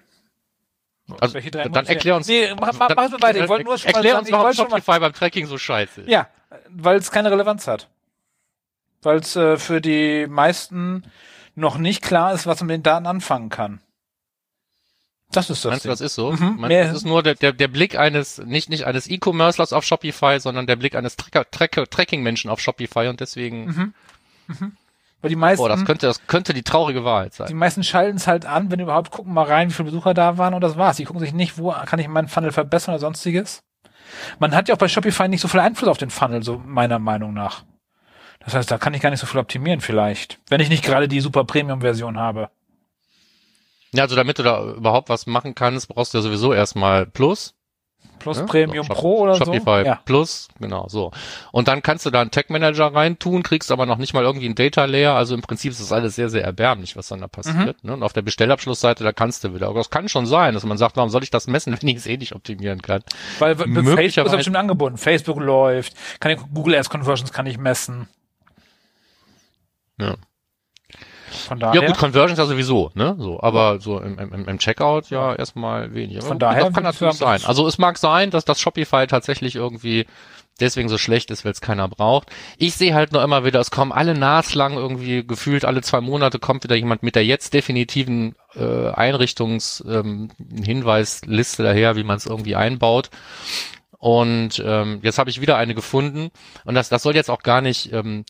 Also, 1.20 1.38
dann 1.40 1.86
erklär 1.86 2.16
uns, 2.16 2.26
Nee, 2.26 2.54
mach, 2.54 2.72
mach, 2.72 2.88
mach 2.94 3.10
mal 3.10 3.22
weiter. 3.22 3.42
Ich 3.42 3.48
wollte 3.48 3.64
nur 3.64 3.78
schon 3.78 3.90
mal 3.90 3.96
erklär 3.96 4.12
sagen, 4.12 4.24
uns, 4.26 4.32
warum 4.32 4.44
mal, 4.44 4.54
Shopify 4.54 5.00
beim 5.00 5.12
Tracking 5.12 5.46
so 5.46 5.58
scheiße 5.58 6.02
ist. 6.02 6.08
Ja, 6.08 6.28
weil 6.68 6.96
es 6.98 7.10
keine 7.10 7.30
Relevanz 7.30 7.66
hat. 7.66 7.88
Weil 9.02 9.18
es 9.18 9.34
äh, 9.36 9.56
für 9.56 9.80
die 9.80 10.26
meisten 10.28 11.04
noch 11.54 11.78
nicht 11.78 12.02
klar 12.02 12.32
ist, 12.34 12.46
was 12.46 12.60
man 12.60 12.68
mit 12.68 12.76
den 12.78 12.82
Daten 12.82 13.06
anfangen 13.06 13.48
kann. 13.48 13.80
Das 15.32 15.48
ist 15.48 15.64
das. 15.64 15.70
Meinst 15.70 15.84
du, 15.84 15.88
das 15.88 16.00
ist 16.00 16.14
so? 16.14 16.32
Mhm, 16.32 16.56
Meinst, 16.58 16.76
das 16.76 16.96
ist 16.96 17.06
nur 17.06 17.22
der, 17.22 17.34
der, 17.36 17.52
der 17.52 17.68
Blick 17.68 17.96
eines, 17.96 18.38
nicht, 18.38 18.68
nicht 18.68 18.84
eines 18.84 19.08
E-Commercers 19.08 19.72
auf 19.72 19.84
Shopify, 19.84 20.40
sondern 20.40 20.66
der 20.66 20.76
Blick 20.76 20.96
eines 20.96 21.16
Tracking-Menschen 21.16 22.50
auf 22.50 22.60
Shopify 22.60 23.06
und 23.06 23.20
deswegen, 23.20 23.94
Weil 25.22 25.28
die 25.28 25.36
meisten, 25.36 25.62
boah, 25.62 25.68
das 25.68 25.84
könnte, 25.84 26.06
das 26.06 26.26
könnte 26.26 26.54
die 26.54 26.62
traurige 26.62 27.04
Wahrheit 27.04 27.32
die 27.32 27.36
sein. 27.36 27.56
meisten 27.56 27.82
schalten 27.82 28.16
es 28.16 28.26
halt 28.26 28.46
an, 28.46 28.70
wenn 28.70 28.80
überhaupt, 28.80 29.10
gucken 29.10 29.34
mal 29.34 29.44
rein, 29.44 29.68
wie 29.68 29.74
viele 29.74 29.90
Besucher 29.90 30.14
da 30.14 30.38
waren 30.38 30.54
und 30.54 30.62
das 30.62 30.76
war's. 30.78 30.96
Die 30.96 31.04
gucken 31.04 31.20
sich 31.20 31.34
nicht, 31.34 31.58
wo 31.58 31.72
kann 31.72 31.98
ich 31.98 32.08
meinen 32.08 32.28
Funnel 32.28 32.52
verbessern 32.52 32.94
oder 32.94 33.00
sonstiges. 33.00 33.62
Man 34.38 34.54
hat 34.54 34.68
ja 34.68 34.74
auch 34.74 34.78
bei 34.78 34.88
Shopify 34.88 35.28
nicht 35.28 35.40
so 35.40 35.48
viel 35.48 35.60
Einfluss 35.60 35.88
auf 35.88 35.98
den 35.98 36.10
Funnel, 36.10 36.42
so 36.42 36.60
meiner 36.64 36.98
Meinung 36.98 37.34
nach. 37.34 37.64
Das 38.40 38.54
heißt, 38.54 38.70
da 38.70 38.78
kann 38.78 38.94
ich 38.94 39.02
gar 39.02 39.10
nicht 39.10 39.20
so 39.20 39.26
viel 39.26 39.40
optimieren 39.40 39.80
vielleicht. 39.80 40.38
Wenn 40.48 40.60
ich 40.60 40.70
nicht 40.70 40.84
gerade 40.84 41.08
die 41.08 41.20
super 41.20 41.44
Premium-Version 41.44 42.18
habe. 42.18 42.48
Ja, 43.92 44.04
also 44.04 44.16
damit 44.16 44.38
du 44.38 44.42
da 44.42 44.72
überhaupt 44.72 45.08
was 45.08 45.26
machen 45.26 45.54
kannst, 45.54 45.88
brauchst 45.88 46.14
du 46.14 46.18
ja 46.18 46.22
sowieso 46.22 46.54
erstmal 46.54 47.06
Plus. 47.06 47.54
Plus 48.20 48.38
ne? 48.38 48.44
Premium 48.46 48.84
So, 48.86 48.92
Shop- 48.92 48.98
Pro 48.98 49.18
oder 49.20 49.34
Shopify 49.34 49.80
so. 49.80 49.86
Ja. 49.86 50.00
Plus, 50.04 50.48
genau, 50.60 50.86
so. 50.88 51.10
Und 51.52 51.68
dann 51.68 51.82
kannst 51.82 52.04
du 52.06 52.10
da 52.10 52.20
einen 52.20 52.30
Tag 52.30 52.50
Manager 52.50 52.94
reintun, 52.94 53.42
kriegst 53.42 53.72
aber 53.72 53.86
noch 53.86 53.96
nicht 53.96 54.12
mal 54.12 54.22
irgendwie 54.22 54.46
einen 54.46 54.54
Data 54.54 54.84
Layer. 54.84 55.14
Also 55.14 55.34
im 55.34 55.40
Prinzip 55.40 55.72
ist 55.72 55.80
das 55.80 55.90
alles 55.90 56.16
sehr, 56.16 56.28
sehr 56.28 56.44
erbärmlich, 56.44 56.96
was 56.96 57.08
dann 57.08 57.20
da 57.20 57.28
passiert. 57.28 57.82
Mhm. 57.82 57.88
Ne? 57.90 57.92
Und 57.94 58.02
auf 58.02 58.12
der 58.12 58.22
Bestellabschlussseite, 58.22 59.02
da 59.04 59.12
kannst 59.12 59.42
du 59.42 59.54
wieder. 59.54 59.68
Aber 59.68 59.78
das 59.78 59.90
kann 59.90 60.08
schon 60.08 60.26
sein, 60.26 60.54
dass 60.54 60.64
man 60.64 60.76
sagt, 60.76 60.96
warum 60.96 61.10
soll 61.10 61.22
ich 61.22 61.30
das 61.30 61.46
messen, 61.46 61.76
wenn 61.80 61.88
ich 61.88 61.96
es 61.96 62.06
eh 62.06 62.16
nicht 62.18 62.34
optimieren 62.34 62.82
kann? 62.82 63.02
Weil 63.38 63.56
Facebook 63.56 64.26
ist 64.26 64.36
bestimmt 64.36 64.56
angebunden. 64.56 64.98
Facebook 64.98 65.40
läuft, 65.40 65.94
kann 66.20 66.32
ich, 66.32 66.38
Google 66.52 66.74
Ads 66.76 66.90
Conversions 66.90 67.32
kann 67.32 67.46
ich 67.46 67.58
messen. 67.58 68.06
Ja. 69.98 70.16
Von 71.30 71.58
daher. 71.58 71.80
Ja 71.80 71.86
gut, 71.86 71.98
Conversions 71.98 72.38
ja 72.38 72.46
sowieso, 72.46 72.90
ne? 72.94 73.16
So, 73.18 73.40
aber 73.40 73.80
so 73.80 74.00
im, 74.00 74.18
im, 74.18 74.48
im 74.48 74.58
Checkout 74.58 75.10
ja 75.10 75.34
erstmal 75.34 75.94
weniger. 75.94 76.22
Von 76.22 76.32
Aber 76.32 76.38
daher 76.38 76.64
das 76.64 76.74
kann 76.74 76.82
natürlich 76.84 77.14
sein. 77.14 77.40
Also 77.44 77.66
es 77.66 77.78
mag 77.78 77.98
sein, 77.98 78.30
dass 78.30 78.44
das 78.44 78.60
Shopify 78.60 79.06
tatsächlich 79.06 79.56
irgendwie 79.56 80.06
deswegen 80.60 80.88
so 80.88 80.98
schlecht 80.98 81.30
ist, 81.30 81.44
weil 81.44 81.52
es 81.52 81.60
keiner 81.60 81.88
braucht. 81.88 82.28
Ich 82.58 82.74
sehe 82.74 82.94
halt 82.94 83.12
nur 83.12 83.22
immer 83.22 83.44
wieder, 83.44 83.60
es 83.60 83.70
kommen 83.70 83.92
alle 83.92 84.14
naslang 84.14 84.74
irgendwie 84.74 85.26
gefühlt 85.26 85.64
alle 85.64 85.80
zwei 85.82 86.00
Monate 86.00 86.38
kommt 86.38 86.64
wieder 86.64 86.76
jemand 86.76 87.02
mit 87.02 87.14
der 87.14 87.24
jetzt 87.24 87.54
definitiven 87.54 88.34
äh, 88.54 88.90
Einrichtungs 88.90 89.82
ähm, 89.88 90.30
daher, 90.38 91.96
wie 91.96 92.04
man 92.04 92.16
es 92.16 92.26
irgendwie 92.26 92.56
einbaut. 92.56 93.10
Und 93.98 94.62
ähm, 94.64 95.00
jetzt 95.02 95.18
habe 95.18 95.30
ich 95.30 95.40
wieder 95.40 95.56
eine 95.56 95.74
gefunden 95.74 96.30
und 96.64 96.74
das, 96.74 96.88
das 96.88 97.02
soll 97.02 97.14
jetzt 97.14 97.30
auch 97.30 97.42
gar 97.42 97.60
nicht 97.60 97.92
ähm, 97.92 98.24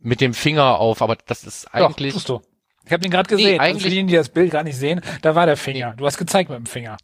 mit 0.00 0.20
dem 0.20 0.34
Finger 0.34 0.78
auf, 0.78 1.02
aber 1.02 1.16
das 1.26 1.44
ist 1.44 1.66
eigentlich. 1.74 2.12
Doch, 2.12 2.20
tust 2.20 2.28
du. 2.28 2.42
Ich 2.84 2.92
habe 2.92 3.02
den 3.02 3.10
gerade 3.10 3.28
gesehen. 3.28 3.52
Nee, 3.52 3.58
eigentlich, 3.58 3.74
also 3.74 3.80
für 3.80 3.90
diejenigen, 3.90 4.08
die 4.08 4.16
das 4.16 4.30
Bild 4.30 4.50
gar 4.50 4.62
nicht 4.62 4.76
sehen, 4.76 5.02
da 5.22 5.34
war 5.34 5.46
der 5.46 5.56
Finger. 5.56 5.94
Du 5.96 6.06
hast 6.06 6.16
gezeigt 6.16 6.48
mit 6.50 6.58
dem 6.58 6.66
Finger. 6.66 6.96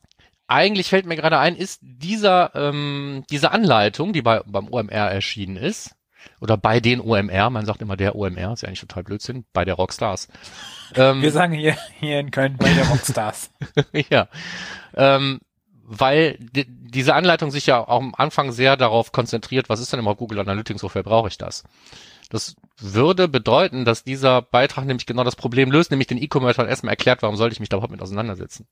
Eigentlich 0.46 0.88
fällt 0.88 1.06
mir 1.06 1.16
gerade 1.16 1.38
ein, 1.38 1.56
ist 1.56 1.80
dieser 1.82 2.54
ähm, 2.54 3.24
diese 3.30 3.50
Anleitung, 3.50 4.12
die 4.12 4.22
bei 4.22 4.40
beim 4.46 4.68
OMR 4.72 5.10
erschienen 5.10 5.56
ist, 5.56 5.94
oder 6.40 6.56
bei 6.56 6.80
den 6.80 7.00
OMR, 7.00 7.50
man 7.50 7.66
sagt 7.66 7.82
immer 7.82 7.96
der 7.96 8.16
OMR, 8.16 8.52
ist 8.52 8.62
ja 8.62 8.68
eigentlich 8.68 8.80
total 8.80 9.04
Blödsinn, 9.04 9.44
bei 9.52 9.64
der 9.64 9.74
Rockstars. 9.74 10.28
Ähm, 10.94 11.22
Wir 11.22 11.32
sagen 11.32 11.54
hier, 11.54 11.76
hier 12.00 12.20
in 12.20 12.30
Köln 12.30 12.56
bei 12.58 12.72
der 12.72 12.86
Rockstars. 12.88 13.50
ja. 14.10 14.28
Ähm, 14.94 15.40
weil 15.86 16.38
die, 16.38 16.64
diese 16.66 17.14
Anleitung 17.14 17.50
sich 17.50 17.66
ja 17.66 17.80
auch 17.80 17.98
am 17.98 18.14
Anfang 18.16 18.52
sehr 18.52 18.76
darauf 18.76 19.12
konzentriert, 19.12 19.68
was 19.68 19.80
ist 19.80 19.92
denn 19.92 20.00
immer 20.00 20.14
Google 20.14 20.40
Analytics, 20.40 20.82
wofür 20.82 21.02
brauche 21.02 21.28
ich 21.28 21.38
das? 21.38 21.64
Das 22.30 22.56
würde 22.78 23.28
bedeuten, 23.28 23.84
dass 23.84 24.04
dieser 24.04 24.42
Beitrag 24.42 24.86
nämlich 24.86 25.06
genau 25.06 25.24
das 25.24 25.36
Problem 25.36 25.70
löst, 25.70 25.90
nämlich 25.90 26.06
den 26.06 26.22
E-Commerce 26.22 26.62
erstmal 26.62 26.92
erklärt, 26.92 27.22
warum 27.22 27.36
sollte 27.36 27.54
ich 27.54 27.60
mich 27.60 27.68
da 27.68 27.76
überhaupt 27.76 27.92
mit 27.92 28.02
auseinandersetzen. 28.02 28.66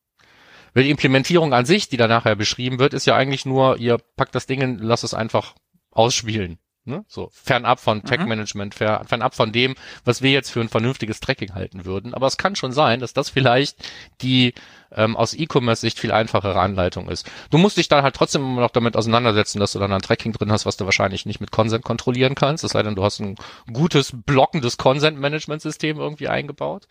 Weil 0.75 0.85
die 0.85 0.91
Implementierung 0.91 1.53
an 1.53 1.67
sich, 1.67 1.89
die 1.89 1.97
da 1.97 2.09
nachher 2.09 2.35
beschrieben 2.35 2.79
wird, 2.79 2.95
ist 2.95 3.07
ja 3.07 3.15
eigentlich 3.15 3.45
nur, 3.45 3.77
ihr 3.79 3.99
packt 4.17 4.35
das 4.35 4.47
Ding 4.47 4.61
in, 4.61 4.79
lasst 4.79 5.05
es 5.05 5.15
einfach 5.15 5.55
ausspielen. 5.91 6.59
Ne? 6.85 7.05
So 7.07 7.31
fernab 7.33 7.79
von 7.79 7.99
mhm. 7.99 8.05
Tech-Management, 8.05 8.75
fernab 8.75 9.35
von 9.37 9.53
dem, 9.53 9.77
was 10.05 10.21
wir 10.21 10.33
jetzt 10.33 10.51
für 10.51 10.61
ein 10.61 10.69
vernünftiges 10.69 11.21
Tracking 11.21 11.55
halten 11.55 11.85
würden. 11.85 12.13
Aber 12.13 12.27
es 12.27 12.37
kann 12.37 12.57
schon 12.57 12.73
sein, 12.73 12.99
dass 12.99 13.13
das 13.13 13.31
vielleicht 13.31 13.77
die 14.21 14.55
ähm, 14.91 15.17
aus 15.17 15.33
E-Commerce-Sicht 15.33 16.01
viel 16.01 16.11
einfachere 16.11 16.59
Anleitung 16.61 17.09
ist. 17.09 17.31
Du 17.51 17.59
musst 17.59 17.77
dich 17.77 17.87
dann 17.87 18.03
halt 18.03 18.17
trotzdem 18.17 18.43
immer 18.43 18.63
noch 18.63 18.73
damit 18.73 18.97
auseinandersetzen, 18.97 19.61
dass 19.61 19.73
du 19.73 19.79
dann 19.79 19.93
ein 19.93 20.03
Tracking 20.03 20.33
drin 20.33 20.51
hast, 20.51 20.67
was 20.67 20.77
du 20.77 20.85
wahrscheinlich 20.85 21.25
nicht 21.25 21.41
mit 21.41 21.53
Consent 21.53 21.85
kontrollieren 21.85 22.35
kannst. 22.35 22.65
Es 22.65 22.73
sei 22.73 22.83
denn, 22.83 22.97
du 22.97 23.05
hast 23.05 23.21
ein 23.21 23.37
gutes, 23.73 24.13
blockendes 24.27 24.77
Consent-Management-System 24.77 26.01
irgendwie 26.01 26.29
eingebaut. 26.29 26.89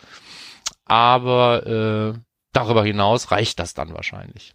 Aber 0.86 1.66
äh, 2.16 2.20
darüber 2.54 2.86
hinaus 2.86 3.32
reicht 3.32 3.60
das 3.60 3.74
dann 3.74 3.94
wahrscheinlich. 3.94 4.54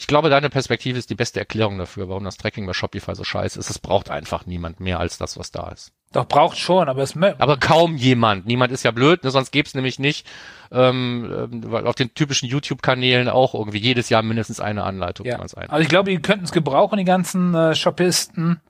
Ich 0.00 0.06
glaube, 0.06 0.30
deine 0.30 0.48
Perspektive 0.48 0.98
ist 0.98 1.10
die 1.10 1.14
beste 1.14 1.40
Erklärung 1.40 1.76
dafür, 1.78 2.08
warum 2.08 2.24
das 2.24 2.38
Tracking 2.38 2.66
bei 2.66 2.72
Shopify 2.72 3.14
so 3.14 3.22
scheiße 3.22 3.58
ist. 3.58 3.68
Es 3.68 3.78
braucht 3.78 4.10
einfach 4.10 4.46
niemand 4.46 4.80
mehr 4.80 4.98
als 4.98 5.18
das, 5.18 5.38
was 5.38 5.52
da 5.52 5.68
ist. 5.68 5.92
Doch 6.12 6.26
braucht 6.26 6.58
schon, 6.58 6.88
aber 6.88 7.02
es 7.02 7.14
aber 7.16 7.56
kaum 7.58 7.96
jemand. 7.96 8.46
Niemand 8.46 8.72
ist 8.72 8.82
ja 8.82 8.90
blöd, 8.90 9.22
ne? 9.22 9.30
sonst 9.30 9.52
gäbe 9.52 9.68
es 9.68 9.74
nämlich 9.74 9.98
nicht 9.98 10.26
ähm, 10.72 11.48
weil 11.66 11.86
auf 11.86 11.94
den 11.94 12.14
typischen 12.14 12.48
YouTube-Kanälen 12.48 13.28
auch 13.28 13.54
irgendwie 13.54 13.78
jedes 13.78 14.08
Jahr 14.08 14.22
mindestens 14.22 14.60
eine 14.60 14.84
Anleitung. 14.84 15.26
Ja. 15.26 15.38
Also 15.38 15.78
ich 15.78 15.88
glaube, 15.88 16.10
die 16.10 16.20
könnten 16.20 16.44
es 16.44 16.52
gebrauchen, 16.52 16.98
die 16.98 17.04
ganzen 17.04 17.54
äh, 17.54 17.74
Shopisten, 17.74 18.60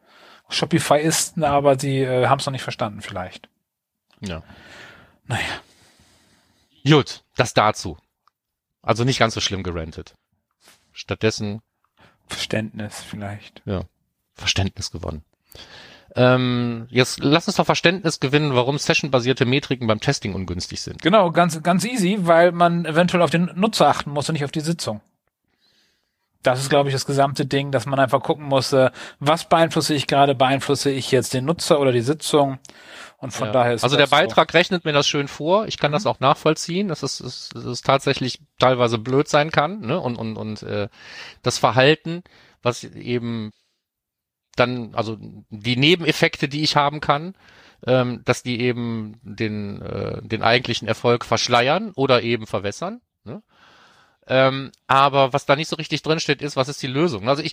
Shopifyisten, 0.48 1.44
aber 1.44 1.78
sie 1.78 2.00
äh, 2.00 2.26
haben 2.26 2.38
es 2.38 2.46
noch 2.46 2.52
nicht 2.52 2.62
verstanden 2.62 3.02
vielleicht. 3.02 3.48
Ja. 4.20 4.42
Naja. 5.26 5.42
Gut, 6.84 7.22
das 7.36 7.52
dazu. 7.52 7.98
Also 8.82 9.04
nicht 9.04 9.18
ganz 9.18 9.34
so 9.34 9.40
schlimm 9.40 9.62
gerentet. 9.62 10.14
Stattdessen 11.00 11.62
Verständnis 12.26 13.02
vielleicht. 13.02 13.62
Ja, 13.64 13.84
Verständnis 14.34 14.90
gewonnen. 14.90 15.24
Ähm, 16.14 16.88
jetzt 16.90 17.20
lass 17.22 17.46
uns 17.46 17.56
doch 17.56 17.64
Verständnis 17.64 18.20
gewinnen, 18.20 18.54
warum 18.54 18.76
sessionbasierte 18.76 19.46
Metriken 19.46 19.86
beim 19.86 20.00
Testing 20.00 20.34
ungünstig 20.34 20.82
sind. 20.82 21.00
Genau, 21.00 21.30
ganz, 21.30 21.62
ganz 21.62 21.86
easy, 21.86 22.18
weil 22.20 22.52
man 22.52 22.84
eventuell 22.84 23.22
auf 23.22 23.30
den 23.30 23.50
Nutzer 23.54 23.88
achten 23.88 24.10
muss 24.10 24.28
und 24.28 24.34
nicht 24.34 24.44
auf 24.44 24.52
die 24.52 24.60
Sitzung. 24.60 25.00
Das 26.42 26.60
ist, 26.60 26.70
glaube 26.70 26.88
ich, 26.88 26.94
das 26.94 27.04
gesamte 27.04 27.44
Ding, 27.44 27.70
dass 27.70 27.84
man 27.84 27.98
einfach 27.98 28.22
gucken 28.22 28.46
muss, 28.46 28.72
äh, 28.72 28.90
was 29.18 29.48
beeinflusse 29.48 29.94
ich 29.94 30.06
gerade, 30.06 30.34
beeinflusse 30.34 30.90
ich 30.90 31.10
jetzt 31.10 31.34
den 31.34 31.44
Nutzer 31.44 31.80
oder 31.80 31.92
die 31.92 32.00
Sitzung 32.00 32.58
und 33.20 33.32
von 33.32 33.48
ja. 33.48 33.52
daher 33.52 33.74
ist 33.74 33.84
Also 33.84 33.98
der 33.98 34.06
Beitrag 34.06 34.50
so. 34.50 34.58
rechnet 34.58 34.86
mir 34.86 34.92
das 34.92 35.06
schön 35.06 35.28
vor. 35.28 35.66
Ich 35.66 35.76
kann 35.76 35.90
mhm. 35.90 35.94
das 35.94 36.06
auch 36.06 36.20
nachvollziehen, 36.20 36.88
dass 36.88 37.02
es, 37.02 37.18
dass 37.52 37.64
es 37.64 37.82
tatsächlich 37.82 38.40
teilweise 38.58 38.96
blöd 38.96 39.28
sein 39.28 39.50
kann, 39.50 39.80
ne? 39.80 40.00
Und, 40.00 40.16
und, 40.16 40.36
und 40.36 40.62
äh, 40.62 40.88
das 41.42 41.58
Verhalten, 41.58 42.22
was 42.62 42.82
eben 42.84 43.52
dann, 44.56 44.94
also 44.94 45.18
die 45.50 45.76
Nebeneffekte, 45.76 46.48
die 46.48 46.62
ich 46.62 46.76
haben 46.76 47.00
kann, 47.00 47.34
ähm, 47.86 48.22
dass 48.24 48.42
die 48.42 48.60
eben 48.60 49.20
den, 49.22 49.82
äh, 49.82 50.22
den 50.22 50.42
eigentlichen 50.42 50.88
Erfolg 50.88 51.26
verschleiern 51.26 51.92
oder 51.94 52.22
eben 52.22 52.46
verwässern. 52.46 53.02
Ne? 53.24 53.42
Ähm, 54.30 54.70
aber 54.86 55.32
was 55.32 55.44
da 55.44 55.56
nicht 55.56 55.66
so 55.66 55.74
richtig 55.74 56.02
drinsteht, 56.02 56.40
ist, 56.40 56.54
was 56.54 56.68
ist 56.68 56.80
die 56.84 56.86
Lösung? 56.86 57.28
Also 57.28 57.42
ich, 57.42 57.52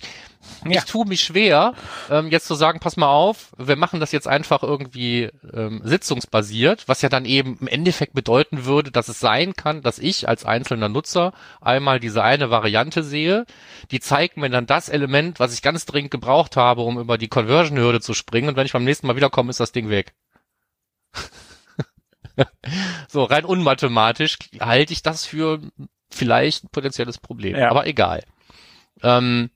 ja. 0.64 0.78
ich 0.78 0.84
tue 0.84 1.06
mich 1.06 1.22
schwer, 1.22 1.74
ähm, 2.08 2.28
jetzt 2.30 2.46
zu 2.46 2.54
sagen, 2.54 2.78
pass 2.78 2.96
mal 2.96 3.08
auf, 3.08 3.52
wir 3.58 3.74
machen 3.74 3.98
das 3.98 4.12
jetzt 4.12 4.28
einfach 4.28 4.62
irgendwie 4.62 5.28
ähm, 5.52 5.80
sitzungsbasiert, 5.82 6.86
was 6.86 7.02
ja 7.02 7.08
dann 7.08 7.24
eben 7.24 7.58
im 7.60 7.66
Endeffekt 7.66 8.12
bedeuten 8.12 8.64
würde, 8.64 8.92
dass 8.92 9.08
es 9.08 9.18
sein 9.18 9.54
kann, 9.54 9.82
dass 9.82 9.98
ich 9.98 10.28
als 10.28 10.44
einzelner 10.44 10.88
Nutzer 10.88 11.32
einmal 11.60 11.98
diese 11.98 12.22
eine 12.22 12.48
Variante 12.48 13.02
sehe, 13.02 13.44
die 13.90 13.98
zeigt 13.98 14.36
mir 14.36 14.48
dann 14.48 14.66
das 14.66 14.88
Element, 14.88 15.40
was 15.40 15.52
ich 15.52 15.62
ganz 15.62 15.84
dringend 15.84 16.12
gebraucht 16.12 16.56
habe, 16.56 16.82
um 16.82 16.96
über 17.00 17.18
die 17.18 17.28
Conversion-Hürde 17.28 18.00
zu 18.00 18.14
springen 18.14 18.50
und 18.50 18.56
wenn 18.56 18.66
ich 18.66 18.72
beim 18.72 18.84
nächsten 18.84 19.08
Mal 19.08 19.16
wiederkomme, 19.16 19.50
ist 19.50 19.58
das 19.58 19.72
Ding 19.72 19.90
weg. 19.90 20.14
so, 23.08 23.24
rein 23.24 23.44
unmathematisch 23.44 24.38
halte 24.60 24.92
ich 24.92 25.02
das 25.02 25.26
für 25.26 25.60
vielleicht 26.10 26.64
ein 26.64 26.68
potenzielles 26.70 27.18
Problem. 27.18 27.56
Ja. 27.56 27.70
Aber 27.70 27.86
egal. 27.86 28.24
Ähm, 29.02 29.50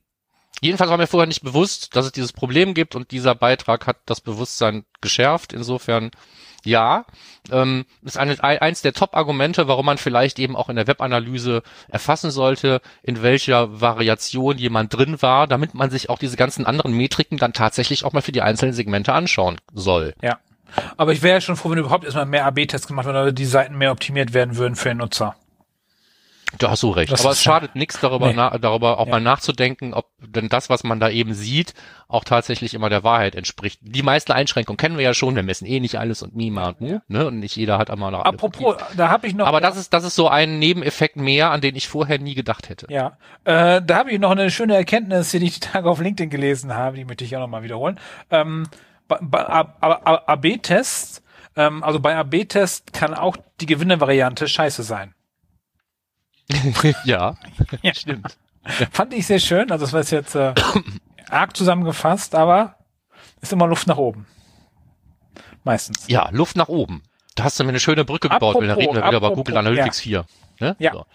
jedenfalls 0.61 0.89
war 0.89 0.97
mir 0.97 1.07
vorher 1.07 1.27
nicht 1.27 1.43
bewusst, 1.43 1.95
dass 1.95 2.05
es 2.05 2.11
dieses 2.11 2.33
Problem 2.33 2.73
gibt 2.73 2.95
und 2.95 3.11
dieser 3.11 3.35
Beitrag 3.35 3.87
hat 3.87 3.97
das 4.05 4.21
Bewusstsein 4.21 4.85
geschärft. 5.01 5.53
Insofern 5.53 6.11
ja, 6.65 7.05
ähm, 7.51 7.85
ist 8.03 8.17
eine, 8.17 8.41
eins 8.41 8.81
der 8.81 8.93
Top-Argumente, 8.93 9.67
warum 9.67 9.85
man 9.85 9.97
vielleicht 9.97 10.39
eben 10.39 10.55
auch 10.55 10.69
in 10.69 10.75
der 10.75 10.87
Webanalyse 10.87 11.61
erfassen 11.89 12.31
sollte, 12.31 12.81
in 13.01 13.21
welcher 13.21 13.81
Variation 13.81 14.57
jemand 14.57 14.93
drin 14.95 15.21
war, 15.21 15.47
damit 15.47 15.73
man 15.73 15.89
sich 15.89 16.09
auch 16.09 16.19
diese 16.19 16.37
ganzen 16.37 16.65
anderen 16.65 16.93
Metriken 16.93 17.37
dann 17.37 17.53
tatsächlich 17.53 18.05
auch 18.05 18.13
mal 18.13 18.21
für 18.21 18.31
die 18.31 18.41
einzelnen 18.41 18.73
Segmente 18.73 19.13
anschauen 19.13 19.59
soll. 19.73 20.13
Ja. 20.21 20.39
Aber 20.97 21.11
ich 21.11 21.21
wäre 21.21 21.35
ja 21.35 21.41
schon 21.41 21.55
froh, 21.55 21.69
wenn 21.69 21.77
überhaupt 21.77 22.05
erstmal 22.05 22.25
mehr 22.25 22.45
AB-Tests 22.45 22.87
gemacht 22.87 23.05
werden 23.05 23.21
oder 23.21 23.31
die 23.31 23.45
Seiten 23.45 23.77
mehr 23.77 23.91
optimiert 23.91 24.33
werden 24.33 24.57
würden 24.57 24.75
für 24.75 24.89
den 24.89 24.97
Nutzer. 24.97 25.35
Da 26.59 26.69
hast 26.69 26.83
du 26.83 26.91
recht. 26.91 27.11
Das 27.11 27.21
Aber 27.21 27.31
es 27.31 27.41
schadet 27.41 27.71
ja. 27.73 27.79
nichts 27.79 27.99
darüber, 27.99 28.27
nee. 28.27 28.33
na, 28.35 28.57
darüber 28.57 28.99
auch 28.99 29.07
ja. 29.07 29.11
mal 29.11 29.21
nachzudenken, 29.21 29.93
ob 29.93 30.07
denn 30.19 30.49
das, 30.49 30.69
was 30.69 30.83
man 30.83 30.99
da 30.99 31.09
eben 31.09 31.33
sieht, 31.33 31.73
auch 32.07 32.23
tatsächlich 32.23 32.73
immer 32.73 32.89
der 32.89 33.03
Wahrheit 33.03 33.35
entspricht. 33.35 33.79
Die 33.81 34.03
meisten 34.03 34.31
Einschränkungen 34.31 34.77
kennen 34.77 34.97
wir 34.97 35.03
ja 35.03 35.13
schon. 35.13 35.35
Wir 35.35 35.43
messen 35.43 35.65
eh 35.65 35.79
nicht 35.79 35.97
alles 35.97 36.21
und 36.21 36.33
und 36.33 36.81
Mu, 36.81 36.99
ne? 37.07 37.27
Und 37.27 37.39
nicht 37.39 37.55
jeder 37.55 37.77
hat 37.77 37.89
einmal 37.89 38.11
noch. 38.11 38.25
Apropos, 38.25 38.75
da 38.97 39.09
habe 39.09 39.27
ich 39.27 39.35
noch. 39.35 39.47
Aber 39.47 39.61
das 39.61 39.77
ist, 39.77 39.93
das 39.93 40.03
ist 40.03 40.15
so 40.15 40.27
ein 40.27 40.59
Nebeneffekt 40.59 41.15
mehr, 41.15 41.51
an 41.51 41.61
den 41.61 41.75
ich 41.75 41.87
vorher 41.87 42.19
nie 42.19 42.35
gedacht 42.35 42.69
hätte. 42.69 42.87
Ja, 42.89 43.17
äh, 43.45 43.81
da 43.81 43.97
habe 43.97 44.11
ich 44.11 44.19
noch 44.19 44.31
eine 44.31 44.51
schöne 44.51 44.75
Erkenntnis, 44.75 45.31
die 45.31 45.37
ich 45.37 45.59
die 45.59 45.67
Tage 45.67 45.89
auf 45.89 46.01
LinkedIn 46.01 46.29
gelesen 46.29 46.73
habe. 46.73 46.97
Die 46.97 47.05
möchte 47.05 47.23
ich 47.23 47.35
auch 47.35 47.41
noch 47.41 47.47
mal 47.47 47.63
wiederholen. 47.63 47.99
Ähm, 48.31 48.67
AB-Tests, 49.09 51.23
ähm, 51.55 51.83
also 51.83 51.99
bei 51.99 52.15
AB-Tests 52.15 52.91
kann 52.91 53.13
auch 53.13 53.37
die 53.61 53.65
Gewinnervariante 53.65 54.47
scheiße 54.47 54.83
sein. 54.83 55.13
ja, 57.05 57.35
ja, 57.81 57.93
stimmt. 57.93 58.37
Fand 58.91 59.13
ich 59.13 59.27
sehr 59.27 59.39
schön. 59.39 59.71
Also 59.71 59.85
das 59.85 59.93
war 59.93 60.03
jetzt 60.03 60.35
äh, 60.35 60.53
arg 61.29 61.55
zusammengefasst, 61.55 62.35
aber 62.35 62.77
ist 63.41 63.53
immer 63.53 63.67
Luft 63.67 63.87
nach 63.87 63.97
oben. 63.97 64.27
Meistens. 65.63 66.05
Ja, 66.07 66.29
Luft 66.31 66.55
nach 66.55 66.67
oben. 66.67 67.03
Da 67.35 67.45
hast 67.45 67.59
du 67.59 67.63
mir 67.63 67.69
eine 67.69 67.79
schöne 67.79 68.05
Brücke 68.05 68.29
gebaut, 68.29 68.55
weil 68.55 68.67
dann 68.67 68.77
reden 68.77 68.95
wir 68.95 69.05
wieder 69.05 69.17
über 69.17 69.31
Google 69.31 69.57
Analytics 69.57 70.05
ja. 70.05 70.23
4. 70.59 70.67
Ne? 70.67 70.75
Ja. 70.79 70.93
So. 70.93 71.05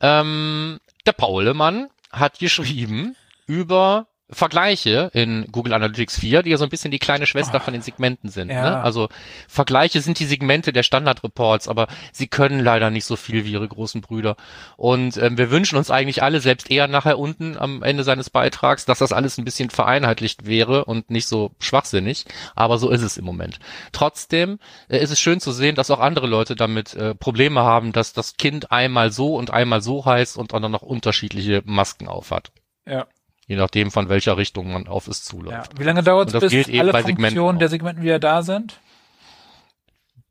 Ähm, 0.00 0.80
der 1.06 1.12
Paulemann 1.12 1.88
hat 2.12 2.38
geschrieben 2.38 3.16
über 3.46 4.06
Vergleiche 4.30 5.10
in 5.12 5.46
Google 5.52 5.74
Analytics 5.74 6.18
4, 6.18 6.42
die 6.42 6.50
ja 6.50 6.56
so 6.56 6.64
ein 6.64 6.70
bisschen 6.70 6.90
die 6.90 6.98
kleine 6.98 7.26
Schwester 7.26 7.58
oh, 7.60 7.64
von 7.64 7.74
den 7.74 7.82
Segmenten 7.82 8.30
sind. 8.30 8.50
Ja. 8.50 8.62
Ne? 8.62 8.82
Also 8.82 9.08
Vergleiche 9.48 10.00
sind 10.00 10.18
die 10.18 10.24
Segmente 10.24 10.72
der 10.72 10.82
Standardreports, 10.82 11.68
aber 11.68 11.88
sie 12.10 12.26
können 12.26 12.60
leider 12.60 12.90
nicht 12.90 13.04
so 13.04 13.16
viel 13.16 13.44
wie 13.44 13.52
ihre 13.52 13.68
großen 13.68 14.00
Brüder. 14.00 14.36
Und 14.78 15.18
ähm, 15.18 15.36
wir 15.36 15.50
wünschen 15.50 15.76
uns 15.76 15.90
eigentlich 15.90 16.22
alle, 16.22 16.40
selbst 16.40 16.70
eher 16.70 16.88
nachher 16.88 17.18
unten 17.18 17.58
am 17.58 17.82
Ende 17.82 18.02
seines 18.02 18.30
Beitrags, 18.30 18.86
dass 18.86 18.98
das 18.98 19.12
alles 19.12 19.36
ein 19.36 19.44
bisschen 19.44 19.68
vereinheitlicht 19.68 20.46
wäre 20.46 20.86
und 20.86 21.10
nicht 21.10 21.28
so 21.28 21.52
schwachsinnig. 21.58 22.24
Aber 22.54 22.78
so 22.78 22.88
ist 22.88 23.02
es 23.02 23.18
im 23.18 23.26
Moment. 23.26 23.58
Trotzdem 23.92 24.58
äh, 24.88 24.98
ist 24.98 25.10
es 25.10 25.20
schön 25.20 25.40
zu 25.40 25.52
sehen, 25.52 25.74
dass 25.74 25.90
auch 25.90 26.00
andere 26.00 26.26
Leute 26.26 26.56
damit 26.56 26.94
äh, 26.94 27.14
Probleme 27.14 27.60
haben, 27.60 27.92
dass 27.92 28.14
das 28.14 28.38
Kind 28.38 28.72
einmal 28.72 29.12
so 29.12 29.36
und 29.36 29.50
einmal 29.50 29.82
so 29.82 30.06
heißt 30.06 30.38
und 30.38 30.54
dann 30.54 30.72
noch 30.72 30.82
unterschiedliche 30.82 31.62
Masken 31.66 32.08
aufhat. 32.08 32.52
Ja. 32.86 33.06
Je 33.46 33.56
nachdem, 33.56 33.90
von 33.90 34.08
welcher 34.08 34.36
Richtung 34.36 34.72
man 34.72 34.86
auf 34.86 35.06
es 35.06 35.22
zuläuft. 35.22 35.72
Ja. 35.72 35.78
Wie 35.78 35.84
lange 35.84 36.02
dauert 36.02 36.32
es, 36.32 36.40
bis 36.40 36.68
alle 36.68 36.92
Funktionen 36.92 37.58
der 37.58 37.68
Segmenten 37.68 38.02
wieder 38.02 38.18
da 38.18 38.42
sind? 38.42 38.80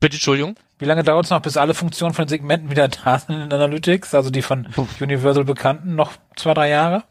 Bitte, 0.00 0.16
Entschuldigung? 0.16 0.56
Wie 0.78 0.84
lange 0.84 1.04
dauert 1.04 1.24
es 1.24 1.30
noch, 1.30 1.40
bis 1.40 1.56
alle 1.56 1.74
Funktionen 1.74 2.14
von 2.14 2.24
den 2.24 2.28
Segmenten 2.28 2.70
wieder 2.70 2.88
da 3.04 3.18
sind 3.18 3.40
in 3.40 3.52
Analytics? 3.52 4.14
Also 4.14 4.30
die 4.30 4.42
von 4.42 4.68
Universal 5.00 5.44
bekannten? 5.44 5.94
Noch 5.94 6.12
zwei, 6.36 6.54
drei 6.54 6.68
Jahre? 6.68 7.04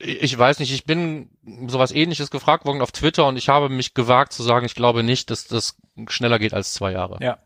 Ich 0.00 0.36
weiß 0.38 0.60
nicht, 0.60 0.72
ich 0.72 0.84
bin 0.84 1.28
sowas 1.66 1.90
ähnliches 1.90 2.30
gefragt 2.30 2.64
worden 2.64 2.82
auf 2.82 2.92
Twitter 2.92 3.26
und 3.26 3.36
ich 3.36 3.48
habe 3.48 3.68
mich 3.68 3.94
gewagt 3.94 4.32
zu 4.32 4.42
sagen, 4.42 4.64
ich 4.64 4.76
glaube 4.76 5.02
nicht, 5.02 5.30
dass 5.30 5.46
das 5.46 5.76
schneller 6.08 6.38
geht 6.38 6.54
als 6.54 6.72
zwei 6.72 6.92
Jahre. 6.92 7.18
Ja. 7.20 7.38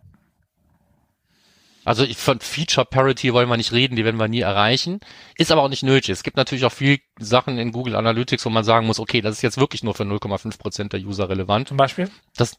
Also 1.85 2.05
ich, 2.05 2.17
von 2.17 2.39
Feature 2.41 2.87
Parity 2.87 3.33
wollen 3.33 3.49
wir 3.49 3.57
nicht 3.57 3.73
reden, 3.73 3.97
die 3.97 4.05
werden 4.05 4.19
wir 4.19 4.29
nie 4.29 4.41
erreichen. 4.41 5.01
Ist 5.37 5.51
aber 5.51 5.63
auch 5.63 5.69
nicht 5.69 5.83
nötig. 5.83 6.11
Es 6.11 6.23
gibt 6.23 6.37
natürlich 6.37 6.65
auch 6.65 6.73
viel 6.73 7.01
Sachen 7.19 7.59
in 7.59 7.73
Google 7.73 7.97
Analytics, 7.97 8.45
wo 8.45 8.51
man 8.51 8.65
sagen 8.65 8.87
muss, 8.87 9.01
okay, 9.01 9.21
das 9.21 9.37
ist 9.37 9.43
jetzt 9.43 9.59
wirklich 9.59 9.83
nur 9.83 9.95
für 9.95 10.05
0,5 10.05 10.59
Prozent 10.59 10.93
der 10.93 11.01
User 11.01 11.29
relevant. 11.29 11.69
Zum 11.69 11.77
Beispiel? 11.77 12.09
Das, 12.37 12.53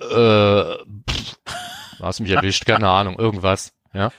äh, 0.00 0.04
pff, 1.10 1.38
hast 2.00 2.20
mich 2.20 2.30
erwischt, 2.30 2.66
keine 2.66 2.88
Ahnung, 2.88 3.18
irgendwas, 3.18 3.72
ja. 3.94 4.12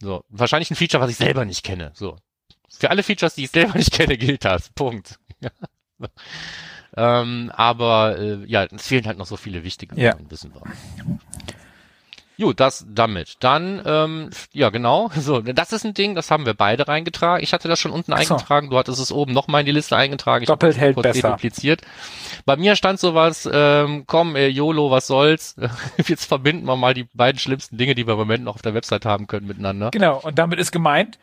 So, 0.00 0.24
wahrscheinlich 0.28 0.70
ein 0.70 0.76
Feature, 0.76 1.02
was 1.02 1.10
ich 1.10 1.16
selber 1.16 1.44
nicht 1.44 1.62
kenne, 1.64 1.92
so. 1.94 2.16
Für 2.68 2.90
alle 2.90 3.02
Features, 3.02 3.34
die 3.34 3.44
ich 3.44 3.50
selber 3.50 3.76
nicht 3.76 3.92
kenne, 3.92 4.16
gilt 4.16 4.44
das, 4.44 4.70
Punkt. 4.70 5.18
ähm, 6.96 7.52
aber, 7.54 8.18
äh, 8.18 8.44
ja, 8.46 8.64
es 8.64 8.86
fehlen 8.86 9.06
halt 9.06 9.18
noch 9.18 9.26
so 9.26 9.36
viele 9.36 9.62
wichtige 9.64 10.00
Ja. 10.00 10.12
Sachen, 10.12 10.30
wissen 10.30 10.54
wir. 10.54 10.62
Gut, 12.40 12.58
das 12.58 12.86
damit. 12.88 13.36
Dann, 13.40 13.82
ähm, 13.84 14.30
ja 14.52 14.70
genau, 14.70 15.10
so, 15.16 15.40
das 15.40 15.72
ist 15.72 15.84
ein 15.84 15.94
Ding, 15.94 16.14
das 16.14 16.30
haben 16.30 16.46
wir 16.46 16.54
beide 16.54 16.88
reingetragen. 16.88 17.42
Ich 17.42 17.52
hatte 17.52 17.68
das 17.68 17.78
schon 17.78 17.90
unten 17.90 18.12
so. 18.12 18.16
eingetragen, 18.16 18.70
du 18.70 18.78
hattest 18.78 19.00
es 19.00 19.12
oben 19.12 19.32
nochmal 19.32 19.60
in 19.60 19.66
die 19.66 19.72
Liste 19.72 19.96
eingetragen. 19.96 20.44
Ich 20.44 20.48
Doppelt 20.48 20.78
hält 20.78 20.94
kurz 20.94 21.04
besser. 21.04 21.28
dedupliziert. 21.28 21.82
Bei 22.46 22.56
mir 22.56 22.76
stand 22.76 22.98
sowas, 22.98 23.48
ähm, 23.52 24.04
komm, 24.06 24.36
äh, 24.36 24.48
YOLO, 24.48 24.90
was 24.90 25.06
soll's. 25.06 25.56
Jetzt 26.06 26.24
verbinden 26.24 26.66
wir 26.66 26.76
mal 26.76 26.94
die 26.94 27.04
beiden 27.12 27.38
schlimmsten 27.38 27.76
Dinge, 27.76 27.94
die 27.94 28.06
wir 28.06 28.14
im 28.14 28.18
Moment 28.18 28.44
noch 28.44 28.54
auf 28.54 28.62
der 28.62 28.74
Website 28.74 29.04
haben 29.04 29.26
können, 29.26 29.46
miteinander. 29.46 29.90
Genau. 29.90 30.20
Und 30.22 30.38
damit 30.38 30.58
ist 30.58 30.72
gemeint 30.72 31.18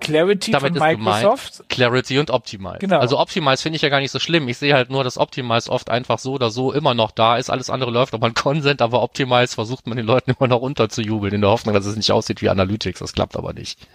Clarity 0.00 0.52
Damit 0.52 0.68
von 0.68 0.76
ist 0.76 0.80
gemeint 0.80 1.00
Microsoft. 1.00 1.68
Clarity 1.68 2.18
und 2.18 2.30
Optimize. 2.30 2.78
Genau. 2.78 2.98
Also 2.98 3.18
Optimize 3.18 3.62
finde 3.62 3.76
ich 3.76 3.82
ja 3.82 3.88
gar 3.88 4.00
nicht 4.00 4.10
so 4.10 4.18
schlimm. 4.18 4.48
Ich 4.48 4.58
sehe 4.58 4.74
halt 4.74 4.90
nur, 4.90 5.04
dass 5.04 5.18
Optimize 5.18 5.70
oft 5.70 5.90
einfach 5.90 6.18
so 6.18 6.34
oder 6.34 6.50
so 6.50 6.72
immer 6.72 6.94
noch 6.94 7.10
da 7.10 7.36
ist. 7.36 7.50
Alles 7.50 7.70
andere 7.70 7.90
läuft 7.90 8.14
aber 8.14 8.26
ein 8.26 8.34
Consent, 8.34 8.80
aber 8.80 9.02
Optimize 9.02 9.54
versucht 9.54 9.86
man 9.86 9.96
den 9.96 10.06
Leuten 10.06 10.30
immer 10.30 10.48
noch 10.48 10.60
unterzujubeln, 10.60 11.34
in 11.34 11.40
der 11.40 11.50
Hoffnung, 11.50 11.74
dass 11.74 11.86
es 11.86 11.96
nicht 11.96 12.12
aussieht 12.12 12.42
wie 12.42 12.48
Analytics. 12.48 13.00
Das 13.00 13.12
klappt 13.12 13.36
aber 13.36 13.52
nicht. 13.52 13.86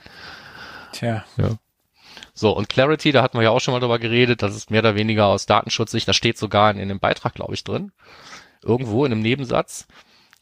Tja. 0.91 1.23
So, 2.33 2.55
und 2.55 2.69
Clarity, 2.69 3.11
da 3.11 3.21
hatten 3.21 3.37
wir 3.37 3.43
ja 3.43 3.51
auch 3.51 3.59
schon 3.59 3.73
mal 3.73 3.79
drüber 3.79 3.99
geredet, 3.99 4.41
das 4.41 4.55
ist 4.55 4.71
mehr 4.71 4.81
oder 4.81 4.95
weniger 4.95 5.27
aus 5.27 5.45
Datenschutzsicht, 5.45 6.07
das 6.07 6.15
steht 6.15 6.37
sogar 6.37 6.71
in, 6.71 6.79
in 6.79 6.89
dem 6.89 6.99
Beitrag, 6.99 7.35
glaube 7.35 7.53
ich, 7.53 7.63
drin. 7.63 7.91
Irgendwo 8.63 9.05
in 9.05 9.11
einem 9.11 9.21
Nebensatz, 9.21 9.87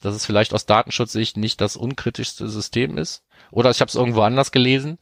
dass 0.02 0.16
es 0.16 0.26
vielleicht 0.26 0.54
aus 0.54 0.66
Datenschutzsicht 0.66 1.38
nicht 1.38 1.60
das 1.60 1.76
unkritischste 1.76 2.48
System 2.48 2.98
ist. 2.98 3.24
Oder 3.52 3.72
ich 3.72 3.82
habe 3.82 3.90
es 3.90 3.96
irgendwo 3.96 4.22
anders 4.22 4.52
gelesen. 4.52 5.00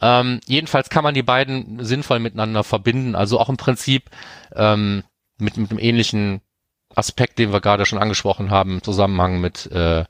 Ähm, 0.00 0.40
jedenfalls 0.46 0.90
kann 0.90 1.04
man 1.04 1.14
die 1.14 1.22
beiden 1.22 1.84
sinnvoll 1.84 2.18
miteinander 2.18 2.64
verbinden. 2.64 3.14
Also 3.14 3.38
auch 3.40 3.48
im 3.48 3.56
Prinzip 3.56 4.10
ähm, 4.54 5.04
mit, 5.38 5.56
mit 5.56 5.70
einem 5.70 5.78
ähnlichen 5.78 6.40
Aspekt, 6.94 7.38
den 7.38 7.52
wir 7.52 7.60
gerade 7.60 7.86
schon 7.86 7.98
angesprochen 7.98 8.50
haben, 8.50 8.74
im 8.76 8.82
Zusammenhang 8.82 9.40
mit, 9.40 9.70
äh, 9.72 10.04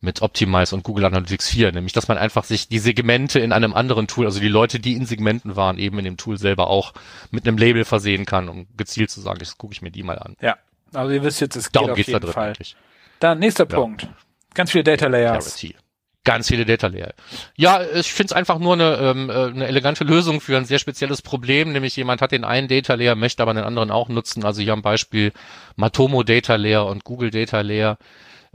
mit 0.00 0.22
Optimize 0.22 0.74
und 0.74 0.82
Google 0.82 1.04
Analytics 1.04 1.48
4, 1.50 1.72
nämlich 1.72 1.92
dass 1.92 2.08
man 2.08 2.18
einfach 2.18 2.44
sich 2.44 2.68
die 2.68 2.78
Segmente 2.78 3.38
in 3.38 3.52
einem 3.52 3.74
anderen 3.74 4.06
Tool, 4.06 4.26
also 4.26 4.40
die 4.40 4.48
Leute, 4.48 4.80
die 4.80 4.94
in 4.94 5.06
Segmenten 5.06 5.56
waren, 5.56 5.78
eben 5.78 5.98
in 5.98 6.04
dem 6.04 6.16
Tool 6.16 6.38
selber 6.38 6.68
auch 6.68 6.94
mit 7.30 7.46
einem 7.46 7.58
Label 7.58 7.84
versehen 7.84 8.26
kann, 8.26 8.48
um 8.48 8.66
gezielt 8.76 9.10
zu 9.10 9.20
sagen, 9.20 9.38
jetzt 9.40 9.58
gucke 9.58 9.72
ich 9.74 9.82
mir 9.82 9.90
die 9.90 10.02
mal 10.02 10.18
an. 10.18 10.36
Ja. 10.40 10.56
Also 10.92 11.12
ihr 11.12 11.22
wisst 11.22 11.40
jetzt, 11.40 11.54
es 11.54 11.66
geht 11.66 11.76
Darum 11.76 11.90
auf 11.90 11.96
geht's 11.96 12.06
da 12.08 12.14
jeden 12.14 12.24
drin 12.24 12.32
Fall. 12.32 12.48
eigentlich. 12.48 12.76
Dann 13.20 13.38
nächster 13.38 13.68
Ja. 13.68 13.76
Punkt. 13.76 14.08
Ganz 14.54 14.72
viele 14.72 14.82
Data 14.82 15.06
Layers. 15.06 15.56
Clarity. 15.56 15.76
Ganz 16.24 16.48
viele 16.48 16.66
Data 16.66 16.88
Layer. 16.88 17.14
Ja, 17.56 17.80
ich 17.82 18.12
finde 18.12 18.32
es 18.32 18.36
einfach 18.36 18.58
nur 18.58 18.74
eine, 18.74 18.96
ähm, 18.96 19.30
äh, 19.30 19.46
eine 19.46 19.66
elegante 19.66 20.04
Lösung 20.04 20.42
für 20.42 20.58
ein 20.58 20.66
sehr 20.66 20.78
spezielles 20.78 21.22
Problem, 21.22 21.72
nämlich 21.72 21.96
jemand 21.96 22.20
hat 22.20 22.32
den 22.32 22.44
einen 22.44 22.68
Data 22.68 22.92
Layer, 22.92 23.14
möchte 23.14 23.42
aber 23.42 23.54
den 23.54 23.64
anderen 23.64 23.90
auch 23.90 24.10
nutzen. 24.10 24.44
Also 24.44 24.60
hier 24.60 24.74
am 24.74 24.82
Beispiel 24.82 25.32
Matomo 25.76 26.22
Data 26.22 26.56
Layer 26.56 26.86
und 26.86 27.04
Google 27.04 27.30
Data 27.30 27.62
Layer. 27.62 27.96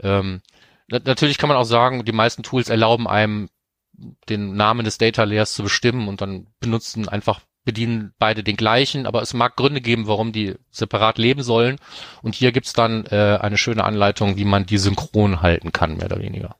Ähm, 0.00 0.42
na 0.86 1.00
natürlich 1.04 1.38
kann 1.38 1.48
man 1.48 1.56
auch 1.56 1.64
sagen, 1.64 2.04
die 2.04 2.12
meisten 2.12 2.44
Tools 2.44 2.68
erlauben 2.68 3.08
einem, 3.08 3.48
den 4.28 4.54
Namen 4.54 4.84
des 4.84 4.98
Data 4.98 5.24
Layers 5.24 5.52
zu 5.54 5.64
bestimmen 5.64 6.06
und 6.06 6.20
dann 6.20 6.46
benutzen 6.60 7.08
einfach 7.08 7.40
bedienen 7.64 8.12
beide 8.20 8.44
den 8.44 8.56
gleichen, 8.56 9.06
aber 9.06 9.22
es 9.22 9.34
mag 9.34 9.56
Gründe 9.56 9.80
geben, 9.80 10.06
warum 10.06 10.30
die 10.30 10.54
separat 10.70 11.18
leben 11.18 11.42
sollen. 11.42 11.80
Und 12.22 12.36
hier 12.36 12.52
gibt's 12.52 12.74
dann 12.74 13.06
äh, 13.06 13.38
eine 13.40 13.58
schöne 13.58 13.82
Anleitung, 13.82 14.36
wie 14.36 14.44
man 14.44 14.66
die 14.66 14.78
synchron 14.78 15.42
halten 15.42 15.72
kann, 15.72 15.96
mehr 15.96 16.06
oder 16.06 16.20
weniger 16.20 16.54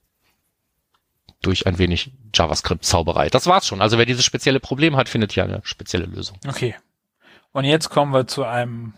durch 1.43 1.67
ein 1.67 1.79
wenig 1.79 2.13
JavaScript-Zauberei. 2.35 3.29
Das 3.29 3.47
war's 3.47 3.67
schon. 3.67 3.81
Also 3.81 3.99
wer 3.99 4.07
dieses 4.07 4.25
spezielle 4.25 4.61
Problem 4.61 4.97
hat, 4.97 5.09
findet 5.09 5.33
hier 5.33 5.45
eine 5.45 5.61
spezielle 5.65 6.07
Lösung. 6.07 6.39
Okay. 6.47 6.75
Und 7.53 7.65
jetzt 7.65 7.89
kommen 7.91 8.13
wir 8.13 8.27
zu 8.27 8.45
einem 8.45 8.95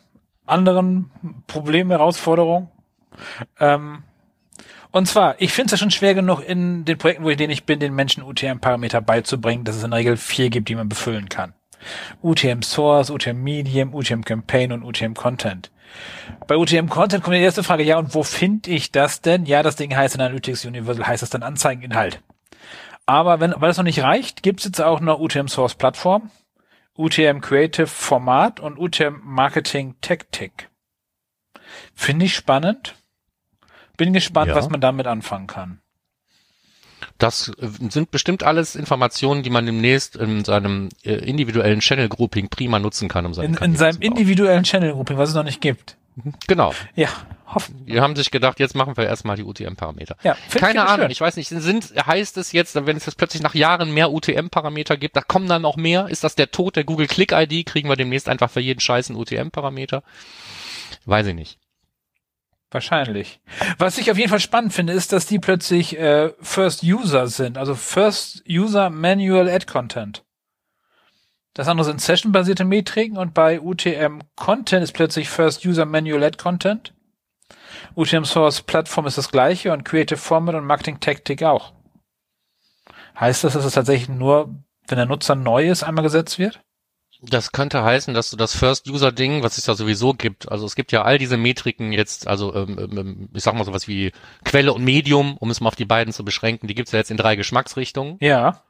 anderen 0.47 1.11
Problem, 1.47 1.91
Herausforderung. 1.91 2.71
Ähm, 3.61 4.03
und 4.91 5.07
zwar, 5.07 5.41
ich 5.41 5.53
finde 5.53 5.67
es 5.67 5.73
ja 5.73 5.79
schon 5.79 5.91
schwer 5.91 6.15
genug, 6.15 6.43
in 6.47 6.85
den 6.85 6.97
Projekten, 6.97 7.25
wo 7.25 7.31
ich 7.31 7.37
denen 7.37 7.53
ich 7.53 7.65
bin, 7.65 7.79
den 7.79 7.95
Menschen 7.95 8.23
UTM-Parameter 8.23 9.01
beizubringen, 9.01 9.65
dass 9.65 9.77
es 9.77 9.85
in 9.85 9.91
der 9.91 9.99
Regel 9.99 10.17
vier 10.17 10.49
gibt, 10.51 10.69
die 10.69 10.75
man 10.75 10.89
befüllen 10.89 11.29
kann. 11.29 11.55
UTM 12.23 12.63
Source, 12.63 13.11
UTM 13.11 13.43
Medium, 13.43 13.95
UTM 13.95 14.23
Campaign 14.23 14.73
und 14.73 14.83
UTM 14.83 15.15
Content. 15.15 15.71
Bei 16.47 16.57
UTM 16.57 16.89
Content 16.89 17.23
kommt 17.23 17.37
die 17.37 17.41
erste 17.41 17.63
Frage, 17.63 17.83
ja, 17.83 17.99
und 17.99 18.15
wo 18.15 18.23
finde 18.23 18.71
ich 18.71 18.91
das 18.93 19.21
denn? 19.21 19.47
Ja, 19.47 19.63
das 19.63 19.77
Ding 19.77 19.95
heißt 19.95 20.15
in 20.15 20.21
Analytics 20.21 20.65
Universal, 20.65 21.07
heißt 21.07 21.23
das 21.23 21.31
dann 21.31 21.43
Anzeigeninhalt. 21.43 22.21
Aber 23.07 23.41
wenn, 23.41 23.53
weil 23.57 23.69
das 23.69 23.77
noch 23.79 23.85
nicht 23.85 24.03
reicht, 24.03 24.43
gibt 24.43 24.61
es 24.61 24.67
jetzt 24.67 24.81
auch 24.81 25.01
noch 25.01 25.19
UTM 25.19 25.47
Source 25.49 25.75
Plattform, 25.75 26.31
UTM 26.97 27.41
Creative 27.41 27.87
Format 27.87 28.61
und 28.61 28.79
UTM 28.79 29.21
Marketing 29.23 29.97
Tactic. 30.01 30.69
Finde 31.95 32.27
ich 32.27 32.35
spannend. 32.35 32.97
Bin 33.97 34.13
gespannt, 34.13 34.49
Ja. 34.49 34.55
was 34.55 34.69
man 34.69 34.81
damit 34.81 35.07
anfangen 35.07 35.47
kann. 35.47 35.81
Das 37.17 37.49
äh, 37.59 37.69
sind 37.91 38.11
bestimmt 38.11 38.43
alles 38.43 38.77
Informationen, 38.77 39.43
die 39.43 39.51
man 39.51 39.67
demnächst 39.67 40.17
in 40.17 40.45
seinem 40.45 40.89
äh, 41.05 41.15
individuellen 41.15 41.81
Channel 41.81 42.09
Grouping 42.09 42.49
prima 42.49 42.79
nutzen 42.79 43.09
kann, 43.09 43.27
um 43.27 43.35
seine 43.35 43.49
In, 43.49 43.55
in 43.63 43.77
seinem 43.77 43.95
bauen. 44.01 44.03
individuellen 44.03 44.65
Channel 44.65 44.93
Grouping, 44.93 45.17
was 45.17 45.31
es 45.31 45.35
noch 45.35 45.45
nicht 45.45 45.61
gibt. 45.61 45.97
Genau. 46.47 46.75
Ja, 46.95 47.09
hoffen. 47.47 47.87
Die 47.87 48.01
haben 48.01 48.17
sich 48.17 48.31
gedacht, 48.31 48.61
jetzt 48.61 48.75
machen 48.75 48.97
wir 48.97 49.07
erstmal 49.07 49.37
die 49.37 49.45
UTM-Parameter. 49.45 50.17
Ja, 50.23 50.37
Keine 50.51 50.87
Ahnung, 50.87 51.05
schön. 51.07 51.11
ich 51.11 51.21
weiß 51.21 51.37
nicht, 51.37 51.49
sind, 51.49 51.93
heißt 52.07 52.37
es 52.37 52.53
jetzt, 52.53 52.75
wenn 52.75 52.97
es 52.97 53.07
jetzt 53.07 53.17
plötzlich 53.17 53.43
nach 53.43 53.55
Jahren 53.55 53.93
mehr 53.93 54.13
UTM-Parameter 54.13 54.97
gibt, 54.97 55.17
da 55.17 55.23
kommen 55.23 55.49
dann 55.49 55.63
noch 55.63 55.77
mehr? 55.77 56.09
Ist 56.09 56.25
das 56.25 56.35
der 56.35 56.51
Tod 56.51 56.77
der 56.77 56.85
Google 56.85 57.07
Click-ID? 57.07 57.67
Kriegen 57.67 57.89
wir 57.89 57.97
demnächst 57.97 58.29
einfach 58.29 58.51
für 58.51 58.61
jeden 58.61 58.81
Scheiß 58.81 59.11
einen 59.11 59.19
UTM-Parameter? 59.19 60.03
Weiß 61.05 61.27
ich 61.27 61.35
nicht. 61.35 61.59
Wahrscheinlich. 62.71 63.41
Was 63.79 63.97
ich 63.97 64.11
auf 64.11 64.19
jeden 64.19 64.29
Fall 64.29 64.41
spannend 64.41 64.75
finde, 64.75 64.93
ist, 64.93 65.13
dass 65.13 65.25
die 65.27 65.39
plötzlich 65.39 65.99
äh, 65.99 66.33
First 66.43 66.83
User 66.83 67.27
sind, 67.27 67.57
also 67.57 67.75
First 67.75 68.45
User 68.47 68.91
Manual 68.91 69.49
Ad 69.49 69.65
Content. 69.67 70.23
Das 71.59 71.67
andere 71.67 71.87
sind 71.87 72.01
Session-basierte 72.01 72.65
Metriken 72.65 73.19
und 73.19 73.35
bei 73.35 73.61
UTM 73.61 74.21
Content 74.37 74.85
ist 74.85 74.93
plötzlich 74.93 75.29
First 75.29 75.67
User 75.67 75.87
Manual 75.87 76.23
Ad 76.23 76.39
Content. 76.39 76.95
UTM 77.97 78.23
Source 78.23 78.63
Plattform 78.63 79.09
ist 79.09 79.19
das 79.19 79.33
gleiche 79.33 79.73
und 79.73 79.85
Creative 79.85 80.21
Format 80.21 80.55
und 80.55 80.65
Marketing 80.65 81.01
Tactic 81.01 81.43
auch. 81.43 81.73
Heißt 83.19 83.43
das, 83.43 83.55
dass 83.55 83.65
es 83.65 83.73
tatsächlich 83.73 84.09
nur, 84.09 84.55
wenn 84.87 84.99
der 84.99 85.07
Nutzer 85.07 85.35
neu 85.35 85.69
ist, 85.69 85.83
einmal 85.83 86.05
gesetzt 86.05 86.39
wird? 86.39 86.61
Das 87.23 87.51
könnte 87.51 87.83
heißen, 87.83 88.15
dass 88.15 88.31
du 88.31 88.37
das 88.37 88.55
First-User-Ding, 88.55 89.43
was 89.43 89.59
es 89.59 89.67
ja 89.67 89.75
sowieso 89.75 90.15
gibt, 90.15 90.49
also 90.53 90.65
es 90.65 90.77
gibt 90.77 90.93
ja 90.93 91.03
all 91.03 91.19
diese 91.19 91.37
Metriken 91.37 91.91
jetzt, 91.91 92.29
also 92.29 92.55
ähm, 92.55 92.79
ähm, 92.79 93.29
ich 93.35 93.43
sag 93.43 93.57
mal 93.57 93.65
sowas 93.65 93.89
wie 93.89 94.13
Quelle 94.45 94.73
und 94.73 94.85
Medium, 94.85 95.37
um 95.39 95.51
es 95.51 95.61
mal 95.61 95.67
auf 95.67 95.75
die 95.75 95.87
beiden 95.87 96.13
zu 96.13 96.25
beschränken, 96.25 96.69
die 96.69 96.77
gibt's 96.77 96.93
ja 96.93 97.01
jetzt 97.01 97.11
in 97.11 97.17
drei 97.17 97.35
Geschmacksrichtungen. 97.35 98.17
Ja. 98.21 98.63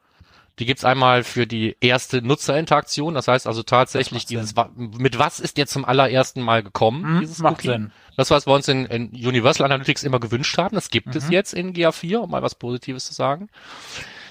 Die 0.58 0.66
gibt's 0.66 0.84
einmal 0.84 1.22
für 1.24 1.46
die 1.46 1.76
erste 1.80 2.20
Nutzerinteraktion, 2.20 3.14
das 3.14 3.28
heißt 3.28 3.46
also 3.46 3.62
tatsächlich 3.62 4.26
dieses, 4.26 4.54
mit 4.76 5.18
was 5.18 5.38
ist 5.40 5.56
dir 5.56 5.66
zum 5.66 5.84
allerersten 5.84 6.42
Mal 6.42 6.62
gekommen, 6.62 7.04
Hm, 7.04 7.20
dieses 7.20 7.38
macht 7.38 7.58
Cookie? 7.58 7.68
Sinn. 7.68 7.92
Das, 8.16 8.30
was 8.30 8.46
wir 8.46 8.54
uns 8.54 8.66
in, 8.66 8.84
in 8.86 9.10
Universal 9.10 9.64
Analytics 9.66 10.02
immer 10.02 10.18
gewünscht 10.18 10.58
haben, 10.58 10.74
das 10.74 10.90
gibt 10.90 11.14
es 11.14 11.26
Mhm. 11.26 11.32
jetzt 11.32 11.54
in 11.54 11.72
GA4, 11.72 12.16
um 12.18 12.30
mal 12.30 12.42
was 12.42 12.56
Positives 12.56 13.06
zu 13.06 13.14
sagen. 13.14 13.48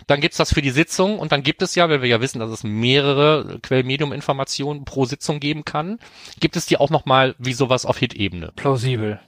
Dann 0.07 0.21
gibt's 0.21 0.37
das 0.37 0.53
für 0.53 0.61
die 0.61 0.69
Sitzung 0.69 1.19
und 1.19 1.31
dann 1.33 1.43
gibt 1.43 1.61
es 1.61 1.75
ja, 1.75 1.89
weil 1.89 2.01
wir 2.01 2.07
ja 2.09 2.21
wissen, 2.21 2.39
dass 2.39 2.49
es 2.49 2.63
mehrere 2.63 3.59
Quellmedium-Informationen 3.61 4.85
pro 4.85 5.05
Sitzung 5.05 5.39
geben 5.39 5.65
kann, 5.65 5.99
gibt 6.39 6.55
es 6.55 6.65
die 6.65 6.77
auch 6.77 6.89
nochmal 6.89 7.35
wie 7.39 7.53
sowas 7.53 7.85
auf 7.85 7.97
Hit-Ebene. 7.97 8.51
Plausibel. 8.55 9.19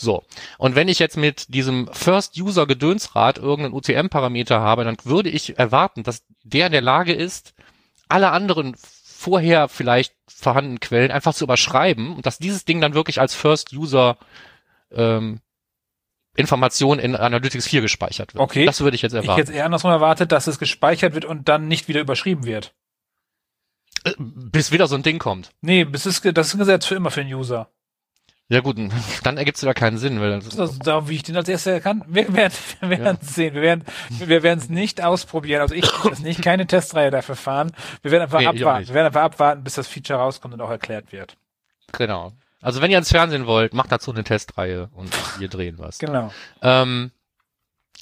So. 0.00 0.24
Und 0.58 0.74
wenn 0.74 0.88
ich 0.88 0.98
jetzt 0.98 1.16
mit 1.16 1.52
diesem 1.54 1.88
First-User-Gedönsrad 1.92 3.38
irgendeinen 3.38 3.74
UTM-Parameter 3.74 4.60
habe, 4.60 4.84
dann 4.84 4.96
würde 5.04 5.28
ich 5.28 5.58
erwarten, 5.58 6.02
dass 6.02 6.24
der 6.42 6.66
in 6.66 6.72
der 6.72 6.80
Lage 6.80 7.12
ist, 7.12 7.54
alle 8.08 8.30
anderen 8.30 8.74
vorher 8.76 9.68
vielleicht 9.68 10.14
vorhandenen 10.26 10.80
Quellen 10.80 11.10
einfach 11.10 11.34
zu 11.34 11.44
überschreiben 11.44 12.14
und 12.16 12.24
dass 12.24 12.38
dieses 12.38 12.64
Ding 12.64 12.80
dann 12.80 12.94
wirklich 12.94 13.20
als 13.20 13.34
First-User 13.34 14.16
ähm, 14.90 15.40
Information 16.36 16.98
in 16.98 17.14
Analytics 17.16 17.68
4 17.68 17.82
gespeichert 17.82 18.34
wird. 18.34 18.42
Okay. 18.42 18.64
Das 18.64 18.80
würde 18.80 18.94
ich 18.94 19.02
jetzt 19.02 19.12
Ich 19.12 19.20
erwarten. 19.20 19.38
jetzt 19.40 19.50
eher 19.50 19.66
andersrum 19.66 19.90
erwartet, 19.90 20.32
dass 20.32 20.46
es 20.46 20.58
gespeichert 20.58 21.12
wird 21.14 21.26
und 21.26 21.48
dann 21.48 21.68
nicht 21.68 21.88
wieder 21.88 22.00
überschrieben 22.00 22.44
wird. 22.46 22.72
Äh, 24.04 24.14
bis 24.18 24.72
wieder 24.72 24.86
so 24.86 24.94
ein 24.94 25.02
Ding 25.02 25.18
kommt. 25.18 25.50
Nee, 25.60 25.84
das 25.84 26.06
ist, 26.06 26.24
das 26.24 26.46
ist 26.48 26.54
ein 26.54 26.58
Gesetz 26.60 26.86
für 26.86 26.94
immer 26.94 27.10
für 27.10 27.22
den 27.22 27.34
User. 27.34 27.68
Ja 28.50 28.60
gut, 28.60 28.76
dann 29.22 29.38
ergibt 29.38 29.56
es 29.56 29.62
wieder 29.62 29.74
keinen 29.74 29.96
Sinn, 29.96 30.20
weil 30.20 30.40
das 30.40 30.48
ist 30.48 30.86
da, 30.86 31.08
wie 31.08 31.14
ich 31.14 31.22
den 31.22 31.36
als 31.36 31.48
erster 31.48 31.70
erkannt. 31.70 32.04
Wir 32.08 32.34
werden, 32.34 32.52
wir 32.80 32.90
werden 32.90 33.18
ja. 33.22 33.28
sehen. 33.28 33.54
Wir 33.54 33.62
werden, 33.62 33.84
wir 34.10 34.42
werden 34.42 34.58
es 34.58 34.68
nicht 34.68 35.02
ausprobieren. 35.02 35.62
Also 35.62 35.74
ich 35.74 35.84
werde 36.04 36.22
nicht 36.22 36.42
keine 36.42 36.66
Testreihe 36.66 37.12
dafür 37.12 37.36
fahren. 37.36 37.72
Wir 38.02 38.10
werden 38.10 38.24
einfach 38.24 38.40
nee, 38.40 38.46
abwarten. 38.46 38.88
Wir 38.88 38.94
werden 38.94 39.06
einfach 39.06 39.22
abwarten, 39.22 39.62
bis 39.62 39.74
das 39.74 39.86
Feature 39.86 40.18
rauskommt 40.18 40.52
und 40.52 40.60
auch 40.60 40.70
erklärt 40.70 41.12
wird. 41.12 41.36
Genau. 41.92 42.32
Also 42.60 42.82
wenn 42.82 42.90
ihr 42.90 42.98
ins 42.98 43.10
Fernsehen 43.10 43.46
wollt, 43.46 43.72
macht 43.72 43.92
dazu 43.92 44.10
eine 44.10 44.24
Testreihe 44.24 44.90
und 44.94 45.10
wir 45.40 45.48
drehen 45.48 45.78
was. 45.78 45.98
Genau. 45.98 46.32
Ähm, 46.60 47.12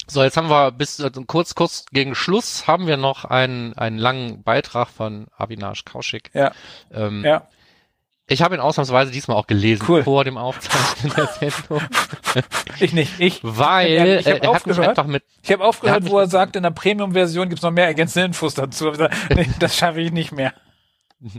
so, 0.06 0.22
jetzt 0.22 0.38
haben 0.38 0.48
wir 0.48 0.72
bis 0.72 0.98
also 0.98 1.22
kurz, 1.24 1.54
kurz 1.54 1.84
gegen 1.92 2.14
Schluss 2.14 2.66
haben 2.66 2.86
wir 2.86 2.96
noch 2.96 3.26
einen, 3.26 3.76
einen 3.76 3.98
langen 3.98 4.42
Beitrag 4.42 4.88
von 4.88 5.26
Avinash 5.36 5.84
Kaushik. 5.84 6.30
Ja. 6.32 6.52
Ähm, 6.90 7.22
ja. 7.22 7.46
Ich 8.30 8.42
habe 8.42 8.54
ihn 8.54 8.60
ausnahmsweise 8.60 9.10
diesmal 9.10 9.38
auch 9.38 9.46
gelesen 9.46 9.84
cool. 9.88 10.04
vor 10.04 10.22
dem 10.22 10.36
Aufzeichnen 10.36 11.12
der 11.16 11.26
Sendung. 11.50 11.82
ich 12.78 12.92
nicht, 12.92 13.18
ich. 13.18 13.40
Weil 13.42 14.18
ich 14.20 14.26
ich 14.26 14.32
hab 14.34 14.42
er 14.44 14.54
hat 14.54 14.66
mich 14.66 14.78
einfach 14.78 15.06
mit. 15.06 15.24
Ich 15.42 15.50
habe 15.50 15.64
aufgehört, 15.64 16.04
er 16.04 16.10
wo 16.10 16.18
er 16.18 16.26
sagt, 16.26 16.54
in 16.54 16.62
der 16.62 16.70
Premium-Version 16.70 17.48
gibt's 17.48 17.62
noch 17.62 17.70
mehr 17.70 17.86
ergänzende 17.86 18.26
Infos 18.26 18.54
dazu. 18.54 18.92
das 19.58 19.76
schaffe 19.76 20.00
ich 20.02 20.12
nicht 20.12 20.32
mehr. 20.32 20.52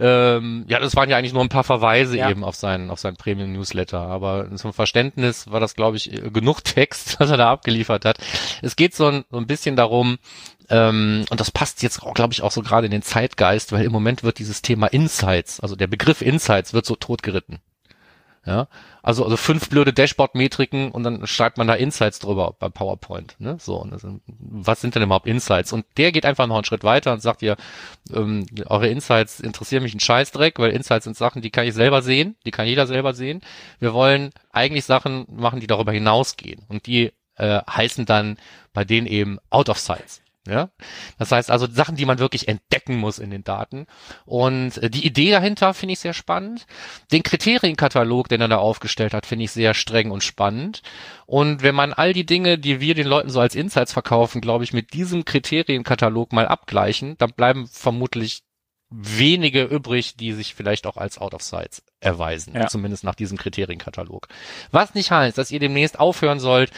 Ähm, 0.00 0.64
ja, 0.66 0.80
das 0.80 0.96
waren 0.96 1.10
ja 1.10 1.18
eigentlich 1.18 1.34
nur 1.34 1.42
ein 1.42 1.50
paar 1.50 1.64
Verweise 1.64 2.16
ja. 2.16 2.30
eben 2.30 2.42
auf 2.42 2.56
seinen, 2.56 2.90
auf 2.90 2.98
seinen 2.98 3.16
Premium-Newsletter. 3.16 4.00
Aber 4.00 4.54
zum 4.56 4.72
Verständnis 4.72 5.50
war 5.50 5.60
das, 5.60 5.74
glaube 5.74 5.98
ich, 5.98 6.10
genug 6.32 6.64
Text, 6.64 7.20
was 7.20 7.30
er 7.30 7.36
da 7.36 7.50
abgeliefert 7.50 8.04
hat. 8.04 8.18
Es 8.62 8.76
geht 8.76 8.94
so 8.94 9.06
ein, 9.08 9.24
so 9.30 9.36
ein 9.36 9.46
bisschen 9.46 9.76
darum, 9.76 10.18
ähm, 10.70 11.24
und 11.28 11.40
das 11.40 11.50
passt 11.50 11.82
jetzt, 11.82 12.00
glaube 12.14 12.32
ich, 12.32 12.42
auch 12.42 12.52
so 12.52 12.62
gerade 12.62 12.86
in 12.86 12.92
den 12.92 13.02
Zeitgeist, 13.02 13.72
weil 13.72 13.84
im 13.84 13.92
Moment 13.92 14.22
wird 14.22 14.38
dieses 14.38 14.62
Thema 14.62 14.86
Insights, 14.86 15.60
also 15.60 15.76
der 15.76 15.88
Begriff 15.88 16.22
Insights 16.22 16.72
wird 16.72 16.86
so 16.86 16.96
totgeritten. 16.96 17.58
Ja, 18.46 18.68
also, 19.02 19.24
also 19.24 19.36
fünf 19.36 19.68
blöde 19.68 19.92
Dashboard-Metriken 19.92 20.90
und 20.92 21.02
dann 21.02 21.26
schreibt 21.26 21.58
man 21.58 21.66
da 21.66 21.74
Insights 21.74 22.20
drüber 22.20 22.54
bei 22.58 22.70
PowerPoint. 22.70 23.36
Ne? 23.38 23.58
So, 23.60 23.76
und 23.76 23.90
das, 23.90 24.06
was 24.28 24.80
sind 24.80 24.94
denn 24.94 25.02
überhaupt 25.02 25.26
Insights? 25.26 25.74
Und 25.74 25.84
der 25.98 26.10
geht 26.10 26.24
einfach 26.24 26.46
noch 26.46 26.54
einen 26.54 26.64
Schritt 26.64 26.82
weiter 26.82 27.12
und 27.12 27.20
sagt 27.20 27.42
ihr, 27.42 27.56
ähm, 28.14 28.46
eure 28.64 28.88
Insights 28.88 29.40
interessieren 29.40 29.82
mich 29.82 29.94
ein 29.94 30.00
Scheißdreck, 30.00 30.58
weil 30.58 30.70
Insights 30.70 31.04
sind 31.04 31.18
Sachen, 31.18 31.42
die 31.42 31.50
kann 31.50 31.66
ich 31.66 31.74
selber 31.74 32.00
sehen, 32.00 32.36
die 32.46 32.50
kann 32.50 32.66
jeder 32.66 32.86
selber 32.86 33.12
sehen. 33.12 33.42
Wir 33.78 33.92
wollen 33.92 34.30
eigentlich 34.52 34.86
Sachen 34.86 35.26
machen, 35.28 35.60
die 35.60 35.66
darüber 35.66 35.92
hinausgehen. 35.92 36.64
Und 36.68 36.86
die 36.86 37.12
äh, 37.36 37.60
heißen 37.70 38.06
dann 38.06 38.38
bei 38.72 38.86
denen 38.86 39.06
eben 39.06 39.38
Out 39.50 39.68
of 39.68 39.78
Sites. 39.78 40.22
Ja, 40.48 40.70
das 41.18 41.32
heißt 41.32 41.50
also 41.50 41.66
Sachen, 41.70 41.96
die 41.96 42.06
man 42.06 42.18
wirklich 42.18 42.48
entdecken 42.48 42.96
muss 42.96 43.18
in 43.18 43.30
den 43.30 43.44
Daten. 43.44 43.86
Und 44.24 44.78
äh, 44.78 44.88
die 44.88 45.04
Idee 45.04 45.30
dahinter 45.30 45.74
finde 45.74 45.92
ich 45.92 45.98
sehr 45.98 46.14
spannend. 46.14 46.66
Den 47.12 47.22
Kriterienkatalog, 47.22 48.28
den 48.28 48.40
er 48.40 48.48
da 48.48 48.56
aufgestellt 48.56 49.12
hat, 49.12 49.26
finde 49.26 49.44
ich 49.44 49.52
sehr 49.52 49.74
streng 49.74 50.10
und 50.10 50.24
spannend. 50.24 50.82
Und 51.26 51.62
wenn 51.62 51.74
man 51.74 51.92
all 51.92 52.14
die 52.14 52.24
Dinge, 52.24 52.58
die 52.58 52.80
wir 52.80 52.94
den 52.94 53.06
Leuten 53.06 53.28
so 53.28 53.38
als 53.38 53.54
Insights 53.54 53.92
verkaufen, 53.92 54.40
glaube 54.40 54.64
ich, 54.64 54.72
mit 54.72 54.94
diesem 54.94 55.26
Kriterienkatalog 55.26 56.32
mal 56.32 56.48
abgleichen, 56.48 57.18
dann 57.18 57.32
bleiben 57.32 57.66
vermutlich 57.66 58.42
wenige 58.88 59.64
übrig, 59.64 60.16
die 60.16 60.32
sich 60.32 60.54
vielleicht 60.54 60.86
auch 60.86 60.96
als 60.96 61.18
Out 61.18 61.34
of 61.34 61.42
Sites 61.42 61.82
erweisen, 62.00 62.54
ja. 62.54 62.66
zumindest 62.66 63.04
nach 63.04 63.14
diesem 63.14 63.36
Kriterienkatalog. 63.36 64.26
Was 64.72 64.94
nicht 64.94 65.10
heißt, 65.10 65.38
dass 65.38 65.50
ihr 65.50 65.60
demnächst 65.60 66.00
aufhören 66.00 66.40
sollt, 66.40 66.72